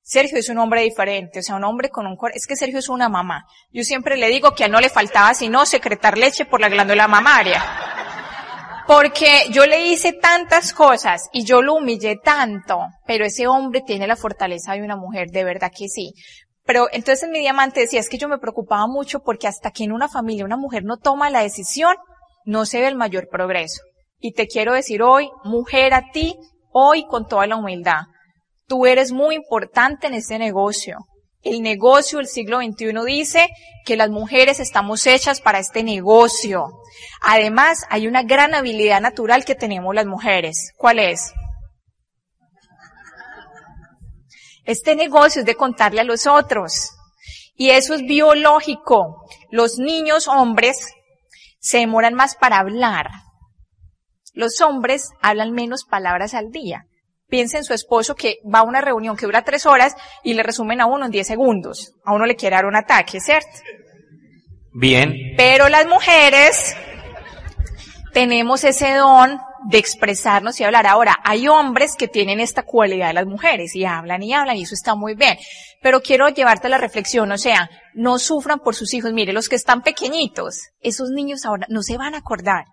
Sergio 0.09 0.39
es 0.39 0.49
un 0.49 0.57
hombre 0.57 0.81
diferente, 0.81 1.41
o 1.41 1.43
sea, 1.43 1.57
un 1.57 1.65
hombre 1.65 1.91
con 1.91 2.07
un 2.07 2.17
es 2.33 2.47
que 2.47 2.57
Sergio 2.57 2.79
es 2.79 2.89
una 2.89 3.11
mamá. 3.11 3.45
Yo 3.71 3.85
siempre 3.85 4.17
le 4.17 4.29
digo 4.29 4.55
que 4.55 4.65
a 4.65 4.69
no 4.69 4.81
le 4.81 4.89
faltaba 4.89 5.35
sino 5.35 5.67
secretar 5.67 6.17
leche 6.17 6.47
por 6.47 6.63
la 6.63 6.71
glándula 6.71 7.07
mamaria. 7.07 7.63
Porque 8.87 9.43
yo 9.51 9.67
le 9.67 9.85
hice 9.89 10.15
tantas 10.15 10.73
cosas 10.73 11.29
y 11.31 11.45
yo 11.45 11.61
lo 11.61 11.75
humillé 11.75 12.17
tanto, 12.17 12.87
pero 13.07 13.27
ese 13.27 13.49
hombre 13.49 13.83
tiene 13.87 14.07
la 14.07 14.17
fortaleza 14.17 14.73
de 14.73 14.83
una 14.83 14.97
mujer, 14.97 15.29
de 15.29 15.45
verdad 15.45 15.71
que 15.77 15.89
sí. 15.89 16.15
Pero 16.65 16.89
entonces 16.91 17.29
mi 17.29 17.41
diamante 17.41 17.81
decía, 17.81 18.01
es 18.01 18.09
que 18.09 18.17
yo 18.17 18.31
me 18.31 18.39
preocupaba 18.39 18.87
mucho 18.87 19.21
porque 19.21 19.47
hasta 19.47 19.73
que 19.73 19.85
en 19.85 19.93
una 19.93 20.09
familia 20.09 20.47
una 20.47 20.57
mujer 20.57 20.85
no 20.85 20.97
toma 20.97 21.29
la 21.29 21.43
decisión, 21.43 21.95
no 22.47 22.65
se 22.65 22.81
ve 22.81 22.89
el 22.89 22.97
mayor 22.97 23.29
progreso. 23.29 23.83
Y 24.19 24.33
te 24.33 24.47
quiero 24.47 24.73
decir 24.73 25.03
hoy, 25.03 25.29
mujer 25.45 25.93
a 25.93 26.11
ti, 26.13 26.35
hoy 26.73 27.05
con 27.07 27.29
toda 27.29 27.47
la 27.47 27.57
humildad, 27.57 28.05
tú 28.69 28.87
eres 28.87 29.11
muy 29.11 29.35
importante 29.35 30.07
en 30.07 30.15
este 30.15 30.39
negocio. 30.39 30.99
El 31.43 31.63
negocio 31.63 32.19
del 32.19 32.27
siglo 32.27 32.59
XXI 32.59 32.93
dice 33.07 33.49
que 33.85 33.97
las 33.97 34.11
mujeres 34.11 34.61
estamos 34.61 35.07
hechas 35.07 35.41
para 35.41 35.59
este 35.59 35.83
negocio. 35.83 36.67
Además, 37.23 37.85
hay 37.91 38.07
una 38.07 38.23
gran 38.23 38.55
habilidad 38.55 39.01
natural 39.01 39.45
que 39.45 39.55
tenemos 39.55 39.95
las 39.95 40.07
mujeres. 40.07 40.73
¿Cuál 40.77 40.99
es? 40.99 41.33
Este 44.65 44.95
negocio 44.95 45.41
es 45.41 45.47
de 45.47 45.55
contarle 45.55 46.03
a 46.03 46.05
los 46.05 46.27
otros. 46.27 46.91
Y 47.55 47.71
eso 47.71 47.95
es 47.95 48.03
biológico. 48.03 49.25
Los 49.51 49.79
niños 49.79 50.29
hombres 50.29 50.93
se 51.61 51.79
demoran 51.79 52.15
más 52.15 52.37
para 52.37 52.59
hablar. 52.59 53.09
Los 54.35 54.61
hombres 54.61 55.09
hablan 55.23 55.53
menos 55.53 55.85
palabras 55.89 56.35
al 56.35 56.51
día. 56.51 56.88
Piensa 57.29 57.59
en 57.59 57.65
su 57.65 57.75
esposo 57.75 58.15
que 58.15 58.39
va 58.53 58.61
a 58.61 58.63
una 58.63 58.81
reunión 58.81 59.17
que 59.17 59.27
dura 59.27 59.45
tres 59.45 59.67
horas 59.67 59.95
y 60.25 60.35
le 60.35 60.43
resumen 60.43 60.81
a 60.81 60.87
uno 60.87 61.05
en 61.05 61.11
diez 61.11 61.27
segundos. 61.27 61.93
A 62.05 62.15
uno 62.15 62.25
le 62.25 62.37
quiere 62.37 62.57
dar 62.57 62.65
un 62.67 62.77
ataque, 62.77 63.21
¿cierto? 63.21 63.51
Bien. 64.73 65.35
Pero 65.37 65.69
las 65.69 65.87
mujeres 65.87 66.75
tenemos 68.13 68.65
ese 68.65 68.95
don 68.95 69.39
de 69.69 69.79
expresarnos 69.79 70.59
y 70.61 70.65
hablar. 70.65 70.87
Ahora, 70.87 71.17
hay 71.25 71.49
hombres 71.49 71.97
que 71.97 72.09
tienen 72.09 72.41
esta 72.41 72.63
cualidad 72.63 73.09
de 73.09 73.15
las 73.15 73.27
mujeres 73.27 73.75
y 73.75 73.85
hablan 73.85 74.23
y 74.23 74.33
hablan 74.33 74.57
y 74.57 74.63
eso 74.63 74.75
está 74.75 74.95
muy 74.95 75.15
bien. 75.15 75.37
Pero 75.83 76.01
quiero 76.01 76.29
llevarte 76.29 76.69
a 76.69 76.71
la 76.71 76.79
reflexión, 76.79 77.31
o 77.31 77.39
sea, 77.39 77.69
no 77.95 78.19
sufran 78.19 78.61
por 78.61 78.75
sus 78.75 78.95
hijos. 78.95 79.13
Mire, 79.13 79.33
los 79.33 79.49
que 79.49 79.57
están 79.57 79.83
pequeñitos, 79.83 80.71
esos 80.81 81.11
niños 81.11 81.45
ahora 81.45 81.67
no 81.69 81.83
se 81.83 81.97
van 81.97 82.15
a 82.15 82.19
acordar. 82.19 82.65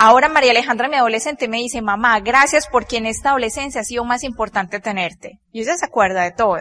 Ahora 0.00 0.28
María 0.28 0.52
Alejandra, 0.52 0.86
mi 0.86 0.94
adolescente, 0.94 1.48
me 1.48 1.56
dice, 1.56 1.82
mamá, 1.82 2.20
gracias 2.20 2.68
porque 2.70 2.98
en 2.98 3.06
esta 3.06 3.30
adolescencia 3.30 3.80
ha 3.80 3.84
sido 3.84 4.04
más 4.04 4.22
importante 4.22 4.78
tenerte. 4.78 5.40
Y 5.50 5.62
ella 5.62 5.76
se 5.76 5.86
acuerda 5.86 6.22
de 6.22 6.30
todo. 6.30 6.56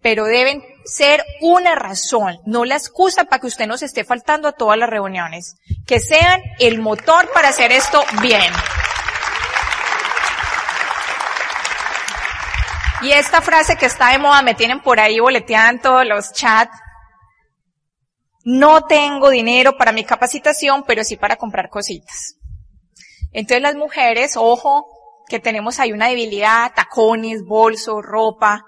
Pero 0.00 0.24
deben 0.24 0.62
ser 0.86 1.22
una 1.42 1.74
razón, 1.74 2.38
no 2.46 2.64
la 2.64 2.76
excusa 2.76 3.24
para 3.24 3.38
que 3.38 3.48
usted 3.48 3.66
nos 3.66 3.82
esté 3.82 4.02
faltando 4.02 4.48
a 4.48 4.52
todas 4.52 4.78
las 4.78 4.88
reuniones. 4.88 5.56
Que 5.86 6.00
sean 6.00 6.40
el 6.58 6.80
motor 6.80 7.30
para 7.34 7.50
hacer 7.50 7.70
esto 7.70 8.02
bien. 8.22 8.50
Y 13.02 13.12
esta 13.12 13.42
frase 13.42 13.76
que 13.76 13.84
está 13.84 14.08
de 14.08 14.18
moda, 14.18 14.40
me 14.40 14.54
tienen 14.54 14.80
por 14.80 15.00
ahí 15.00 15.20
boleteando 15.20 15.82
todos 15.82 16.06
los 16.06 16.32
chats. 16.32 16.74
No 18.42 18.86
tengo 18.86 19.28
dinero 19.28 19.76
para 19.76 19.92
mi 19.92 20.04
capacitación, 20.04 20.82
pero 20.86 21.04
sí 21.04 21.18
para 21.18 21.36
comprar 21.36 21.68
cositas. 21.68 22.36
Entonces 23.34 23.62
las 23.62 23.74
mujeres, 23.74 24.36
ojo, 24.36 24.86
que 25.28 25.40
tenemos 25.40 25.80
ahí 25.80 25.92
una 25.92 26.08
debilidad, 26.08 26.72
tacones, 26.74 27.42
bolso, 27.44 28.00
ropa, 28.00 28.64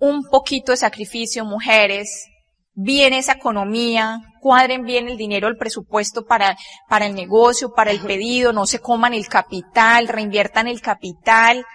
un 0.00 0.24
poquito 0.24 0.72
de 0.72 0.78
sacrificio, 0.78 1.44
mujeres, 1.44 2.26
bien 2.72 3.12
esa 3.12 3.32
economía, 3.32 4.20
cuadren 4.40 4.84
bien 4.84 5.08
el 5.08 5.18
dinero, 5.18 5.48
el 5.48 5.58
presupuesto 5.58 6.24
para, 6.24 6.56
para 6.88 7.06
el 7.06 7.14
negocio, 7.14 7.72
para 7.74 7.90
el 7.90 8.00
pedido, 8.00 8.52
no 8.52 8.64
se 8.64 8.78
coman 8.80 9.12
el 9.12 9.28
capital, 9.28 10.08
reinviertan 10.08 10.66
el 10.66 10.80
capital, 10.80 11.66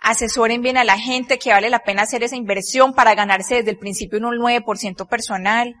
asesoren 0.00 0.62
bien 0.62 0.76
a 0.76 0.84
la 0.84 0.98
gente 0.98 1.38
que 1.38 1.50
vale 1.50 1.68
la 1.68 1.80
pena 1.80 2.02
hacer 2.02 2.22
esa 2.22 2.36
inversión 2.36 2.94
para 2.94 3.16
ganarse 3.16 3.56
desde 3.56 3.72
el 3.72 3.78
principio 3.78 4.18
un 4.18 4.38
9% 4.38 5.08
personal. 5.08 5.74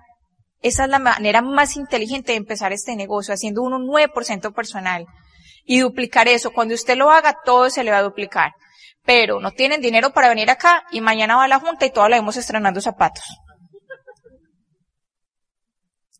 Esa 0.66 0.82
es 0.82 0.90
la 0.90 0.98
manera 0.98 1.42
más 1.42 1.76
inteligente 1.76 2.32
de 2.32 2.38
empezar 2.38 2.72
este 2.72 2.96
negocio, 2.96 3.32
haciendo 3.32 3.62
un 3.62 3.86
9% 3.86 4.52
personal. 4.52 5.06
Y 5.64 5.78
duplicar 5.78 6.26
eso. 6.26 6.50
Cuando 6.50 6.74
usted 6.74 6.96
lo 6.96 7.12
haga, 7.12 7.36
todo 7.44 7.70
se 7.70 7.84
le 7.84 7.92
va 7.92 7.98
a 7.98 8.02
duplicar. 8.02 8.50
Pero 9.04 9.38
no 9.38 9.52
tienen 9.52 9.80
dinero 9.80 10.12
para 10.12 10.28
venir 10.28 10.50
acá 10.50 10.82
y 10.90 11.00
mañana 11.00 11.36
va 11.36 11.44
a 11.44 11.48
la 11.48 11.60
junta 11.60 11.86
y 11.86 11.92
todos 11.92 12.10
la 12.10 12.16
vemos 12.16 12.36
estrenando 12.36 12.80
zapatos. 12.80 13.22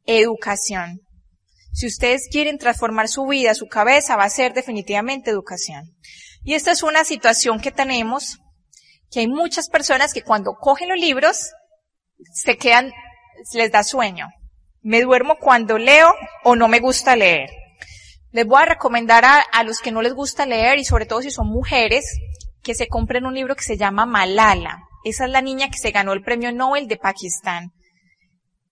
Educación. 0.05 1.01
Si 1.73 1.89
ustedes 1.89 2.29
quieren 2.31 2.59
transformar 2.59 3.09
su 3.09 3.27
vida, 3.27 3.53
su 3.57 3.67
cabeza, 3.67 4.15
va 4.15 4.25
a 4.27 4.31
ser 4.31 4.55
definitivamente 4.55 5.29
educación. 5.29 5.97
Y 6.45 6.55
esta 6.55 6.71
es 6.71 6.85
una 6.85 7.03
situación 7.05 7.59
que 7.59 7.73
tenemos, 7.73 8.39
que 9.11 9.19
hay 9.19 9.27
muchas 9.27 9.69
personas 9.69 10.15
que 10.15 10.23
cuando 10.23 10.55
cogen 10.55 10.89
los 10.89 11.01
libros, 11.01 11.51
se 12.33 12.57
quedan, 12.57 12.93
les 13.55 13.73
da 13.73 13.83
sueño. 13.83 14.29
Me 14.83 15.03
duermo 15.03 15.37
cuando 15.37 15.79
leo 15.79 16.15
o 16.45 16.57
no 16.57 16.69
me 16.69 16.81
gusta 16.81 17.17
leer. 17.17 17.51
Les 18.33 18.47
voy 18.47 18.63
a 18.63 18.67
recomendar 18.67 19.25
a, 19.25 19.63
los 19.65 19.79
que 19.79 19.93
no 19.93 20.03
les 20.03 20.13
gusta 20.13 20.47
leer 20.47 20.79
y 20.79 20.85
sobre 20.85 21.07
todo 21.07 21.23
si 21.23 21.31
son 21.31 21.49
mujeres, 21.49 22.05
que 22.63 22.75
se 22.75 22.89
compren 22.89 23.27
un 23.27 23.35
libro 23.35 23.57
que 23.57 23.65
se 23.65 23.77
llama 23.77 24.07
Malala. 24.07 24.83
Esa 25.05 25.25
es 25.25 25.31
la 25.31 25.41
niña 25.41 25.71
que 25.71 25.79
se 25.79 25.91
ganó 25.91 26.13
el 26.13 26.23
premio 26.23 26.53
Nobel 26.53 26.89
de 26.89 26.97
Pakistán. 26.97 27.73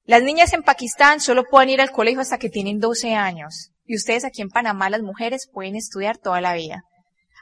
Las 0.05 0.23
niñas 0.23 0.53
en 0.53 0.63
Pakistán 0.63 1.21
solo 1.21 1.45
pueden 1.45 1.71
ir 1.71 1.81
al 1.81 1.93
colegio 1.93 2.21
hasta 2.21 2.39
que 2.39 2.51
tienen 2.51 2.79
12 2.79 3.15
años. 3.15 3.71
Y 3.87 3.97
ustedes 3.97 4.25
aquí 4.25 4.43
en 4.43 4.51
Panamá, 4.51 4.91
las 4.91 5.03
mujeres, 5.03 5.49
pueden 5.51 5.77
estudiar 5.77 6.19
toda 6.19 6.41
la 6.41 6.55
vida. 6.55 6.83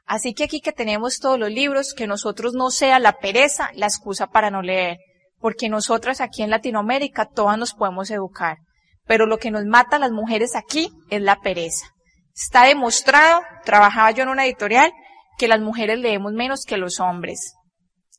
Así 0.06 0.34
que 0.34 0.44
aquí 0.44 0.60
que 0.60 0.72
tenemos 0.72 1.18
todos 1.18 1.38
los 1.38 1.50
libros, 1.50 1.94
que 1.94 2.06
nosotros 2.06 2.54
no 2.54 2.70
sea 2.70 2.98
la 2.98 3.18
pereza 3.18 3.70
la 3.74 3.86
excusa 3.86 4.28
para 4.28 4.50
no 4.50 4.62
leer, 4.62 4.98
porque 5.42 5.68
nosotras 5.68 6.20
aquí 6.20 6.42
en 6.42 6.50
Latinoamérica 6.50 7.26
todas 7.26 7.58
nos 7.58 7.74
podemos 7.74 8.10
educar. 8.10 8.58
Pero 9.06 9.26
lo 9.26 9.38
que 9.38 9.50
nos 9.50 9.66
mata 9.66 9.96
a 9.96 9.98
las 9.98 10.12
mujeres 10.12 10.54
aquí 10.54 10.88
es 11.10 11.20
la 11.20 11.40
pereza. 11.40 11.86
Está 12.34 12.64
demostrado, 12.64 13.42
trabajaba 13.64 14.12
yo 14.12 14.22
en 14.22 14.28
una 14.28 14.46
editorial, 14.46 14.92
que 15.36 15.48
las 15.48 15.60
mujeres 15.60 15.98
leemos 15.98 16.32
menos 16.32 16.64
que 16.64 16.76
los 16.76 17.00
hombres. 17.00 17.54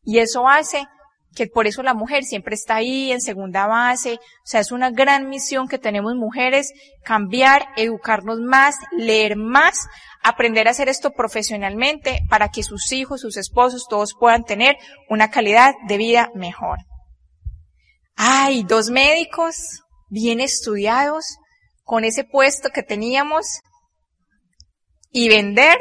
Y 0.04 0.20
eso 0.20 0.50
hace 0.50 0.86
que 1.34 1.48
por 1.48 1.66
eso 1.66 1.82
la 1.82 1.94
mujer 1.94 2.26
siempre 2.26 2.56
está 2.56 2.76
ahí 2.76 3.14
en 3.14 3.22
segunda 3.22 3.68
base. 3.68 4.16
O 4.16 4.46
sea, 4.46 4.60
es 4.60 4.74
una 4.74 4.92
gran 4.92 5.30
misión 5.30 5.70
que 5.70 5.80
tenemos 5.80 6.16
mujeres, 6.16 6.74
cambiar, 7.04 7.70
educarnos 7.78 8.40
más, 8.40 8.76
leer 8.92 9.38
más, 9.38 9.88
aprender 10.22 10.68
a 10.68 10.72
hacer 10.72 10.90
esto 10.90 11.12
profesionalmente 11.12 12.20
para 12.30 12.50
que 12.50 12.64
sus 12.64 12.92
hijos, 12.92 13.22
sus 13.22 13.38
esposos, 13.38 13.88
todos 13.90 14.14
puedan 14.20 14.44
tener 14.44 14.76
una 15.10 15.32
calidad 15.32 15.74
de 15.88 15.98
vida 15.98 16.30
mejor. 16.36 16.80
Ay, 18.16 18.64
dos 18.64 18.90
médicos 18.90 19.82
bien 20.10 20.40
estudiados 20.40 21.38
con 21.84 22.06
ese 22.06 22.24
puesto 22.24 22.70
que 22.70 22.84
teníamos 22.84 23.62
y 25.12 25.30
vender. 25.30 25.78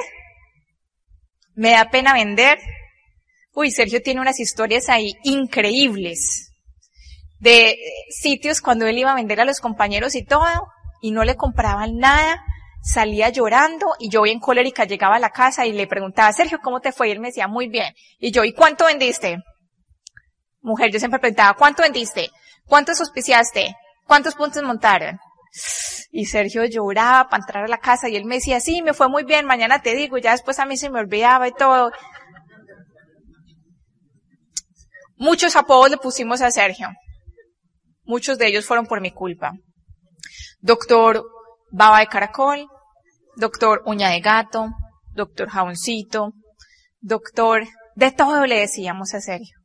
Me 1.54 1.70
da 1.70 1.90
pena 1.90 2.14
vender. 2.14 2.58
Uy, 3.54 3.70
Sergio 3.70 4.02
tiene 4.02 4.20
unas 4.20 4.40
historias 4.40 4.88
ahí 4.88 5.14
increíbles 5.24 6.50
de 7.38 7.76
sitios 8.08 8.60
cuando 8.60 8.86
él 8.86 8.98
iba 8.98 9.12
a 9.12 9.16
vender 9.16 9.40
a 9.40 9.44
los 9.44 9.60
compañeros 9.60 10.14
y 10.14 10.24
todo 10.24 10.68
y 11.02 11.10
no 11.10 11.24
le 11.24 11.36
compraban 11.36 11.98
nada 11.98 12.42
salía 12.82 13.28
llorando 13.28 13.94
y 13.98 14.10
yo 14.10 14.22
bien 14.22 14.40
colérica 14.40 14.84
llegaba 14.84 15.16
a 15.16 15.20
la 15.20 15.30
casa 15.30 15.66
y 15.66 15.72
le 15.72 15.86
preguntaba, 15.86 16.32
Sergio, 16.32 16.58
¿cómo 16.62 16.80
te 16.80 16.92
fue? 16.92 17.08
Y 17.08 17.12
él 17.12 17.20
me 17.20 17.28
decía, 17.28 17.46
muy 17.46 17.68
bien. 17.68 17.94
Y 18.18 18.32
yo, 18.32 18.44
¿y 18.44 18.52
cuánto 18.52 18.86
vendiste? 18.86 19.38
Mujer, 20.62 20.90
yo 20.92 20.98
siempre 20.98 21.20
preguntaba, 21.20 21.54
¿cuánto 21.54 21.82
vendiste? 21.82 22.30
¿Cuántos 22.66 23.00
auspiciaste? 23.00 23.74
¿Cuántos 24.06 24.34
puntos 24.34 24.62
montaron? 24.62 25.18
Y 26.10 26.26
Sergio 26.26 26.64
lloraba 26.64 27.28
para 27.28 27.42
entrar 27.42 27.64
a 27.64 27.68
la 27.68 27.78
casa 27.78 28.08
y 28.08 28.16
él 28.16 28.24
me 28.24 28.36
decía, 28.36 28.60
sí, 28.60 28.82
me 28.82 28.94
fue 28.94 29.08
muy 29.08 29.24
bien, 29.24 29.44
mañana 29.44 29.82
te 29.82 29.94
digo, 29.94 30.18
y 30.18 30.22
ya 30.22 30.32
después 30.32 30.58
a 30.58 30.66
mí 30.66 30.76
se 30.76 30.90
me 30.90 31.00
olvidaba 31.00 31.48
y 31.48 31.52
todo. 31.52 31.90
Muchos 35.16 35.56
apodos 35.56 35.90
le 35.90 35.96
pusimos 35.96 36.40
a 36.42 36.50
Sergio. 36.50 36.88
Muchos 38.04 38.38
de 38.38 38.48
ellos 38.48 38.66
fueron 38.66 38.86
por 38.86 39.00
mi 39.00 39.12
culpa. 39.12 39.52
Doctor 40.60 41.24
baba 41.70 42.00
de 42.00 42.06
caracol, 42.06 42.66
doctor 43.36 43.82
uña 43.86 44.10
de 44.10 44.20
gato, 44.20 44.68
doctor 45.14 45.48
jaboncito, 45.48 46.32
doctor, 47.00 47.66
de 47.94 48.10
todo 48.12 48.46
le 48.46 48.60
decíamos 48.60 49.14
a 49.14 49.20
Sergio. 49.20 49.61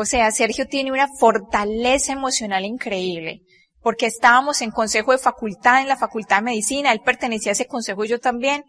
O 0.00 0.04
sea, 0.04 0.30
Sergio 0.30 0.68
tiene 0.68 0.92
una 0.92 1.08
fortaleza 1.08 2.12
emocional 2.12 2.64
increíble, 2.64 3.40
porque 3.82 4.06
estábamos 4.06 4.62
en 4.62 4.70
consejo 4.70 5.10
de 5.10 5.18
facultad, 5.18 5.80
en 5.80 5.88
la 5.88 5.96
facultad 5.96 6.36
de 6.36 6.42
medicina, 6.42 6.92
él 6.92 7.00
pertenecía 7.04 7.50
a 7.50 7.54
ese 7.54 7.66
consejo 7.66 8.04
yo 8.04 8.20
también, 8.20 8.62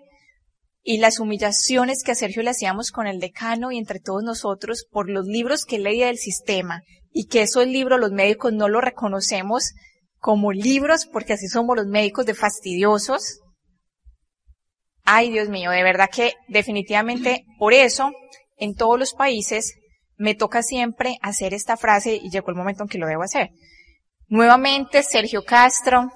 y 0.81 0.97
las 0.97 1.19
humillaciones 1.19 2.01
que 2.01 2.13
a 2.13 2.15
Sergio 2.15 2.41
le 2.41 2.49
hacíamos 2.49 2.89
con 2.89 3.05
el 3.05 3.19
decano 3.19 3.71
y 3.71 3.77
entre 3.77 3.99
todos 3.99 4.23
nosotros 4.23 4.87
por 4.89 5.07
los 5.07 5.27
libros 5.27 5.65
que 5.65 5.77
leía 5.77 6.07
del 6.07 6.17
sistema, 6.17 6.81
y 7.11 7.27
que 7.27 7.43
esos 7.43 7.67
libros 7.67 7.99
los 7.99 8.11
médicos 8.11 8.51
no 8.51 8.67
los 8.67 8.83
reconocemos, 8.83 9.73
como 10.17 10.51
libros, 10.51 11.05
porque 11.05 11.33
así 11.33 11.47
somos 11.47 11.77
los 11.77 11.85
médicos 11.85 12.25
de 12.25 12.33
fastidiosos. 12.33 13.41
Ay, 15.03 15.29
Dios 15.29 15.47
mío, 15.47 15.69
de 15.69 15.83
verdad 15.83 16.09
que 16.11 16.33
definitivamente 16.47 17.45
por 17.59 17.75
eso 17.75 18.11
en 18.57 18.73
todos 18.73 18.97
los 18.97 19.13
países 19.13 19.75
me 20.19 20.35
toca 20.35 20.61
siempre 20.61 21.17
hacer 21.21 21.53
esta 21.53 21.77
frase 21.77 22.19
y 22.21 22.29
llegó 22.29 22.51
el 22.51 22.57
momento 22.57 22.83
en 22.83 22.89
que 22.89 22.97
lo 22.97 23.07
debo 23.07 23.23
hacer. 23.23 23.51
Nuevamente, 24.27 25.01
Sergio 25.01 25.43
Castro, 25.45 26.11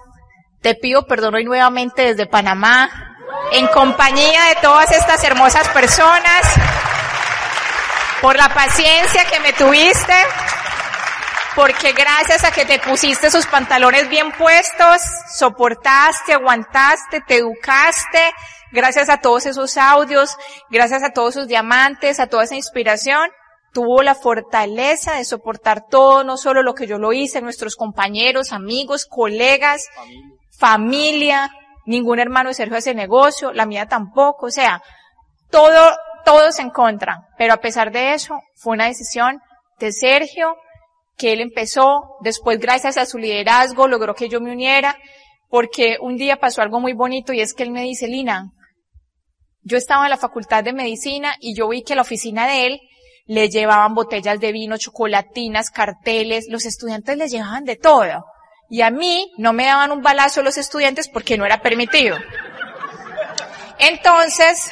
te 0.61 0.75
pido 0.75 1.07
perdón 1.07 1.35
hoy 1.35 1.45
nuevamente 1.45 2.03
desde 2.03 2.27
Panamá, 2.27 2.89
en 3.53 3.65
compañía 3.67 4.43
de 4.49 4.55
todas 4.61 4.91
estas 4.91 5.23
hermosas 5.23 5.69
personas, 5.69 6.41
por 8.21 8.35
la 8.35 8.53
paciencia 8.53 9.23
que 9.25 9.39
me 9.39 9.53
tuviste, 9.53 10.13
porque 11.55 11.93
gracias 11.93 12.43
a 12.43 12.51
que 12.51 12.65
te 12.65 12.79
pusiste 12.79 13.27
esos 13.27 13.47
pantalones 13.47 14.09
bien 14.09 14.33
puestos, 14.33 15.01
soportaste, 15.33 16.33
aguantaste, 16.33 17.21
te 17.21 17.37
educaste, 17.37 18.33
gracias 18.71 19.07
a 19.09 19.17
todos 19.17 19.45
esos 19.45 19.77
audios, 19.77 20.35
gracias 20.69 21.03
a 21.03 21.11
todos 21.11 21.37
esos 21.37 21.47
diamantes, 21.47 22.19
a 22.19 22.27
toda 22.27 22.43
esa 22.43 22.55
inspiración, 22.55 23.29
tuvo 23.73 24.03
la 24.03 24.15
fortaleza 24.15 25.15
de 25.15 25.25
soportar 25.25 25.87
todo, 25.87 26.23
no 26.23 26.37
solo 26.37 26.61
lo 26.61 26.75
que 26.75 26.87
yo 26.87 26.99
lo 26.99 27.11
hice, 27.11 27.41
nuestros 27.41 27.75
compañeros, 27.75 28.51
amigos, 28.51 29.05
colegas, 29.09 29.87
familia, 30.57 31.51
ningún 31.85 32.19
hermano 32.19 32.49
de 32.49 32.55
Sergio 32.55 32.77
hace 32.77 32.93
negocio, 32.93 33.51
la 33.51 33.65
mía 33.65 33.87
tampoco, 33.87 34.45
o 34.45 34.51
sea, 34.51 34.81
todo, 35.49 35.97
todos 36.23 36.59
en 36.59 36.69
contra, 36.69 37.27
pero 37.37 37.53
a 37.53 37.57
pesar 37.57 37.91
de 37.91 38.13
eso, 38.13 38.39
fue 38.55 38.73
una 38.73 38.85
decisión 38.85 39.41
de 39.79 39.91
Sergio, 39.91 40.55
que 41.17 41.33
él 41.33 41.41
empezó, 41.41 42.17
después 42.21 42.59
gracias 42.59 42.97
a 42.97 43.05
su 43.05 43.17
liderazgo 43.17 43.87
logró 43.87 44.13
que 44.13 44.29
yo 44.29 44.39
me 44.39 44.51
uniera, 44.51 44.97
porque 45.49 45.97
un 45.99 46.15
día 46.15 46.37
pasó 46.37 46.61
algo 46.61 46.79
muy 46.79 46.93
bonito 46.93 47.33
y 47.33 47.41
es 47.41 47.53
que 47.53 47.63
él 47.63 47.71
me 47.71 47.81
dice, 47.83 48.07
Lina, 48.07 48.51
yo 49.61 49.77
estaba 49.77 50.05
en 50.05 50.09
la 50.09 50.17
facultad 50.17 50.63
de 50.63 50.73
medicina 50.73 51.35
y 51.39 51.55
yo 51.55 51.69
vi 51.69 51.83
que 51.83 51.95
la 51.95 52.01
oficina 52.01 52.47
de 52.47 52.65
él 52.67 52.79
le 53.25 53.49
llevaban 53.49 53.95
botellas 53.95 54.39
de 54.39 54.51
vino, 54.51 54.77
chocolatinas, 54.77 55.69
carteles, 55.69 56.47
los 56.49 56.65
estudiantes 56.65 57.17
les 57.17 57.31
llevaban 57.31 57.63
de 57.63 57.75
todo. 57.75 58.25
Y 58.69 58.81
a 58.81 58.89
mí 58.89 59.31
no 59.37 59.53
me 59.53 59.65
daban 59.65 59.91
un 59.91 60.01
balazo 60.01 60.41
los 60.41 60.57
estudiantes 60.57 61.07
porque 61.07 61.37
no 61.37 61.45
era 61.45 61.61
permitido. 61.61 62.17
Entonces, 63.79 64.71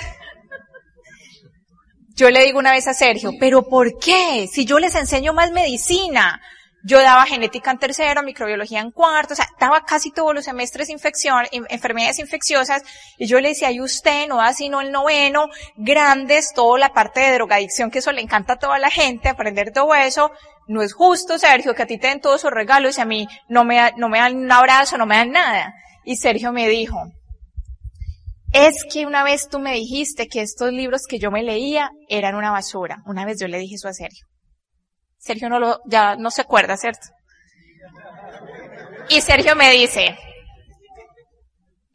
yo 2.16 2.30
le 2.30 2.44
digo 2.44 2.60
una 2.60 2.72
vez 2.72 2.88
a 2.88 2.94
Sergio, 2.94 3.32
pero 3.40 3.68
¿por 3.68 3.98
qué? 4.00 4.48
Si 4.52 4.66
yo 4.66 4.80
les 4.80 4.96
enseño 4.96 5.34
más 5.34 5.52
medicina. 5.52 6.42
Yo 6.84 7.00
daba 7.00 7.26
genética 7.26 7.72
en 7.72 7.78
tercero, 7.78 8.24
microbiología 8.24 8.80
en 8.80 8.92
cuarto, 8.92 9.34
o 9.34 9.38
sea, 9.38 9.48
daba 9.60 9.84
casi 9.86 10.12
todos 10.12 10.34
los 10.34 10.46
semestres 10.46 10.90
infección, 10.90 11.46
enfermedades 11.70 12.20
infecciosas, 12.20 12.84
y 13.18 13.28
yo 13.28 13.40
le 13.40 13.50
decía, 13.50 13.72
y 13.72 13.82
usted 13.82 14.28
no 14.28 14.38
da 14.38 14.54
sino 14.54 14.82
el 14.82 14.92
noveno, 14.92 15.50
grandes, 15.76 16.54
toda 16.54 16.80
la 16.80 16.94
parte 16.94 17.20
de 17.20 17.34
drogadicción, 17.34 17.92
que 17.92 18.00
eso 18.00 18.12
le 18.12 18.22
encanta 18.22 18.54
a 18.54 18.60
toda 18.60 18.80
la 18.80 18.90
gente, 18.90 19.30
aprender 19.30 19.72
todo 19.72 19.94
eso, 19.94 20.32
no 20.68 20.82
es 20.82 20.94
justo, 20.94 21.38
Sergio, 21.38 21.76
que 21.76 21.84
a 21.84 21.88
ti 21.88 21.98
te 21.98 22.08
den 22.08 22.22
todos 22.22 22.42
esos 22.42 22.52
regalos 22.52 22.98
y 22.98 23.02
a 23.02 23.06
mí 23.06 23.28
no 23.48 23.64
me, 23.64 23.92
no 23.98 24.10
me 24.10 24.20
dan 24.20 24.38
un 24.38 24.52
abrazo, 24.52 24.98
no 24.98 25.06
me 25.06 25.18
dan 25.18 25.32
nada. 25.32 25.74
Y 26.04 26.16
Sergio 26.16 26.52
me 26.52 26.68
dijo, 26.68 26.98
es 28.54 28.86
que 28.92 29.06
una 29.06 29.24
vez 29.24 29.48
tú 29.50 29.60
me 29.60 29.74
dijiste 29.74 30.28
que 30.28 30.42
estos 30.42 30.72
libros 30.72 31.04
que 31.08 31.20
yo 31.20 31.32
me 31.32 31.44
leía 31.44 31.92
eran 32.10 32.36
una 32.36 32.52
basura. 32.52 33.02
Una 33.06 33.26
vez 33.26 33.40
yo 33.40 33.48
le 33.48 33.60
dije 33.60 33.76
eso 33.76 33.88
a 33.88 33.94
Sergio. 33.94 34.31
Sergio 35.22 35.50
no 35.50 35.60
lo, 35.60 35.82
ya 35.86 36.16
no 36.16 36.32
se 36.32 36.42
acuerda, 36.42 36.76
¿cierto? 36.78 37.08
Y 39.10 39.22
Sergio 39.22 39.56
me 39.56 39.72
dice, 39.72 40.18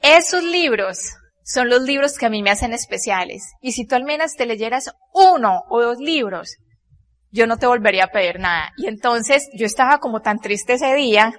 esos 0.00 0.44
libros 0.44 1.10
son 1.42 1.68
los 1.68 1.82
libros 1.82 2.18
que 2.18 2.26
a 2.26 2.30
mí 2.30 2.42
me 2.42 2.50
hacen 2.50 2.72
especiales. 2.72 3.42
Y 3.60 3.72
si 3.72 3.84
tú 3.84 3.96
al 3.96 4.04
menos 4.04 4.34
te 4.34 4.46
leyeras 4.46 4.94
uno 5.12 5.64
o 5.68 5.82
dos 5.82 5.98
libros, 5.98 6.56
yo 7.32 7.48
no 7.48 7.56
te 7.56 7.66
volvería 7.66 8.04
a 8.04 8.12
pedir 8.12 8.38
nada. 8.38 8.70
Y 8.76 8.86
entonces 8.86 9.48
yo 9.54 9.66
estaba 9.66 9.98
como 9.98 10.20
tan 10.20 10.38
triste 10.38 10.74
ese 10.74 10.94
día 10.94 11.32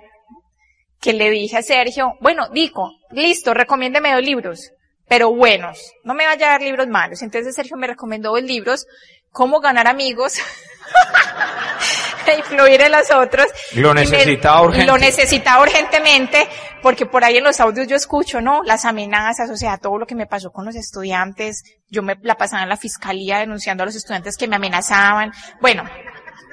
que 0.99 1.13
le 1.13 1.29
dije 1.29 1.57
a 1.57 1.61
Sergio, 1.61 2.15
bueno, 2.19 2.49
digo, 2.49 2.91
listo, 3.11 3.53
recomiéndeme 3.53 4.13
dos 4.13 4.23
libros, 4.23 4.71
pero 5.07 5.33
buenos. 5.33 5.93
No 6.03 6.13
me 6.13 6.25
vaya 6.25 6.47
a 6.47 6.51
dar 6.51 6.61
libros 6.61 6.87
malos. 6.87 7.21
Entonces 7.21 7.55
Sergio 7.55 7.77
me 7.77 7.87
recomendó 7.87 8.31
dos 8.31 8.43
libros, 8.43 8.85
Cómo 9.31 9.59
ganar 9.59 9.87
amigos 9.87 10.33
influir 12.37 12.81
en 12.81 12.91
los 12.91 13.11
otros. 13.11 13.47
Lo 13.73 13.93
necesitaba 13.93 14.61
urgentemente. 14.61 14.91
Lo 14.91 14.97
necesitaba 14.97 15.61
urgentemente, 15.61 16.47
porque 16.81 17.05
por 17.05 17.23
ahí 17.23 17.37
en 17.37 17.43
los 17.43 17.59
audios 17.59 17.87
yo 17.87 17.95
escucho, 17.95 18.41
¿no? 18.41 18.63
Las 18.63 18.85
amenazas, 18.85 19.49
o 19.49 19.57
sea, 19.57 19.77
todo 19.77 19.97
lo 19.97 20.05
que 20.05 20.15
me 20.15 20.27
pasó 20.27 20.51
con 20.51 20.65
los 20.65 20.75
estudiantes. 20.75 21.63
Yo 21.89 22.01
me 22.03 22.15
la 22.21 22.35
pasaba 22.35 22.63
en 22.63 22.69
la 22.69 22.77
fiscalía 22.77 23.39
denunciando 23.39 23.83
a 23.83 23.85
los 23.85 23.95
estudiantes 23.95 24.37
que 24.37 24.47
me 24.47 24.55
amenazaban. 24.55 25.31
Bueno, 25.61 25.83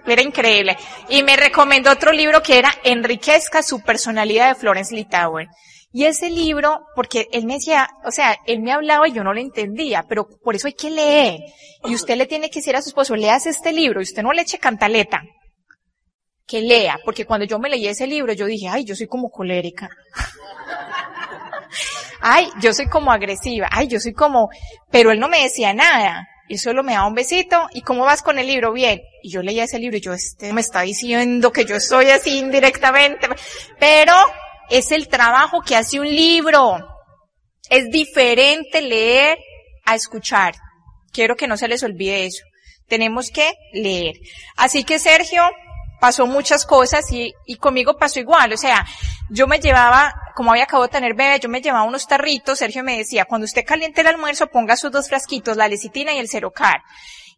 era 0.06 0.22
increíble. 0.22 0.76
Y 1.08 1.22
me 1.22 1.36
recomendó 1.36 1.90
otro 1.90 2.12
libro 2.12 2.42
que 2.42 2.58
era 2.58 2.72
Enriquezca 2.84 3.62
su 3.62 3.80
personalidad 3.80 4.48
de 4.48 4.54
Florence 4.54 4.94
Litauer. 4.94 5.48
Y 5.96 6.06
ese 6.06 6.28
libro, 6.28 6.88
porque 6.96 7.28
él 7.30 7.46
me 7.46 7.54
decía, 7.54 7.88
o 8.04 8.10
sea, 8.10 8.36
él 8.46 8.62
me 8.62 8.72
hablaba 8.72 9.06
y 9.06 9.12
yo 9.12 9.22
no 9.22 9.32
lo 9.32 9.38
entendía, 9.38 10.04
pero 10.08 10.26
por 10.26 10.56
eso 10.56 10.66
hay 10.66 10.72
que 10.72 10.90
leer. 10.90 11.38
Y 11.84 11.94
usted 11.94 12.16
le 12.16 12.26
tiene 12.26 12.50
que 12.50 12.58
decir 12.58 12.74
a 12.74 12.82
su 12.82 12.88
esposo, 12.88 13.14
leas 13.14 13.46
este 13.46 13.72
libro 13.72 14.00
y 14.00 14.02
usted 14.02 14.24
no 14.24 14.32
le 14.32 14.42
eche 14.42 14.58
cantaleta 14.58 15.22
que 16.48 16.62
lea, 16.62 16.98
porque 17.04 17.24
cuando 17.24 17.46
yo 17.46 17.60
me 17.60 17.70
leí 17.70 17.86
ese 17.86 18.08
libro 18.08 18.32
yo 18.32 18.46
dije, 18.46 18.66
ay, 18.68 18.84
yo 18.84 18.96
soy 18.96 19.06
como 19.06 19.30
colérica. 19.30 19.88
ay, 22.20 22.48
yo 22.60 22.74
soy 22.74 22.86
como 22.86 23.12
agresiva, 23.12 23.68
ay, 23.70 23.86
yo 23.86 24.00
soy 24.00 24.14
como, 24.14 24.48
pero 24.90 25.12
él 25.12 25.20
no 25.20 25.28
me 25.28 25.44
decía 25.44 25.74
nada. 25.74 26.26
Y 26.48 26.58
solo 26.58 26.82
me 26.82 26.94
daba 26.94 27.06
un 27.06 27.14
besito, 27.14 27.68
¿y 27.72 27.82
cómo 27.82 28.04
vas 28.04 28.20
con 28.20 28.40
el 28.40 28.48
libro? 28.48 28.72
Bien. 28.72 29.00
Y 29.22 29.30
yo 29.30 29.42
leía 29.42 29.62
ese 29.62 29.78
libro 29.78 29.96
y 29.96 30.00
yo, 30.00 30.12
este 30.12 30.52
me 30.52 30.60
está 30.60 30.80
diciendo 30.80 31.52
que 31.52 31.64
yo 31.64 31.78
soy 31.78 32.10
así 32.10 32.36
indirectamente. 32.36 33.28
Pero 33.78 34.12
es 34.70 34.90
el 34.90 35.08
trabajo 35.08 35.62
que 35.62 35.76
hace 35.76 36.00
un 36.00 36.08
libro. 36.08 36.78
Es 37.70 37.90
diferente 37.90 38.82
leer 38.82 39.38
a 39.84 39.94
escuchar. 39.94 40.54
Quiero 41.12 41.36
que 41.36 41.46
no 41.46 41.56
se 41.56 41.68
les 41.68 41.82
olvide 41.82 42.26
eso. 42.26 42.44
Tenemos 42.88 43.30
que 43.30 43.52
leer. 43.72 44.16
Así 44.56 44.84
que 44.84 44.98
Sergio, 44.98 45.42
pasó 46.00 46.26
muchas 46.26 46.66
cosas 46.66 47.10
y, 47.12 47.32
y 47.46 47.56
conmigo 47.56 47.96
pasó 47.96 48.20
igual. 48.20 48.52
O 48.52 48.56
sea, 48.58 48.84
yo 49.30 49.46
me 49.46 49.58
llevaba, 49.58 50.12
como 50.34 50.50
había 50.50 50.64
acabado 50.64 50.86
de 50.86 50.92
tener 50.92 51.14
bebé, 51.14 51.40
yo 51.40 51.48
me 51.48 51.62
llevaba 51.62 51.84
unos 51.84 52.06
tarritos, 52.06 52.58
Sergio 52.58 52.84
me 52.84 52.98
decía, 52.98 53.24
cuando 53.24 53.46
usted 53.46 53.64
caliente 53.64 54.02
el 54.02 54.08
almuerzo, 54.08 54.48
ponga 54.48 54.76
sus 54.76 54.90
dos 54.90 55.08
frasquitos, 55.08 55.56
la 55.56 55.66
lecitina 55.66 56.12
y 56.12 56.18
el 56.18 56.28
cerocar. 56.28 56.82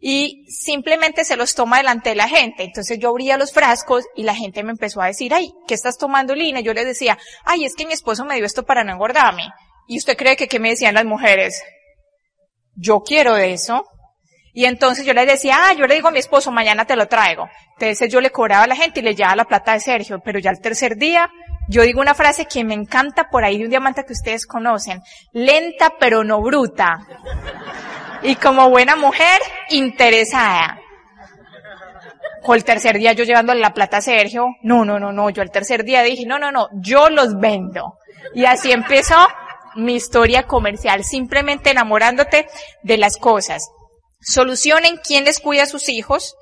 Y 0.00 0.44
simplemente 0.48 1.24
se 1.24 1.36
los 1.36 1.54
toma 1.54 1.78
delante 1.78 2.10
de 2.10 2.16
la 2.16 2.28
gente. 2.28 2.64
Entonces 2.64 2.98
yo 2.98 3.10
abría 3.10 3.38
los 3.38 3.52
frascos 3.52 4.04
y 4.14 4.22
la 4.24 4.34
gente 4.34 4.62
me 4.62 4.72
empezó 4.72 5.00
a 5.00 5.06
decir, 5.06 5.32
ay, 5.32 5.52
¿qué 5.66 5.74
estás 5.74 5.96
tomando, 5.96 6.34
Lina? 6.34 6.60
Yo 6.60 6.74
les 6.74 6.84
decía, 6.84 7.18
ay, 7.44 7.64
es 7.64 7.74
que 7.74 7.86
mi 7.86 7.92
esposo 7.92 8.24
me 8.24 8.36
dio 8.36 8.44
esto 8.44 8.64
para 8.64 8.84
no 8.84 8.92
engordarme. 8.92 9.48
¿Y 9.88 9.98
usted 9.98 10.16
cree 10.16 10.36
que 10.36 10.48
qué 10.48 10.58
me 10.58 10.70
decían 10.70 10.94
las 10.94 11.04
mujeres? 11.04 11.62
Yo 12.74 13.00
quiero 13.00 13.36
eso. 13.36 13.84
Y 14.52 14.64
entonces 14.64 15.04
yo 15.04 15.12
le 15.12 15.26
decía, 15.26 15.56
ah, 15.60 15.72
yo 15.74 15.86
le 15.86 15.96
digo 15.96 16.08
a 16.08 16.12
mi 16.12 16.18
esposo, 16.18 16.50
mañana 16.50 16.86
te 16.86 16.96
lo 16.96 17.08
traigo. 17.08 17.48
Entonces 17.78 18.10
yo 18.10 18.20
le 18.20 18.30
cobraba 18.30 18.64
a 18.64 18.66
la 18.66 18.76
gente 18.76 19.00
y 19.00 19.02
le 19.02 19.14
llevaba 19.14 19.36
la 19.36 19.44
plata 19.44 19.72
de 19.72 19.80
Sergio, 19.80 20.20
pero 20.24 20.38
ya 20.38 20.50
el 20.50 20.60
tercer 20.60 20.96
día, 20.96 21.28
yo 21.68 21.82
digo 21.82 22.00
una 22.00 22.14
frase 22.14 22.46
que 22.46 22.64
me 22.64 22.74
encanta 22.74 23.28
por 23.30 23.44
ahí 23.44 23.58
de 23.58 23.64
un 23.64 23.70
diamante 23.70 24.04
que 24.04 24.14
ustedes 24.14 24.46
conocen. 24.46 25.00
Lenta 25.32 25.92
pero 26.00 26.24
no 26.24 26.40
bruta. 26.40 27.06
Y 28.26 28.36
como 28.36 28.68
buena 28.68 28.96
mujer, 28.96 29.40
interesada. 29.70 30.78
O 32.42 32.54
el 32.54 32.64
tercer 32.64 32.98
día 32.98 33.12
yo 33.12 33.24
llevándole 33.24 33.60
la 33.60 33.74
plata 33.74 33.96
a 33.96 34.02
Sergio, 34.02 34.48
no, 34.62 34.84
no, 34.84 35.00
no, 35.00 35.12
no, 35.12 35.30
yo 35.30 35.42
el 35.42 35.50
tercer 35.50 35.84
día 35.84 36.02
dije, 36.02 36.26
no, 36.26 36.38
no, 36.38 36.52
no, 36.52 36.68
yo 36.80 37.08
los 37.08 37.38
vendo. 37.40 37.94
Y 38.34 38.44
así 38.44 38.70
empezó 38.70 39.16
mi 39.74 39.94
historia 39.94 40.44
comercial, 40.44 41.02
simplemente 41.04 41.70
enamorándote 41.70 42.46
de 42.82 42.98
las 42.98 43.16
cosas 43.16 43.62
solucionen 44.26 44.98
quién 45.04 45.24
les 45.24 45.40
cuida 45.40 45.64
a 45.64 45.66
sus 45.66 45.88
hijos 45.88 46.34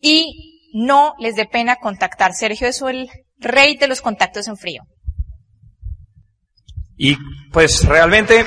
y 0.00 0.70
no 0.74 1.14
les 1.18 1.36
dé 1.36 1.46
pena 1.46 1.76
contactar. 1.76 2.32
Sergio 2.34 2.68
es 2.68 2.82
el 2.82 3.08
rey 3.38 3.76
de 3.76 3.88
los 3.88 4.00
contactos 4.00 4.48
en 4.48 4.56
frío. 4.56 4.82
Y 6.96 7.16
pues 7.52 7.84
realmente, 7.86 8.44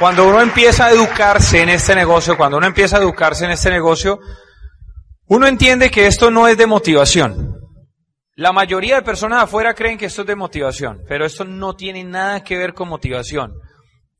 cuando 0.00 0.26
uno 0.26 0.40
empieza 0.40 0.86
a 0.86 0.92
educarse 0.92 1.60
en 1.60 1.68
este 1.68 1.94
negocio, 1.94 2.34
cuando 2.34 2.56
uno 2.56 2.66
empieza 2.66 2.96
a 2.96 3.00
educarse 3.00 3.44
en 3.44 3.50
este 3.50 3.68
negocio, 3.68 4.18
uno 5.26 5.46
entiende 5.46 5.90
que 5.90 6.06
esto 6.06 6.30
no 6.30 6.48
es 6.48 6.56
de 6.56 6.66
motivación. 6.66 7.54
La 8.34 8.50
mayoría 8.50 8.94
de 8.94 9.02
personas 9.02 9.42
afuera 9.42 9.74
creen 9.74 9.98
que 9.98 10.06
esto 10.06 10.22
es 10.22 10.28
de 10.28 10.36
motivación, 10.36 11.02
pero 11.06 11.26
esto 11.26 11.44
no 11.44 11.76
tiene 11.76 12.02
nada 12.02 12.42
que 12.42 12.56
ver 12.56 12.72
con 12.72 12.88
motivación. 12.88 13.52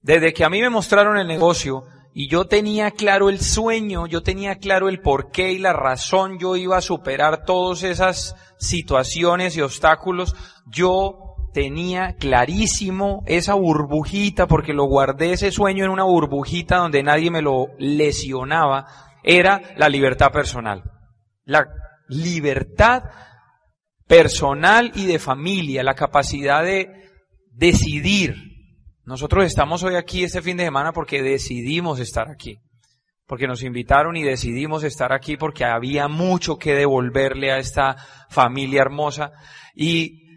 Desde 0.02 0.34
que 0.34 0.44
a 0.44 0.50
mí 0.50 0.60
me 0.60 0.68
mostraron 0.68 1.16
el 1.16 1.26
negocio 1.26 1.84
y 2.12 2.28
yo 2.28 2.44
tenía 2.44 2.90
claro 2.90 3.30
el 3.30 3.40
sueño, 3.40 4.06
yo 4.06 4.22
tenía 4.22 4.56
claro 4.56 4.90
el 4.90 5.00
porqué 5.00 5.52
y 5.52 5.58
la 5.58 5.72
razón, 5.72 6.38
yo 6.38 6.56
iba 6.56 6.76
a 6.76 6.82
superar 6.82 7.46
todas 7.46 7.84
esas 7.84 8.36
situaciones 8.58 9.56
y 9.56 9.62
obstáculos, 9.62 10.36
yo 10.66 11.29
tenía 11.52 12.14
clarísimo 12.16 13.22
esa 13.26 13.54
burbujita, 13.54 14.46
porque 14.46 14.72
lo 14.72 14.84
guardé 14.84 15.32
ese 15.32 15.50
sueño 15.50 15.84
en 15.84 15.90
una 15.90 16.04
burbujita 16.04 16.76
donde 16.76 17.02
nadie 17.02 17.30
me 17.30 17.42
lo 17.42 17.68
lesionaba, 17.78 18.86
era 19.22 19.60
la 19.76 19.88
libertad 19.88 20.30
personal. 20.32 20.82
La 21.44 21.66
libertad 22.08 23.04
personal 24.06 24.92
y 24.94 25.06
de 25.06 25.18
familia, 25.18 25.82
la 25.82 25.94
capacidad 25.94 26.64
de 26.64 26.88
decidir, 27.52 28.50
nosotros 29.04 29.44
estamos 29.44 29.82
hoy 29.82 29.96
aquí 29.96 30.22
este 30.22 30.42
fin 30.42 30.56
de 30.56 30.64
semana 30.64 30.92
porque 30.92 31.22
decidimos 31.22 31.98
estar 31.98 32.30
aquí. 32.30 32.58
Porque 33.26 33.46
nos 33.46 33.62
invitaron 33.62 34.16
y 34.16 34.22
decidimos 34.22 34.82
estar 34.84 35.12
aquí 35.12 35.36
porque 35.36 35.64
había 35.64 36.08
mucho 36.08 36.58
que 36.58 36.74
devolverle 36.74 37.52
a 37.52 37.58
esta 37.58 37.96
familia 38.28 38.82
hermosa. 38.82 39.32
Y 39.74 40.29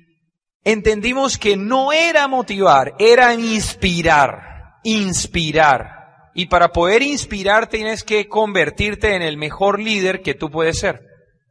entendimos 0.64 1.38
que 1.38 1.58
no 1.58 1.92
era 1.92 2.28
motivar, 2.28 2.94
era 3.00 3.34
inspirar, 3.34 4.80
inspirar. 4.84 6.32
Y 6.36 6.48
para 6.48 6.70
poder 6.70 7.02
inspirar 7.02 7.68
tienes 7.68 8.04
que 8.04 8.28
convertirte 8.28 9.16
en 9.16 9.22
el 9.22 9.38
mejor 9.38 9.80
líder 9.80 10.22
que 10.22 10.34
tú 10.34 10.50
puedes 10.50 10.80
ser. 10.80 11.02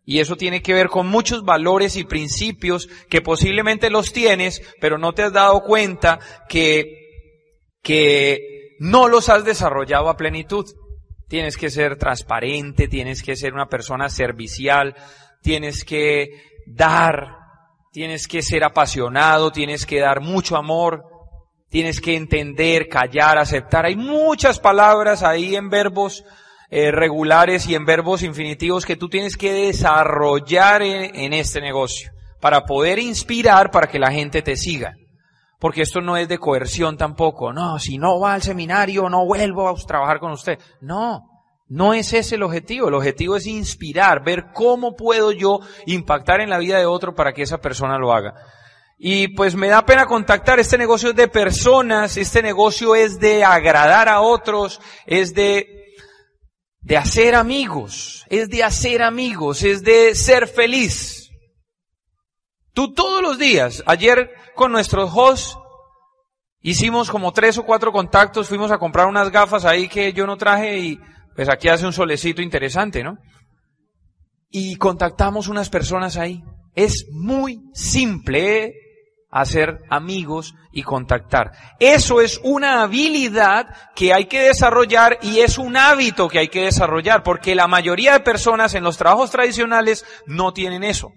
Y 0.04 0.18
eso 0.18 0.36
tiene 0.36 0.62
que 0.62 0.74
ver 0.74 0.88
con 0.88 1.06
muchos 1.06 1.44
valores 1.44 1.96
y 1.96 2.04
principios 2.04 2.88
que 3.08 3.20
posiblemente 3.20 3.88
los 3.88 4.12
tienes, 4.12 4.60
pero 4.80 4.98
no 4.98 5.12
te 5.12 5.22
has 5.22 5.32
dado 5.32 5.62
cuenta 5.62 6.18
que 6.48 6.98
que 7.82 8.76
no 8.78 9.08
los 9.08 9.28
has 9.28 9.44
desarrollado 9.44 10.08
a 10.08 10.16
plenitud. 10.16 10.66
Tienes 11.28 11.56
que 11.56 11.70
ser 11.70 11.96
transparente, 11.96 12.88
tienes 12.88 13.22
que 13.22 13.36
ser 13.36 13.54
una 13.54 13.68
persona 13.68 14.08
servicial, 14.08 14.94
tienes 15.42 15.84
que 15.84 16.30
dar, 16.66 17.26
tienes 17.92 18.26
que 18.26 18.42
ser 18.42 18.64
apasionado, 18.64 19.52
tienes 19.52 19.86
que 19.86 20.00
dar 20.00 20.20
mucho 20.20 20.56
amor, 20.56 21.04
tienes 21.68 22.00
que 22.00 22.16
entender, 22.16 22.88
callar, 22.88 23.38
aceptar. 23.38 23.86
Hay 23.86 23.96
muchas 23.96 24.58
palabras 24.58 25.22
ahí 25.22 25.54
en 25.54 25.70
verbos 25.70 26.24
eh, 26.70 26.90
regulares 26.90 27.68
y 27.68 27.74
en 27.74 27.84
verbos 27.84 28.22
infinitivos 28.22 28.84
que 28.84 28.96
tú 28.96 29.08
tienes 29.08 29.36
que 29.36 29.52
desarrollar 29.52 30.82
en 30.82 31.32
este 31.32 31.60
negocio 31.60 32.10
para 32.40 32.64
poder 32.64 32.98
inspirar 32.98 33.70
para 33.70 33.86
que 33.86 33.98
la 34.00 34.10
gente 34.10 34.42
te 34.42 34.56
siga 34.56 34.94
porque 35.62 35.82
esto 35.82 36.00
no 36.00 36.16
es 36.16 36.26
de 36.26 36.38
coerción 36.38 36.96
tampoco. 36.96 37.52
No, 37.52 37.78
si 37.78 37.96
no 37.96 38.18
va 38.18 38.34
al 38.34 38.42
seminario, 38.42 39.08
no 39.08 39.24
vuelvo 39.24 39.68
a 39.68 39.74
trabajar 39.76 40.18
con 40.18 40.32
usted. 40.32 40.58
No, 40.80 41.22
no 41.72 41.94
es 41.94 42.12
ese 42.12 42.34
el 42.34 42.42
objetivo. 42.42 42.88
El 42.88 42.94
objetivo 42.94 43.36
es 43.36 43.46
inspirar, 43.46 44.22
ver 44.22 44.52
cómo 44.52 44.94
puedo 44.94 45.32
yo 45.32 45.60
impactar 45.86 46.42
en 46.42 46.50
la 46.50 46.58
vida 46.58 46.78
de 46.78 46.84
otro 46.84 47.14
para 47.14 47.32
que 47.32 47.42
esa 47.42 47.62
persona 47.62 47.96
lo 47.96 48.12
haga. 48.12 48.34
Y 48.98 49.28
pues 49.28 49.54
me 49.54 49.68
da 49.68 49.86
pena 49.86 50.04
contactar, 50.04 50.60
este 50.60 50.76
negocio 50.76 51.10
es 51.10 51.16
de 51.16 51.28
personas, 51.28 52.18
este 52.18 52.42
negocio 52.42 52.94
es 52.94 53.18
de 53.18 53.42
agradar 53.42 54.10
a 54.10 54.20
otros, 54.20 54.82
es 55.06 55.32
de, 55.32 55.94
de 56.80 56.96
hacer 56.98 57.34
amigos, 57.34 58.26
es 58.28 58.50
de 58.50 58.62
hacer 58.62 59.02
amigos, 59.02 59.62
es 59.62 59.82
de 59.82 60.14
ser 60.14 60.48
feliz. 60.48 61.30
Tú 62.74 62.92
todos 62.92 63.22
los 63.22 63.38
días, 63.38 63.82
ayer 63.86 64.30
con 64.54 64.72
nuestros 64.72 65.10
hosts, 65.14 65.56
Hicimos 66.64 67.10
como 67.10 67.32
tres 67.32 67.58
o 67.58 67.64
cuatro 67.64 67.90
contactos, 67.90 68.46
fuimos 68.46 68.70
a 68.70 68.78
comprar 68.78 69.08
unas 69.08 69.32
gafas 69.32 69.64
ahí 69.64 69.88
que 69.88 70.12
yo 70.12 70.28
no 70.28 70.36
traje 70.36 70.78
y 70.78 71.00
pues 71.34 71.48
aquí 71.48 71.68
hace 71.68 71.86
un 71.86 71.92
solecito 71.92 72.42
interesante, 72.42 73.02
¿no? 73.02 73.18
Y 74.50 74.76
contactamos 74.76 75.48
unas 75.48 75.70
personas 75.70 76.16
ahí. 76.16 76.42
Es 76.74 77.06
muy 77.10 77.60
simple 77.74 78.64
¿eh? 78.64 78.74
hacer 79.30 79.80
amigos 79.88 80.54
y 80.72 80.82
contactar. 80.82 81.52
Eso 81.80 82.20
es 82.20 82.40
una 82.44 82.82
habilidad 82.82 83.66
que 83.94 84.12
hay 84.12 84.26
que 84.26 84.40
desarrollar 84.40 85.18
y 85.22 85.40
es 85.40 85.58
un 85.58 85.76
hábito 85.76 86.28
que 86.28 86.38
hay 86.38 86.48
que 86.48 86.64
desarrollar 86.64 87.22
porque 87.22 87.54
la 87.54 87.66
mayoría 87.66 88.12
de 88.12 88.20
personas 88.20 88.74
en 88.74 88.84
los 88.84 88.98
trabajos 88.98 89.30
tradicionales 89.30 90.04
no 90.26 90.52
tienen 90.52 90.84
eso. 90.84 91.12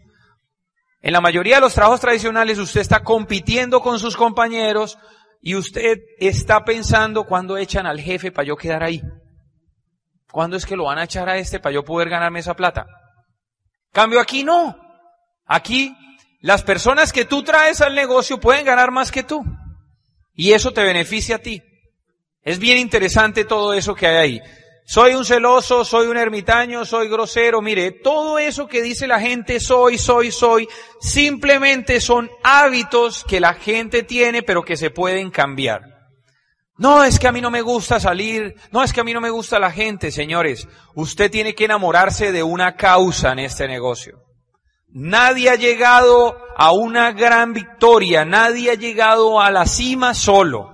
En 1.01 1.13
la 1.13 1.22
mayoría 1.22 1.55
de 1.55 1.61
los 1.61 1.74
trabajos 1.74 1.99
tradicionales 1.99 2.57
usted 2.57 2.82
está 2.82 3.03
compitiendo 3.03 3.82
con 3.82 3.99
sus 3.99 4.16
compañeros, 4.16 4.97
y 5.45 5.53
usted 5.53 5.99
está 6.18 6.66
pensando 6.66 7.24
cuándo 7.26 7.55
echan 7.55 7.86
al 7.86 8.01
jefe 8.01 8.32
para 8.32 8.47
yo 8.47 8.57
quedar 8.57 8.84
ahí. 8.84 8.99
¿Cuándo 10.32 10.57
es 10.57 10.65
que 10.65 10.76
lo 10.76 10.86
van 10.86 10.97
a 10.97 11.05
echar 11.05 11.30
a 11.30 11.38
este 11.38 11.59
para 11.59 11.73
yo 11.73 11.84
poder 11.84 12.09
ganarme 12.09 12.39
esa 12.39 12.55
plata? 12.55 12.86
Cambio 13.91 14.19
aquí 14.19 14.43
no. 14.43 14.78
Aquí 15.45 15.95
las 16.41 16.63
personas 16.63 17.13
que 17.13 17.26
tú 17.26 17.43
traes 17.43 17.82
al 17.82 17.95
negocio 17.95 18.39
pueden 18.39 18.65
ganar 18.65 18.91
más 18.91 19.11
que 19.11 19.23
tú. 19.23 19.43
Y 20.34 20.51
eso 20.51 20.71
te 20.71 20.84
beneficia 20.84 21.38
a 21.38 21.39
ti. 21.39 21.61
Es 22.41 22.59
bien 22.59 22.78
interesante 22.78 23.45
todo 23.45 23.73
eso 23.73 23.95
que 23.95 24.07
hay 24.07 24.15
ahí 24.15 24.41
soy 24.88 25.15
un 25.15 25.26
celoso, 25.26 25.84
soy 25.84 26.07
un 26.07 26.17
ermitaño, 26.17 26.86
soy 26.86 27.09
grosero. 27.09 27.59
Mire, 27.59 27.91
todo 27.91 28.38
eso 28.38 28.67
que 28.67 28.84
dice 28.84 29.07
la 29.07 29.19
gente, 29.19 29.59
soy, 29.59 29.97
soy, 29.97 30.32
soy, 30.32 30.67
simplemente 31.01 31.99
son 31.99 32.30
hábitos 32.43 33.26
que 33.28 33.39
la 33.39 33.55
gente 33.55 34.03
tiene, 34.03 34.43
pero 34.43 34.63
que 34.63 34.78
se 34.78 34.91
pueden 34.91 35.32
cambiar. 35.32 35.94
No, 36.78 37.03
es 37.03 37.19
que 37.19 37.28
a 37.28 37.32
mí 37.32 37.39
no 37.39 37.51
me 37.51 37.61
gusta 37.61 37.99
salir, 37.99 38.55
no, 38.71 38.84
es 38.84 38.91
que 38.91 38.99
a 38.99 39.03
mí 39.03 39.13
no 39.13 39.21
me 39.21 39.30
gusta 39.30 39.59
la 39.59 39.71
gente, 39.71 40.11
señores. 40.11 40.67
Usted 40.93 41.32
tiene 41.32 41.55
que 41.55 41.65
enamorarse 41.65 42.34
de 42.34 42.43
una 42.43 42.76
causa 42.76 43.32
en 43.32 43.39
este 43.39 43.67
negocio. 43.67 44.19
Nadie 44.89 45.49
ha 45.49 45.55
llegado 45.55 46.38
a 46.57 46.71
una 46.73 47.11
gran 47.13 47.53
victoria, 47.53 48.26
nadie 48.26 48.71
ha 48.71 48.76
llegado 48.76 49.41
a 49.41 49.51
la 49.51 49.65
cima 49.65 50.13
solo. 50.13 50.71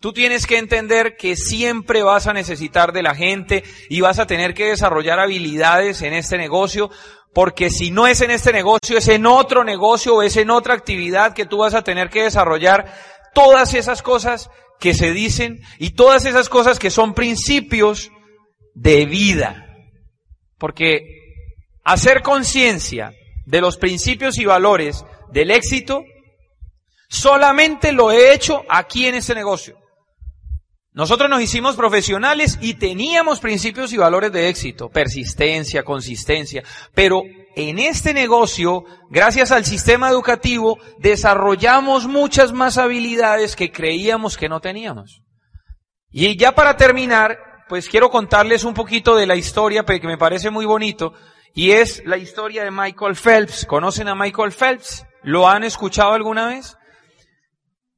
Tú 0.00 0.12
tienes 0.12 0.46
que 0.46 0.58
entender 0.58 1.16
que 1.16 1.36
siempre 1.36 2.02
vas 2.02 2.26
a 2.26 2.32
necesitar 2.32 2.92
de 2.92 3.02
la 3.02 3.14
gente 3.14 3.64
y 3.88 4.00
vas 4.00 4.18
a 4.18 4.26
tener 4.26 4.52
que 4.52 4.66
desarrollar 4.66 5.18
habilidades 5.18 6.02
en 6.02 6.12
este 6.12 6.38
negocio, 6.38 6.90
porque 7.32 7.70
si 7.70 7.90
no 7.90 8.06
es 8.06 8.20
en 8.20 8.30
este 8.30 8.52
negocio, 8.52 8.98
es 8.98 9.08
en 9.08 9.26
otro 9.26 9.64
negocio 9.64 10.16
o 10.16 10.22
es 10.22 10.36
en 10.36 10.50
otra 10.50 10.74
actividad 10.74 11.34
que 11.34 11.46
tú 11.46 11.58
vas 11.58 11.74
a 11.74 11.82
tener 11.82 12.10
que 12.10 12.24
desarrollar 12.24 12.92
todas 13.34 13.74
esas 13.74 14.02
cosas 14.02 14.50
que 14.78 14.94
se 14.94 15.12
dicen 15.12 15.60
y 15.78 15.90
todas 15.90 16.24
esas 16.24 16.48
cosas 16.48 16.78
que 16.78 16.90
son 16.90 17.14
principios 17.14 18.10
de 18.74 19.06
vida. 19.06 19.66
Porque 20.58 21.00
hacer 21.84 22.22
conciencia 22.22 23.12
de 23.46 23.60
los 23.60 23.76
principios 23.76 24.38
y 24.38 24.44
valores 24.44 25.04
del 25.32 25.50
éxito, 25.50 26.02
solamente 27.08 27.92
lo 27.92 28.10
he 28.10 28.34
hecho 28.34 28.64
aquí 28.68 29.06
en 29.06 29.14
este 29.14 29.34
negocio. 29.34 29.78
Nosotros 30.92 31.28
nos 31.28 31.42
hicimos 31.42 31.76
profesionales 31.76 32.58
y 32.62 32.74
teníamos 32.74 33.40
principios 33.40 33.92
y 33.92 33.98
valores 33.98 34.32
de 34.32 34.48
éxito, 34.48 34.88
persistencia, 34.88 35.82
consistencia, 35.82 36.64
pero 36.94 37.22
en 37.56 37.78
este 37.78 38.12
negocio, 38.12 38.84
gracias 39.08 39.50
al 39.50 39.64
sistema 39.64 40.10
educativo, 40.10 40.78
desarrollamos 40.98 42.06
muchas 42.06 42.52
más 42.52 42.76
habilidades 42.76 43.56
que 43.56 43.72
creíamos 43.72 44.36
que 44.36 44.50
no 44.50 44.60
teníamos. 44.60 45.22
Y 46.10 46.36
ya 46.36 46.54
para 46.54 46.76
terminar, 46.76 47.38
pues 47.66 47.88
quiero 47.88 48.10
contarles 48.10 48.62
un 48.64 48.74
poquito 48.74 49.16
de 49.16 49.26
la 49.26 49.36
historia 49.36 49.84
que 49.84 50.06
me 50.06 50.18
parece 50.18 50.50
muy 50.50 50.66
bonito, 50.66 51.14
y 51.54 51.70
es 51.70 52.02
la 52.04 52.18
historia 52.18 52.62
de 52.62 52.70
Michael 52.70 53.16
Phelps. 53.16 53.64
¿Conocen 53.64 54.08
a 54.08 54.14
Michael 54.14 54.52
Phelps? 54.52 55.06
¿Lo 55.22 55.48
han 55.48 55.64
escuchado 55.64 56.12
alguna 56.12 56.48
vez? 56.48 56.76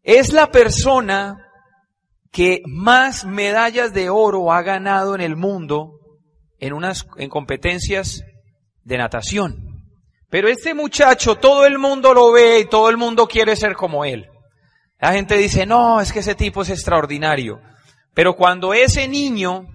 Es 0.04 0.32
la 0.32 0.52
persona 0.52 1.50
que 2.30 2.62
más 2.64 3.24
medallas 3.24 3.92
de 3.92 4.08
oro 4.08 4.52
ha 4.52 4.62
ganado 4.62 5.16
en 5.16 5.20
el 5.20 5.34
mundo 5.34 5.98
en 6.60 6.72
unas 6.74 7.06
en 7.16 7.28
competencias 7.28 8.22
de 8.88 8.98
natación. 8.98 9.84
Pero 10.30 10.48
este 10.48 10.72
muchacho 10.72 11.36
todo 11.36 11.66
el 11.66 11.78
mundo 11.78 12.14
lo 12.14 12.32
ve 12.32 12.60
y 12.60 12.64
todo 12.64 12.88
el 12.88 12.96
mundo 12.96 13.26
quiere 13.26 13.54
ser 13.54 13.74
como 13.74 14.04
él. 14.04 14.26
La 14.98 15.12
gente 15.12 15.36
dice, 15.36 15.66
"No, 15.66 16.00
es 16.00 16.10
que 16.10 16.20
ese 16.20 16.34
tipo 16.34 16.62
es 16.62 16.70
extraordinario." 16.70 17.60
Pero 18.14 18.34
cuando 18.34 18.72
ese 18.72 19.06
niño 19.06 19.66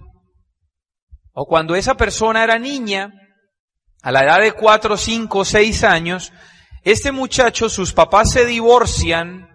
o 1.32 1.46
cuando 1.46 1.76
esa 1.76 1.94
persona 1.94 2.42
era 2.42 2.58
niña, 2.58 3.12
a 4.02 4.12
la 4.12 4.24
edad 4.24 4.40
de 4.40 4.52
cuatro, 4.52 4.96
cinco, 4.96 5.44
seis 5.44 5.84
años, 5.84 6.32
este 6.82 7.12
muchacho, 7.12 7.68
sus 7.68 7.92
papás 7.92 8.32
se 8.32 8.44
divorcian 8.44 9.48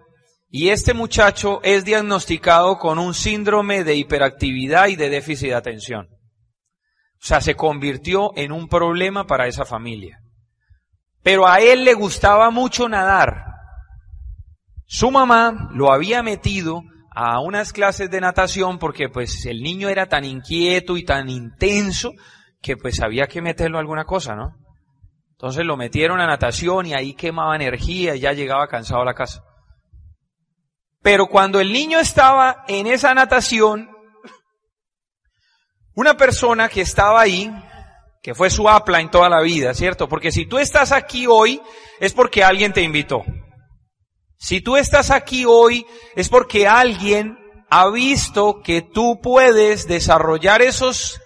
y 0.48 0.70
este 0.70 0.94
muchacho 0.94 1.60
es 1.62 1.84
diagnosticado 1.84 2.78
con 2.78 2.98
un 2.98 3.14
síndrome 3.14 3.84
de 3.84 3.94
hiperactividad 3.94 4.88
y 4.88 4.96
de 4.96 5.10
déficit 5.10 5.50
de 5.50 5.54
atención. 5.54 6.19
O 7.22 7.26
sea, 7.26 7.40
se 7.40 7.54
convirtió 7.54 8.30
en 8.34 8.50
un 8.50 8.66
problema 8.68 9.26
para 9.26 9.46
esa 9.46 9.66
familia. 9.66 10.20
Pero 11.22 11.46
a 11.46 11.60
él 11.60 11.84
le 11.84 11.92
gustaba 11.92 12.50
mucho 12.50 12.88
nadar. 12.88 13.44
Su 14.86 15.10
mamá 15.10 15.68
lo 15.72 15.92
había 15.92 16.22
metido 16.22 16.82
a 17.14 17.40
unas 17.40 17.72
clases 17.72 18.10
de 18.10 18.22
natación 18.22 18.78
porque 18.78 19.10
pues 19.10 19.44
el 19.44 19.62
niño 19.62 19.88
era 19.88 20.06
tan 20.06 20.24
inquieto 20.24 20.96
y 20.96 21.04
tan 21.04 21.28
intenso 21.28 22.12
que 22.62 22.76
pues 22.76 23.00
había 23.02 23.26
que 23.26 23.42
meterlo 23.42 23.76
a 23.76 23.80
alguna 23.80 24.04
cosa, 24.04 24.34
¿no? 24.34 24.54
Entonces 25.32 25.64
lo 25.64 25.76
metieron 25.76 26.20
a 26.20 26.26
natación 26.26 26.86
y 26.86 26.94
ahí 26.94 27.14
quemaba 27.14 27.54
energía 27.56 28.16
y 28.16 28.20
ya 28.20 28.32
llegaba 28.32 28.68
cansado 28.68 29.02
a 29.02 29.06
la 29.06 29.14
casa. 29.14 29.42
Pero 31.02 31.26
cuando 31.26 31.60
el 31.60 31.72
niño 31.72 31.98
estaba 31.98 32.64
en 32.68 32.86
esa 32.86 33.14
natación, 33.14 33.90
una 35.94 36.16
persona 36.16 36.68
que 36.68 36.80
estaba 36.82 37.20
ahí, 37.20 37.50
que 38.22 38.34
fue 38.34 38.50
su 38.50 38.68
apla 38.68 39.00
en 39.00 39.10
toda 39.10 39.28
la 39.28 39.40
vida, 39.40 39.74
¿cierto? 39.74 40.08
Porque 40.08 40.32
si 40.32 40.46
tú 40.46 40.58
estás 40.58 40.92
aquí 40.92 41.26
hoy, 41.26 41.60
es 42.00 42.12
porque 42.12 42.44
alguien 42.44 42.72
te 42.72 42.82
invitó. 42.82 43.24
Si 44.38 44.60
tú 44.60 44.76
estás 44.76 45.10
aquí 45.10 45.44
hoy, 45.46 45.86
es 46.16 46.28
porque 46.28 46.66
alguien 46.66 47.38
ha 47.70 47.88
visto 47.90 48.62
que 48.62 48.82
tú 48.82 49.20
puedes 49.22 49.86
desarrollar 49.86 50.62
esos 50.62 51.20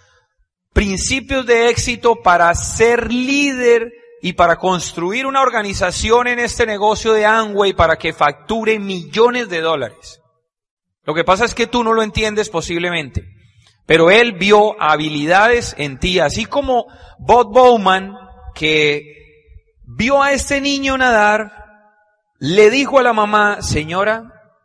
principios 0.72 1.46
de 1.46 1.70
éxito 1.70 2.16
para 2.22 2.54
ser 2.54 3.12
líder 3.12 3.92
y 4.20 4.32
para 4.32 4.56
construir 4.56 5.26
una 5.26 5.42
organización 5.42 6.26
en 6.26 6.38
este 6.38 6.66
negocio 6.66 7.12
de 7.12 7.24
Amway 7.24 7.72
para 7.72 7.96
que 7.96 8.12
facture 8.12 8.78
millones 8.78 9.48
de 9.48 9.60
dólares. 9.60 10.20
Lo 11.04 11.14
que 11.14 11.24
pasa 11.24 11.44
es 11.44 11.54
que 11.54 11.66
tú 11.66 11.84
no 11.84 11.92
lo 11.92 12.02
entiendes 12.02 12.48
posiblemente, 12.50 13.33
pero 13.86 14.10
él 14.10 14.32
vio 14.32 14.80
habilidades 14.80 15.74
en 15.78 15.98
ti, 15.98 16.18
así 16.18 16.46
como 16.46 16.86
Bob 17.18 17.52
Bowman, 17.52 18.14
que 18.54 19.02
vio 19.82 20.22
a 20.22 20.32
este 20.32 20.60
niño 20.60 20.96
nadar, 20.96 21.52
le 22.38 22.70
dijo 22.70 22.98
a 22.98 23.02
la 23.02 23.12
mamá, 23.12 23.62
señora, 23.62 24.24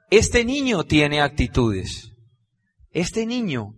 este 0.10 0.46
niño 0.46 0.84
tiene 0.86 1.22
actitudes, 1.22 2.14
este 2.92 3.26
niño 3.26 3.74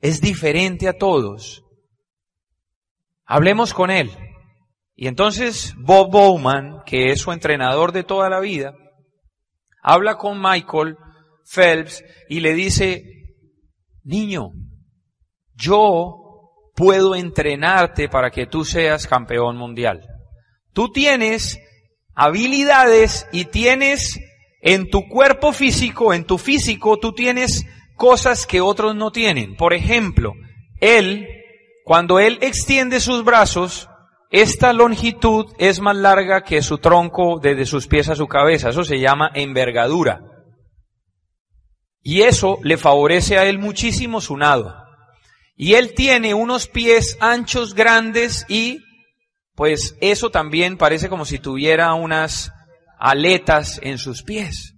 es 0.00 0.20
diferente 0.20 0.88
a 0.88 0.96
todos, 0.96 1.62
hablemos 3.24 3.74
con 3.74 3.90
él. 3.90 4.10
Y 4.98 5.08
entonces 5.08 5.74
Bob 5.76 6.10
Bowman, 6.10 6.82
que 6.86 7.12
es 7.12 7.20
su 7.20 7.32
entrenador 7.32 7.92
de 7.92 8.02
toda 8.02 8.30
la 8.30 8.40
vida, 8.40 8.74
habla 9.82 10.16
con 10.16 10.40
Michael 10.40 10.96
Phelps 11.44 12.02
y 12.30 12.40
le 12.40 12.54
dice, 12.54 13.04
niño, 14.02 14.52
yo 15.56 16.26
puedo 16.74 17.14
entrenarte 17.14 18.08
para 18.08 18.30
que 18.30 18.46
tú 18.46 18.64
seas 18.64 19.06
campeón 19.06 19.56
mundial. 19.56 20.06
Tú 20.72 20.92
tienes 20.92 21.58
habilidades 22.14 23.26
y 23.32 23.46
tienes 23.46 24.20
en 24.60 24.90
tu 24.90 25.08
cuerpo 25.08 25.52
físico, 25.52 26.12
en 26.12 26.24
tu 26.24 26.38
físico, 26.38 26.98
tú 26.98 27.12
tienes 27.12 27.64
cosas 27.96 28.46
que 28.46 28.60
otros 28.60 28.94
no 28.94 29.10
tienen. 29.10 29.56
Por 29.56 29.72
ejemplo, 29.72 30.32
él, 30.80 31.26
cuando 31.84 32.18
él 32.18 32.38
extiende 32.42 33.00
sus 33.00 33.24
brazos, 33.24 33.88
esta 34.30 34.72
longitud 34.72 35.46
es 35.58 35.80
más 35.80 35.96
larga 35.96 36.42
que 36.42 36.62
su 36.62 36.78
tronco 36.78 37.38
desde 37.40 37.64
sus 37.64 37.86
pies 37.86 38.08
a 38.08 38.16
su 38.16 38.26
cabeza. 38.26 38.70
Eso 38.70 38.84
se 38.84 38.98
llama 38.98 39.30
envergadura. 39.34 40.20
Y 42.02 42.22
eso 42.22 42.58
le 42.62 42.76
favorece 42.76 43.38
a 43.38 43.44
él 43.44 43.58
muchísimo 43.58 44.20
su 44.20 44.36
nado. 44.36 44.85
Y 45.56 45.74
él 45.74 45.94
tiene 45.94 46.34
unos 46.34 46.68
pies 46.68 47.16
anchos, 47.20 47.74
grandes 47.74 48.44
y 48.48 48.84
pues 49.54 49.96
eso 50.02 50.30
también 50.30 50.76
parece 50.76 51.08
como 51.08 51.24
si 51.24 51.38
tuviera 51.38 51.94
unas 51.94 52.52
aletas 52.98 53.80
en 53.82 53.96
sus 53.96 54.22
pies. 54.22 54.74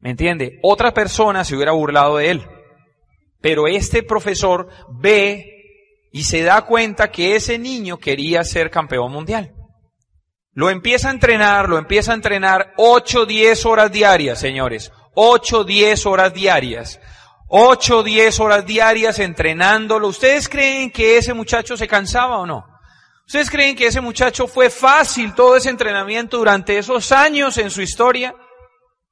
¿Me 0.00 0.10
entiende? 0.10 0.58
Otra 0.62 0.92
persona 0.92 1.44
se 1.44 1.54
hubiera 1.54 1.72
burlado 1.72 2.16
de 2.16 2.30
él. 2.30 2.46
Pero 3.40 3.68
este 3.68 4.02
profesor 4.02 4.68
ve 5.00 5.46
y 6.10 6.24
se 6.24 6.42
da 6.42 6.62
cuenta 6.62 7.10
que 7.10 7.36
ese 7.36 7.58
niño 7.58 7.98
quería 7.98 8.44
ser 8.44 8.70
campeón 8.70 9.12
mundial. 9.12 9.52
Lo 10.54 10.70
empieza 10.70 11.08
a 11.08 11.12
entrenar, 11.12 11.68
lo 11.68 11.78
empieza 11.78 12.12
a 12.12 12.14
entrenar 12.14 12.72
8, 12.76 13.26
10 13.26 13.66
horas 13.66 13.92
diarias, 13.92 14.38
señores. 14.38 14.92
8, 15.14 15.64
10 15.64 16.06
horas 16.06 16.34
diarias. 16.34 17.00
8, 17.54 18.02
10 18.02 18.40
horas 18.40 18.64
diarias 18.64 19.18
entrenándolo. 19.18 20.08
¿Ustedes 20.08 20.48
creen 20.48 20.90
que 20.90 21.18
ese 21.18 21.34
muchacho 21.34 21.76
se 21.76 21.86
cansaba 21.86 22.38
o 22.38 22.46
no? 22.46 22.64
¿Ustedes 23.26 23.50
creen 23.50 23.76
que 23.76 23.88
ese 23.88 24.00
muchacho 24.00 24.46
fue 24.46 24.70
fácil 24.70 25.34
todo 25.34 25.54
ese 25.56 25.68
entrenamiento 25.68 26.38
durante 26.38 26.78
esos 26.78 27.12
años 27.12 27.58
en 27.58 27.70
su 27.70 27.82
historia? 27.82 28.34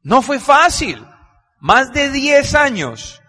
No 0.02 0.22
fue 0.22 0.40
fácil. 0.40 1.04
Más 1.58 1.92
de 1.92 2.08
10 2.08 2.54
años. 2.54 3.20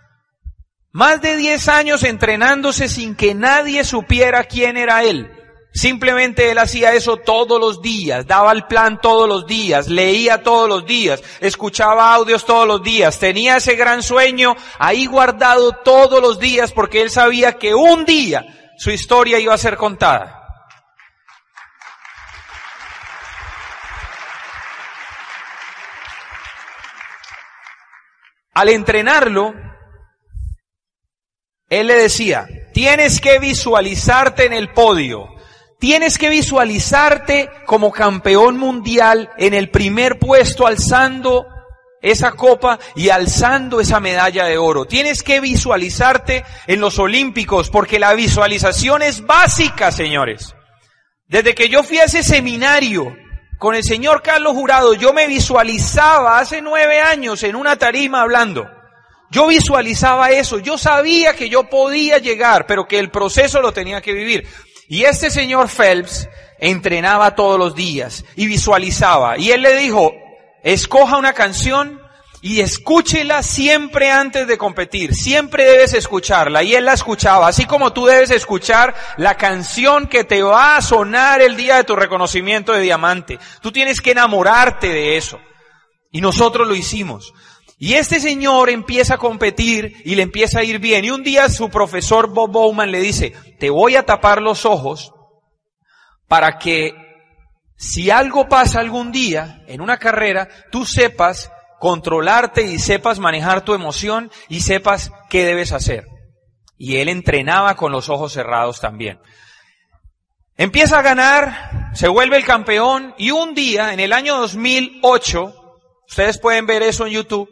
Más 0.93 1.21
de 1.21 1.35
10 1.35 1.67
años 1.67 2.03
entrenándose 2.03 2.87
sin 2.87 3.13
que 3.13 3.35
nadie 3.35 3.83
supiera 3.83 4.45
quién 4.45 4.77
era 4.77 5.03
él. 5.03 5.29
Simplemente 5.73 6.51
él 6.51 6.57
hacía 6.57 6.93
eso 6.93 7.15
todos 7.15 7.59
los 7.59 7.81
días, 7.81 8.27
daba 8.27 8.51
el 8.51 8.65
plan 8.65 8.99
todos 8.99 9.27
los 9.27 9.47
días, 9.47 9.87
leía 9.87 10.43
todos 10.43 10.67
los 10.67 10.85
días, 10.85 11.23
escuchaba 11.39 12.13
audios 12.13 12.45
todos 12.45 12.67
los 12.67 12.83
días, 12.83 13.17
tenía 13.19 13.55
ese 13.55 13.75
gran 13.75 14.03
sueño 14.03 14.57
ahí 14.79 15.05
guardado 15.05 15.71
todos 15.71 16.21
los 16.21 16.39
días 16.39 16.73
porque 16.73 17.01
él 17.01 17.09
sabía 17.09 17.57
que 17.57 17.73
un 17.73 18.03
día 18.03 18.45
su 18.77 18.91
historia 18.91 19.39
iba 19.39 19.53
a 19.53 19.57
ser 19.57 19.77
contada. 19.77 20.39
Al 28.53 28.67
entrenarlo, 28.67 29.53
él 31.69 31.87
le 31.87 31.95
decía, 31.95 32.45
tienes 32.73 33.21
que 33.21 33.39
visualizarte 33.39 34.45
en 34.45 34.51
el 34.51 34.73
podio, 34.73 35.29
tienes 35.81 36.19
que 36.19 36.29
visualizarte 36.29 37.49
como 37.65 37.91
campeón 37.91 38.59
mundial 38.59 39.31
en 39.39 39.55
el 39.55 39.71
primer 39.71 40.19
puesto 40.19 40.67
alzando 40.67 41.47
esa 42.03 42.33
copa 42.33 42.77
y 42.95 43.09
alzando 43.09 43.81
esa 43.81 43.99
medalla 43.99 44.45
de 44.45 44.59
oro. 44.59 44.85
Tienes 44.85 45.23
que 45.23 45.39
visualizarte 45.39 46.45
en 46.67 46.79
los 46.79 46.99
Olímpicos 46.99 47.71
porque 47.71 47.97
la 47.97 48.13
visualización 48.13 49.01
es 49.01 49.25
básica, 49.25 49.91
señores. 49.91 50.55
Desde 51.27 51.55
que 51.55 51.67
yo 51.67 51.81
fui 51.81 51.97
a 51.97 52.03
ese 52.03 52.21
seminario 52.21 53.17
con 53.57 53.73
el 53.73 53.83
señor 53.83 54.21
Carlos 54.21 54.53
Jurado, 54.53 54.93
yo 54.93 55.13
me 55.13 55.25
visualizaba 55.25 56.37
hace 56.37 56.61
nueve 56.61 57.01
años 57.01 57.41
en 57.41 57.55
una 57.55 57.75
tarima 57.75 58.21
hablando. 58.21 58.69
Yo 59.31 59.47
visualizaba 59.47 60.29
eso, 60.29 60.59
yo 60.59 60.77
sabía 60.77 61.35
que 61.35 61.49
yo 61.49 61.69
podía 61.69 62.19
llegar, 62.19 62.67
pero 62.67 62.87
que 62.87 62.99
el 62.99 63.09
proceso 63.09 63.61
lo 63.61 63.71
tenía 63.73 64.01
que 64.01 64.13
vivir. 64.13 64.45
Y 64.91 65.05
este 65.05 65.31
señor 65.31 65.69
Phelps 65.69 66.27
entrenaba 66.59 67.33
todos 67.33 67.57
los 67.57 67.75
días 67.75 68.25
y 68.35 68.45
visualizaba. 68.45 69.37
Y 69.37 69.51
él 69.51 69.61
le 69.61 69.77
dijo, 69.77 70.11
escoja 70.63 71.15
una 71.15 71.31
canción 71.31 72.01
y 72.41 72.59
escúchela 72.59 73.41
siempre 73.41 74.11
antes 74.11 74.47
de 74.47 74.57
competir. 74.57 75.15
Siempre 75.15 75.63
debes 75.63 75.93
escucharla. 75.93 76.61
Y 76.63 76.75
él 76.75 76.83
la 76.83 76.91
escuchaba, 76.91 77.47
así 77.47 77.63
como 77.63 77.93
tú 77.93 78.05
debes 78.05 78.31
escuchar 78.31 78.93
la 79.15 79.35
canción 79.37 80.07
que 80.07 80.25
te 80.25 80.43
va 80.43 80.75
a 80.75 80.81
sonar 80.81 81.41
el 81.41 81.55
día 81.55 81.77
de 81.77 81.85
tu 81.85 81.95
reconocimiento 81.95 82.73
de 82.73 82.81
diamante. 82.81 83.39
Tú 83.61 83.71
tienes 83.71 84.01
que 84.01 84.11
enamorarte 84.11 84.89
de 84.89 85.15
eso. 85.15 85.39
Y 86.11 86.19
nosotros 86.19 86.67
lo 86.67 86.75
hicimos. 86.75 87.33
Y 87.83 87.95
este 87.95 88.19
señor 88.19 88.69
empieza 88.69 89.15
a 89.15 89.17
competir 89.17 90.03
y 90.05 90.13
le 90.13 90.21
empieza 90.21 90.59
a 90.59 90.63
ir 90.63 90.77
bien. 90.77 91.03
Y 91.03 91.09
un 91.09 91.23
día 91.23 91.49
su 91.49 91.67
profesor 91.71 92.29
Bob 92.29 92.51
Bowman 92.51 92.91
le 92.91 92.99
dice, 92.99 93.33
te 93.57 93.71
voy 93.71 93.95
a 93.95 94.05
tapar 94.05 94.39
los 94.39 94.67
ojos 94.67 95.11
para 96.27 96.59
que 96.59 96.93
si 97.77 98.11
algo 98.11 98.47
pasa 98.47 98.79
algún 98.79 99.11
día 99.11 99.63
en 99.65 99.81
una 99.81 99.97
carrera, 99.97 100.47
tú 100.71 100.85
sepas 100.85 101.51
controlarte 101.79 102.61
y 102.61 102.77
sepas 102.77 103.17
manejar 103.17 103.65
tu 103.65 103.73
emoción 103.73 104.29
y 104.47 104.61
sepas 104.61 105.11
qué 105.27 105.43
debes 105.43 105.71
hacer. 105.71 106.05
Y 106.77 106.97
él 106.97 107.09
entrenaba 107.09 107.75
con 107.75 107.91
los 107.91 108.09
ojos 108.09 108.31
cerrados 108.31 108.79
también. 108.79 109.19
Empieza 110.55 110.99
a 110.99 111.01
ganar, 111.01 111.89
se 111.95 112.07
vuelve 112.07 112.37
el 112.37 112.45
campeón 112.45 113.15
y 113.17 113.31
un 113.31 113.55
día, 113.55 113.91
en 113.91 113.99
el 113.99 114.13
año 114.13 114.37
2008, 114.37 115.55
ustedes 116.07 116.37
pueden 116.37 116.67
ver 116.67 116.83
eso 116.83 117.07
en 117.07 117.13
YouTube, 117.13 117.49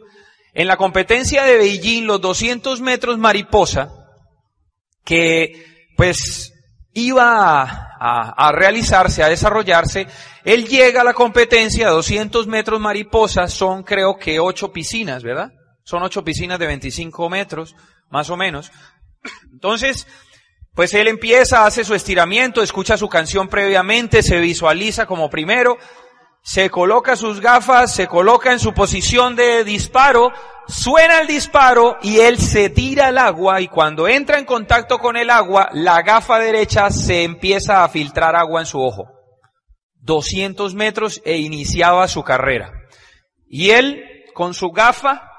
en 0.52 0.66
la 0.66 0.76
competencia 0.76 1.44
de 1.44 1.56
Beijing, 1.56 2.06
los 2.06 2.20
200 2.20 2.80
metros 2.80 3.18
mariposa, 3.18 3.90
que 5.04 5.64
pues 5.96 6.52
iba 6.92 7.96
a, 8.00 8.52
realizarse, 8.52 9.22
a 9.22 9.28
desarrollarse, 9.28 10.06
él 10.44 10.66
llega 10.66 11.02
a 11.02 11.04
la 11.04 11.14
competencia, 11.14 11.88
200 11.90 12.46
metros 12.46 12.80
mariposa, 12.80 13.46
son 13.48 13.82
creo 13.82 14.16
que 14.16 14.40
ocho 14.40 14.72
piscinas, 14.72 15.22
¿verdad? 15.22 15.52
Son 15.84 16.02
ocho 16.02 16.24
piscinas 16.24 16.58
de 16.58 16.66
25 16.66 17.28
metros, 17.28 17.76
más 18.08 18.30
o 18.30 18.36
menos. 18.36 18.72
Entonces, 19.52 20.06
pues 20.74 20.94
él 20.94 21.08
empieza, 21.08 21.66
hace 21.66 21.84
su 21.84 21.94
estiramiento, 21.94 22.62
escucha 22.62 22.96
su 22.96 23.08
canción 23.08 23.48
previamente, 23.48 24.22
se 24.22 24.40
visualiza 24.40 25.06
como 25.06 25.28
primero, 25.28 25.76
se 26.42 26.70
coloca 26.70 27.16
sus 27.16 27.40
gafas, 27.40 27.94
se 27.94 28.06
coloca 28.06 28.52
en 28.52 28.58
su 28.58 28.72
posición 28.72 29.36
de 29.36 29.62
disparo, 29.64 30.32
suena 30.66 31.20
el 31.20 31.26
disparo 31.26 31.98
y 32.02 32.20
él 32.20 32.38
se 32.38 32.70
tira 32.70 33.08
al 33.08 33.18
agua 33.18 33.60
y 33.60 33.68
cuando 33.68 34.08
entra 34.08 34.38
en 34.38 34.44
contacto 34.44 34.98
con 34.98 35.16
el 35.16 35.30
agua, 35.30 35.68
la 35.72 36.02
gafa 36.02 36.38
derecha 36.38 36.90
se 36.90 37.24
empieza 37.24 37.84
a 37.84 37.88
filtrar 37.88 38.36
agua 38.36 38.60
en 38.60 38.66
su 38.66 38.80
ojo. 38.80 39.08
200 40.02 40.74
metros 40.74 41.20
e 41.24 41.38
iniciaba 41.38 42.08
su 42.08 42.22
carrera. 42.22 42.72
Y 43.46 43.70
él, 43.70 44.02
con 44.34 44.54
su 44.54 44.70
gafa, 44.70 45.30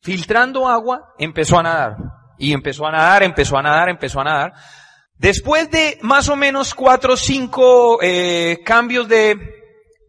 filtrando 0.00 0.68
agua, 0.68 1.14
empezó 1.18 1.58
a 1.58 1.62
nadar. 1.62 1.96
Y 2.36 2.52
empezó 2.52 2.86
a 2.86 2.90
nadar, 2.90 3.22
empezó 3.22 3.56
a 3.56 3.62
nadar, 3.62 3.88
empezó 3.88 4.20
a 4.20 4.24
nadar. 4.24 4.52
Después 5.14 5.70
de 5.70 5.98
más 6.02 6.28
o 6.28 6.34
menos 6.34 6.74
cuatro 6.74 7.12
o 7.12 7.16
cinco 7.16 8.00
eh, 8.02 8.58
cambios 8.64 9.06
de, 9.06 9.61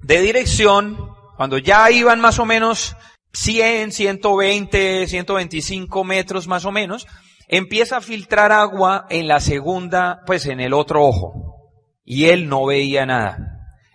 de 0.04 0.22
dirección, 0.22 0.98
cuando 1.38 1.58
ya 1.58 1.90
iban 1.90 2.20
más 2.20 2.40
o 2.40 2.46
menos 2.46 2.96
100, 3.34 3.92
120, 3.92 5.08
125 5.08 6.04
metros 6.04 6.48
más 6.48 6.66
o 6.66 6.72
menos, 6.72 7.08
empieza 7.48 7.98
a 7.98 8.02
filtrar 8.02 8.52
agua 8.52 9.06
en 9.10 9.28
la 9.28 9.40
segunda, 9.40 10.22
pues 10.26 10.46
en 10.46 10.60
el 10.60 10.74
otro 10.74 11.04
ojo. 11.04 11.72
Y 12.06 12.26
él 12.26 12.50
no 12.50 12.66
veía 12.66 13.06
nada. 13.06 13.38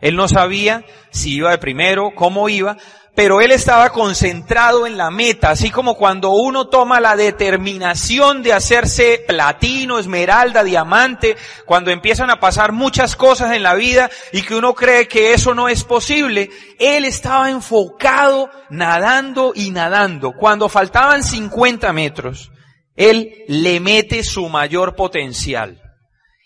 Él 0.01 0.17
no 0.17 0.29
sabía 0.29 0.85
si 1.11 1.35
iba 1.37 1.51
de 1.51 1.59
primero, 1.59 2.13
cómo 2.15 2.49
iba, 2.49 2.77
pero 3.19 3.41
él 3.41 3.51
estaba 3.51 3.91
concentrado 3.91 4.87
en 4.87 4.97
la 4.97 5.11
meta, 5.11 5.51
así 5.51 5.73
como 5.73 5.97
cuando 5.97 6.31
uno 6.31 6.69
toma 6.69 7.01
la 7.01 7.17
determinación 7.17 8.45
de 8.45 8.53
hacerse 8.53 9.25
platino, 9.27 9.99
esmeralda, 9.99 10.63
diamante, 10.63 11.37
cuando 11.67 11.91
empiezan 11.91 12.31
a 12.31 12.39
pasar 12.39 12.71
muchas 12.71 13.17
cosas 13.17 13.57
en 13.57 13.65
la 13.65 13.75
vida 13.75 14.09
y 14.31 14.43
que 14.43 14.55
uno 14.55 14.73
cree 14.73 15.09
que 15.09 15.35
eso 15.35 15.53
no 15.53 15.69
es 15.69 15.83
posible, 15.83 16.51
él 16.79 17.05
estaba 17.05 17.51
enfocado 17.51 18.51
nadando 18.71 19.51
y 19.53 19.73
nadando. 19.73 20.35
Cuando 20.39 20.69
faltaban 20.69 21.25
50 21.25 21.93
metros, 21.93 22.53
él 22.95 23.33
le 23.49 23.81
mete 23.81 24.23
su 24.23 24.49
mayor 24.49 24.95
potencial 24.95 25.83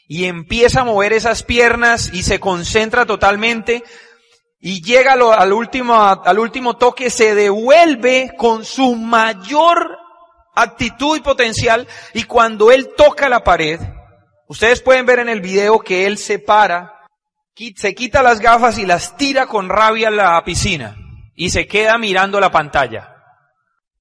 y 0.08 0.24
empieza 0.24 0.80
a 0.80 0.84
mover 0.84 1.12
esas 1.12 1.42
piernas 1.42 2.08
y 2.14 2.22
se 2.22 2.40
concentra 2.40 3.04
totalmente 3.04 3.84
y 4.64 4.80
llega 4.80 5.14
al 5.14 5.52
último, 5.52 6.00
al 6.00 6.38
último 6.38 6.76
toque, 6.76 7.10
se 7.10 7.34
devuelve 7.34 8.32
con 8.38 8.64
su 8.64 8.94
mayor 8.94 9.98
actitud 10.54 11.16
y 11.16 11.20
potencial 11.20 11.88
y 12.14 12.22
cuando 12.22 12.70
él 12.70 12.90
toca 12.96 13.28
la 13.28 13.42
pared, 13.42 13.80
ustedes 14.46 14.80
pueden 14.80 15.04
ver 15.04 15.18
en 15.18 15.28
el 15.28 15.40
video 15.40 15.80
que 15.80 16.06
él 16.06 16.16
se 16.16 16.38
para, 16.38 17.08
se 17.74 17.94
quita 17.96 18.22
las 18.22 18.38
gafas 18.38 18.78
y 18.78 18.86
las 18.86 19.16
tira 19.16 19.46
con 19.46 19.68
rabia 19.68 20.08
a 20.08 20.12
la 20.12 20.44
piscina 20.44 20.96
y 21.34 21.50
se 21.50 21.66
queda 21.66 21.98
mirando 21.98 22.38
la 22.38 22.52
pantalla. 22.52 23.16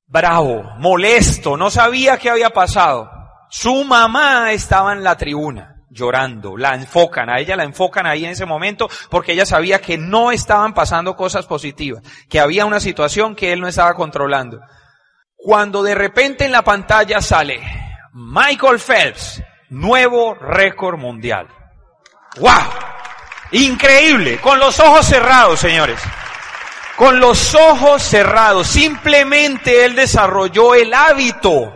Bravo, 0.05 0.61
molesto, 0.77 1.57
no 1.57 1.71
sabía 1.71 2.19
qué 2.19 2.29
había 2.29 2.51
pasado. 2.51 3.09
Su 3.49 3.83
mamá 3.83 4.51
estaba 4.51 4.93
en 4.93 5.03
la 5.03 5.17
tribuna 5.17 5.80
llorando, 5.91 6.55
la 6.55 6.73
enfocan, 6.73 7.29
a 7.29 7.39
ella 7.39 7.57
la 7.57 7.65
enfocan 7.65 8.07
ahí 8.07 8.23
en 8.23 8.31
ese 8.31 8.45
momento 8.45 8.89
porque 9.09 9.33
ella 9.33 9.45
sabía 9.45 9.81
que 9.81 9.97
no 9.97 10.31
estaban 10.31 10.73
pasando 10.73 11.15
cosas 11.15 11.45
positivas, 11.45 12.01
que 12.29 12.39
había 12.39 12.65
una 12.65 12.79
situación 12.79 13.35
que 13.35 13.51
él 13.51 13.59
no 13.59 13.67
estaba 13.67 13.93
controlando. 13.93 14.61
Cuando 15.35 15.83
de 15.83 15.95
repente 15.95 16.45
en 16.45 16.51
la 16.51 16.61
pantalla 16.61 17.21
sale 17.21 17.59
Michael 18.13 18.79
Phelps, 18.79 19.43
nuevo 19.69 20.33
récord 20.35 20.97
mundial. 20.97 21.47
¡Wow! 22.37 22.51
Increíble, 23.51 24.39
con 24.39 24.59
los 24.59 24.79
ojos 24.79 25.05
cerrados, 25.05 25.59
señores. 25.59 25.99
con 26.95 27.19
los 27.19 27.55
ojos 27.55 28.03
cerrados. 28.03 28.67
Simplemente 28.67 29.85
él 29.85 29.95
desarrolló 29.95 30.75
el 30.75 30.93
hábito 30.93 31.73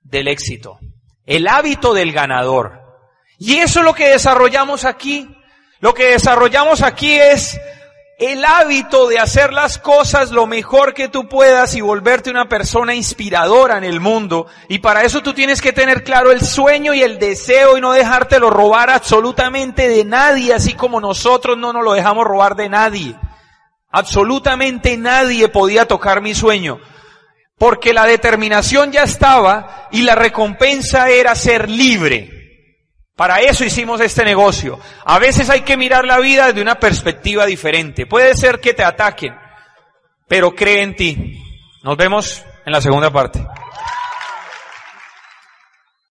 del 0.00 0.26
éxito, 0.26 0.78
el 1.26 1.46
hábito 1.46 1.92
del 1.92 2.12
ganador. 2.12 2.77
Y 3.38 3.56
eso 3.56 3.80
es 3.80 3.84
lo 3.84 3.94
que 3.94 4.08
desarrollamos 4.08 4.84
aquí. 4.84 5.28
Lo 5.80 5.94
que 5.94 6.06
desarrollamos 6.06 6.82
aquí 6.82 7.14
es 7.14 7.58
el 8.18 8.44
hábito 8.44 9.06
de 9.06 9.20
hacer 9.20 9.52
las 9.52 9.78
cosas 9.78 10.32
lo 10.32 10.48
mejor 10.48 10.92
que 10.92 11.06
tú 11.06 11.28
puedas 11.28 11.76
y 11.76 11.80
volverte 11.80 12.30
una 12.30 12.48
persona 12.48 12.96
inspiradora 12.96 13.78
en 13.78 13.84
el 13.84 14.00
mundo. 14.00 14.48
Y 14.68 14.80
para 14.80 15.04
eso 15.04 15.22
tú 15.22 15.34
tienes 15.34 15.62
que 15.62 15.72
tener 15.72 16.02
claro 16.02 16.32
el 16.32 16.40
sueño 16.40 16.94
y 16.94 17.02
el 17.02 17.20
deseo 17.20 17.78
y 17.78 17.80
no 17.80 17.92
dejártelo 17.92 18.50
robar 18.50 18.90
absolutamente 18.90 19.88
de 19.88 20.04
nadie, 20.04 20.52
así 20.52 20.74
como 20.74 21.00
nosotros 21.00 21.56
no 21.56 21.72
nos 21.72 21.84
lo 21.84 21.92
dejamos 21.92 22.26
robar 22.26 22.56
de 22.56 22.68
nadie. 22.68 23.14
Absolutamente 23.90 24.96
nadie 24.96 25.48
podía 25.48 25.86
tocar 25.86 26.20
mi 26.20 26.34
sueño. 26.34 26.80
Porque 27.56 27.92
la 27.92 28.04
determinación 28.04 28.90
ya 28.90 29.04
estaba 29.04 29.88
y 29.92 30.02
la 30.02 30.16
recompensa 30.16 31.08
era 31.08 31.36
ser 31.36 31.70
libre. 31.70 32.37
Para 33.18 33.40
eso 33.40 33.64
hicimos 33.64 34.00
este 34.00 34.24
negocio. 34.24 34.78
A 35.04 35.18
veces 35.18 35.50
hay 35.50 35.62
que 35.62 35.76
mirar 35.76 36.04
la 36.04 36.20
vida 36.20 36.46
desde 36.46 36.62
una 36.62 36.78
perspectiva 36.78 37.46
diferente. 37.46 38.06
Puede 38.06 38.36
ser 38.36 38.60
que 38.60 38.74
te 38.74 38.84
ataquen, 38.84 39.34
pero 40.28 40.54
cree 40.54 40.82
en 40.82 40.94
ti. 40.94 41.42
Nos 41.82 41.96
vemos 41.96 42.44
en 42.64 42.72
la 42.72 42.80
segunda 42.80 43.10
parte. 43.10 43.44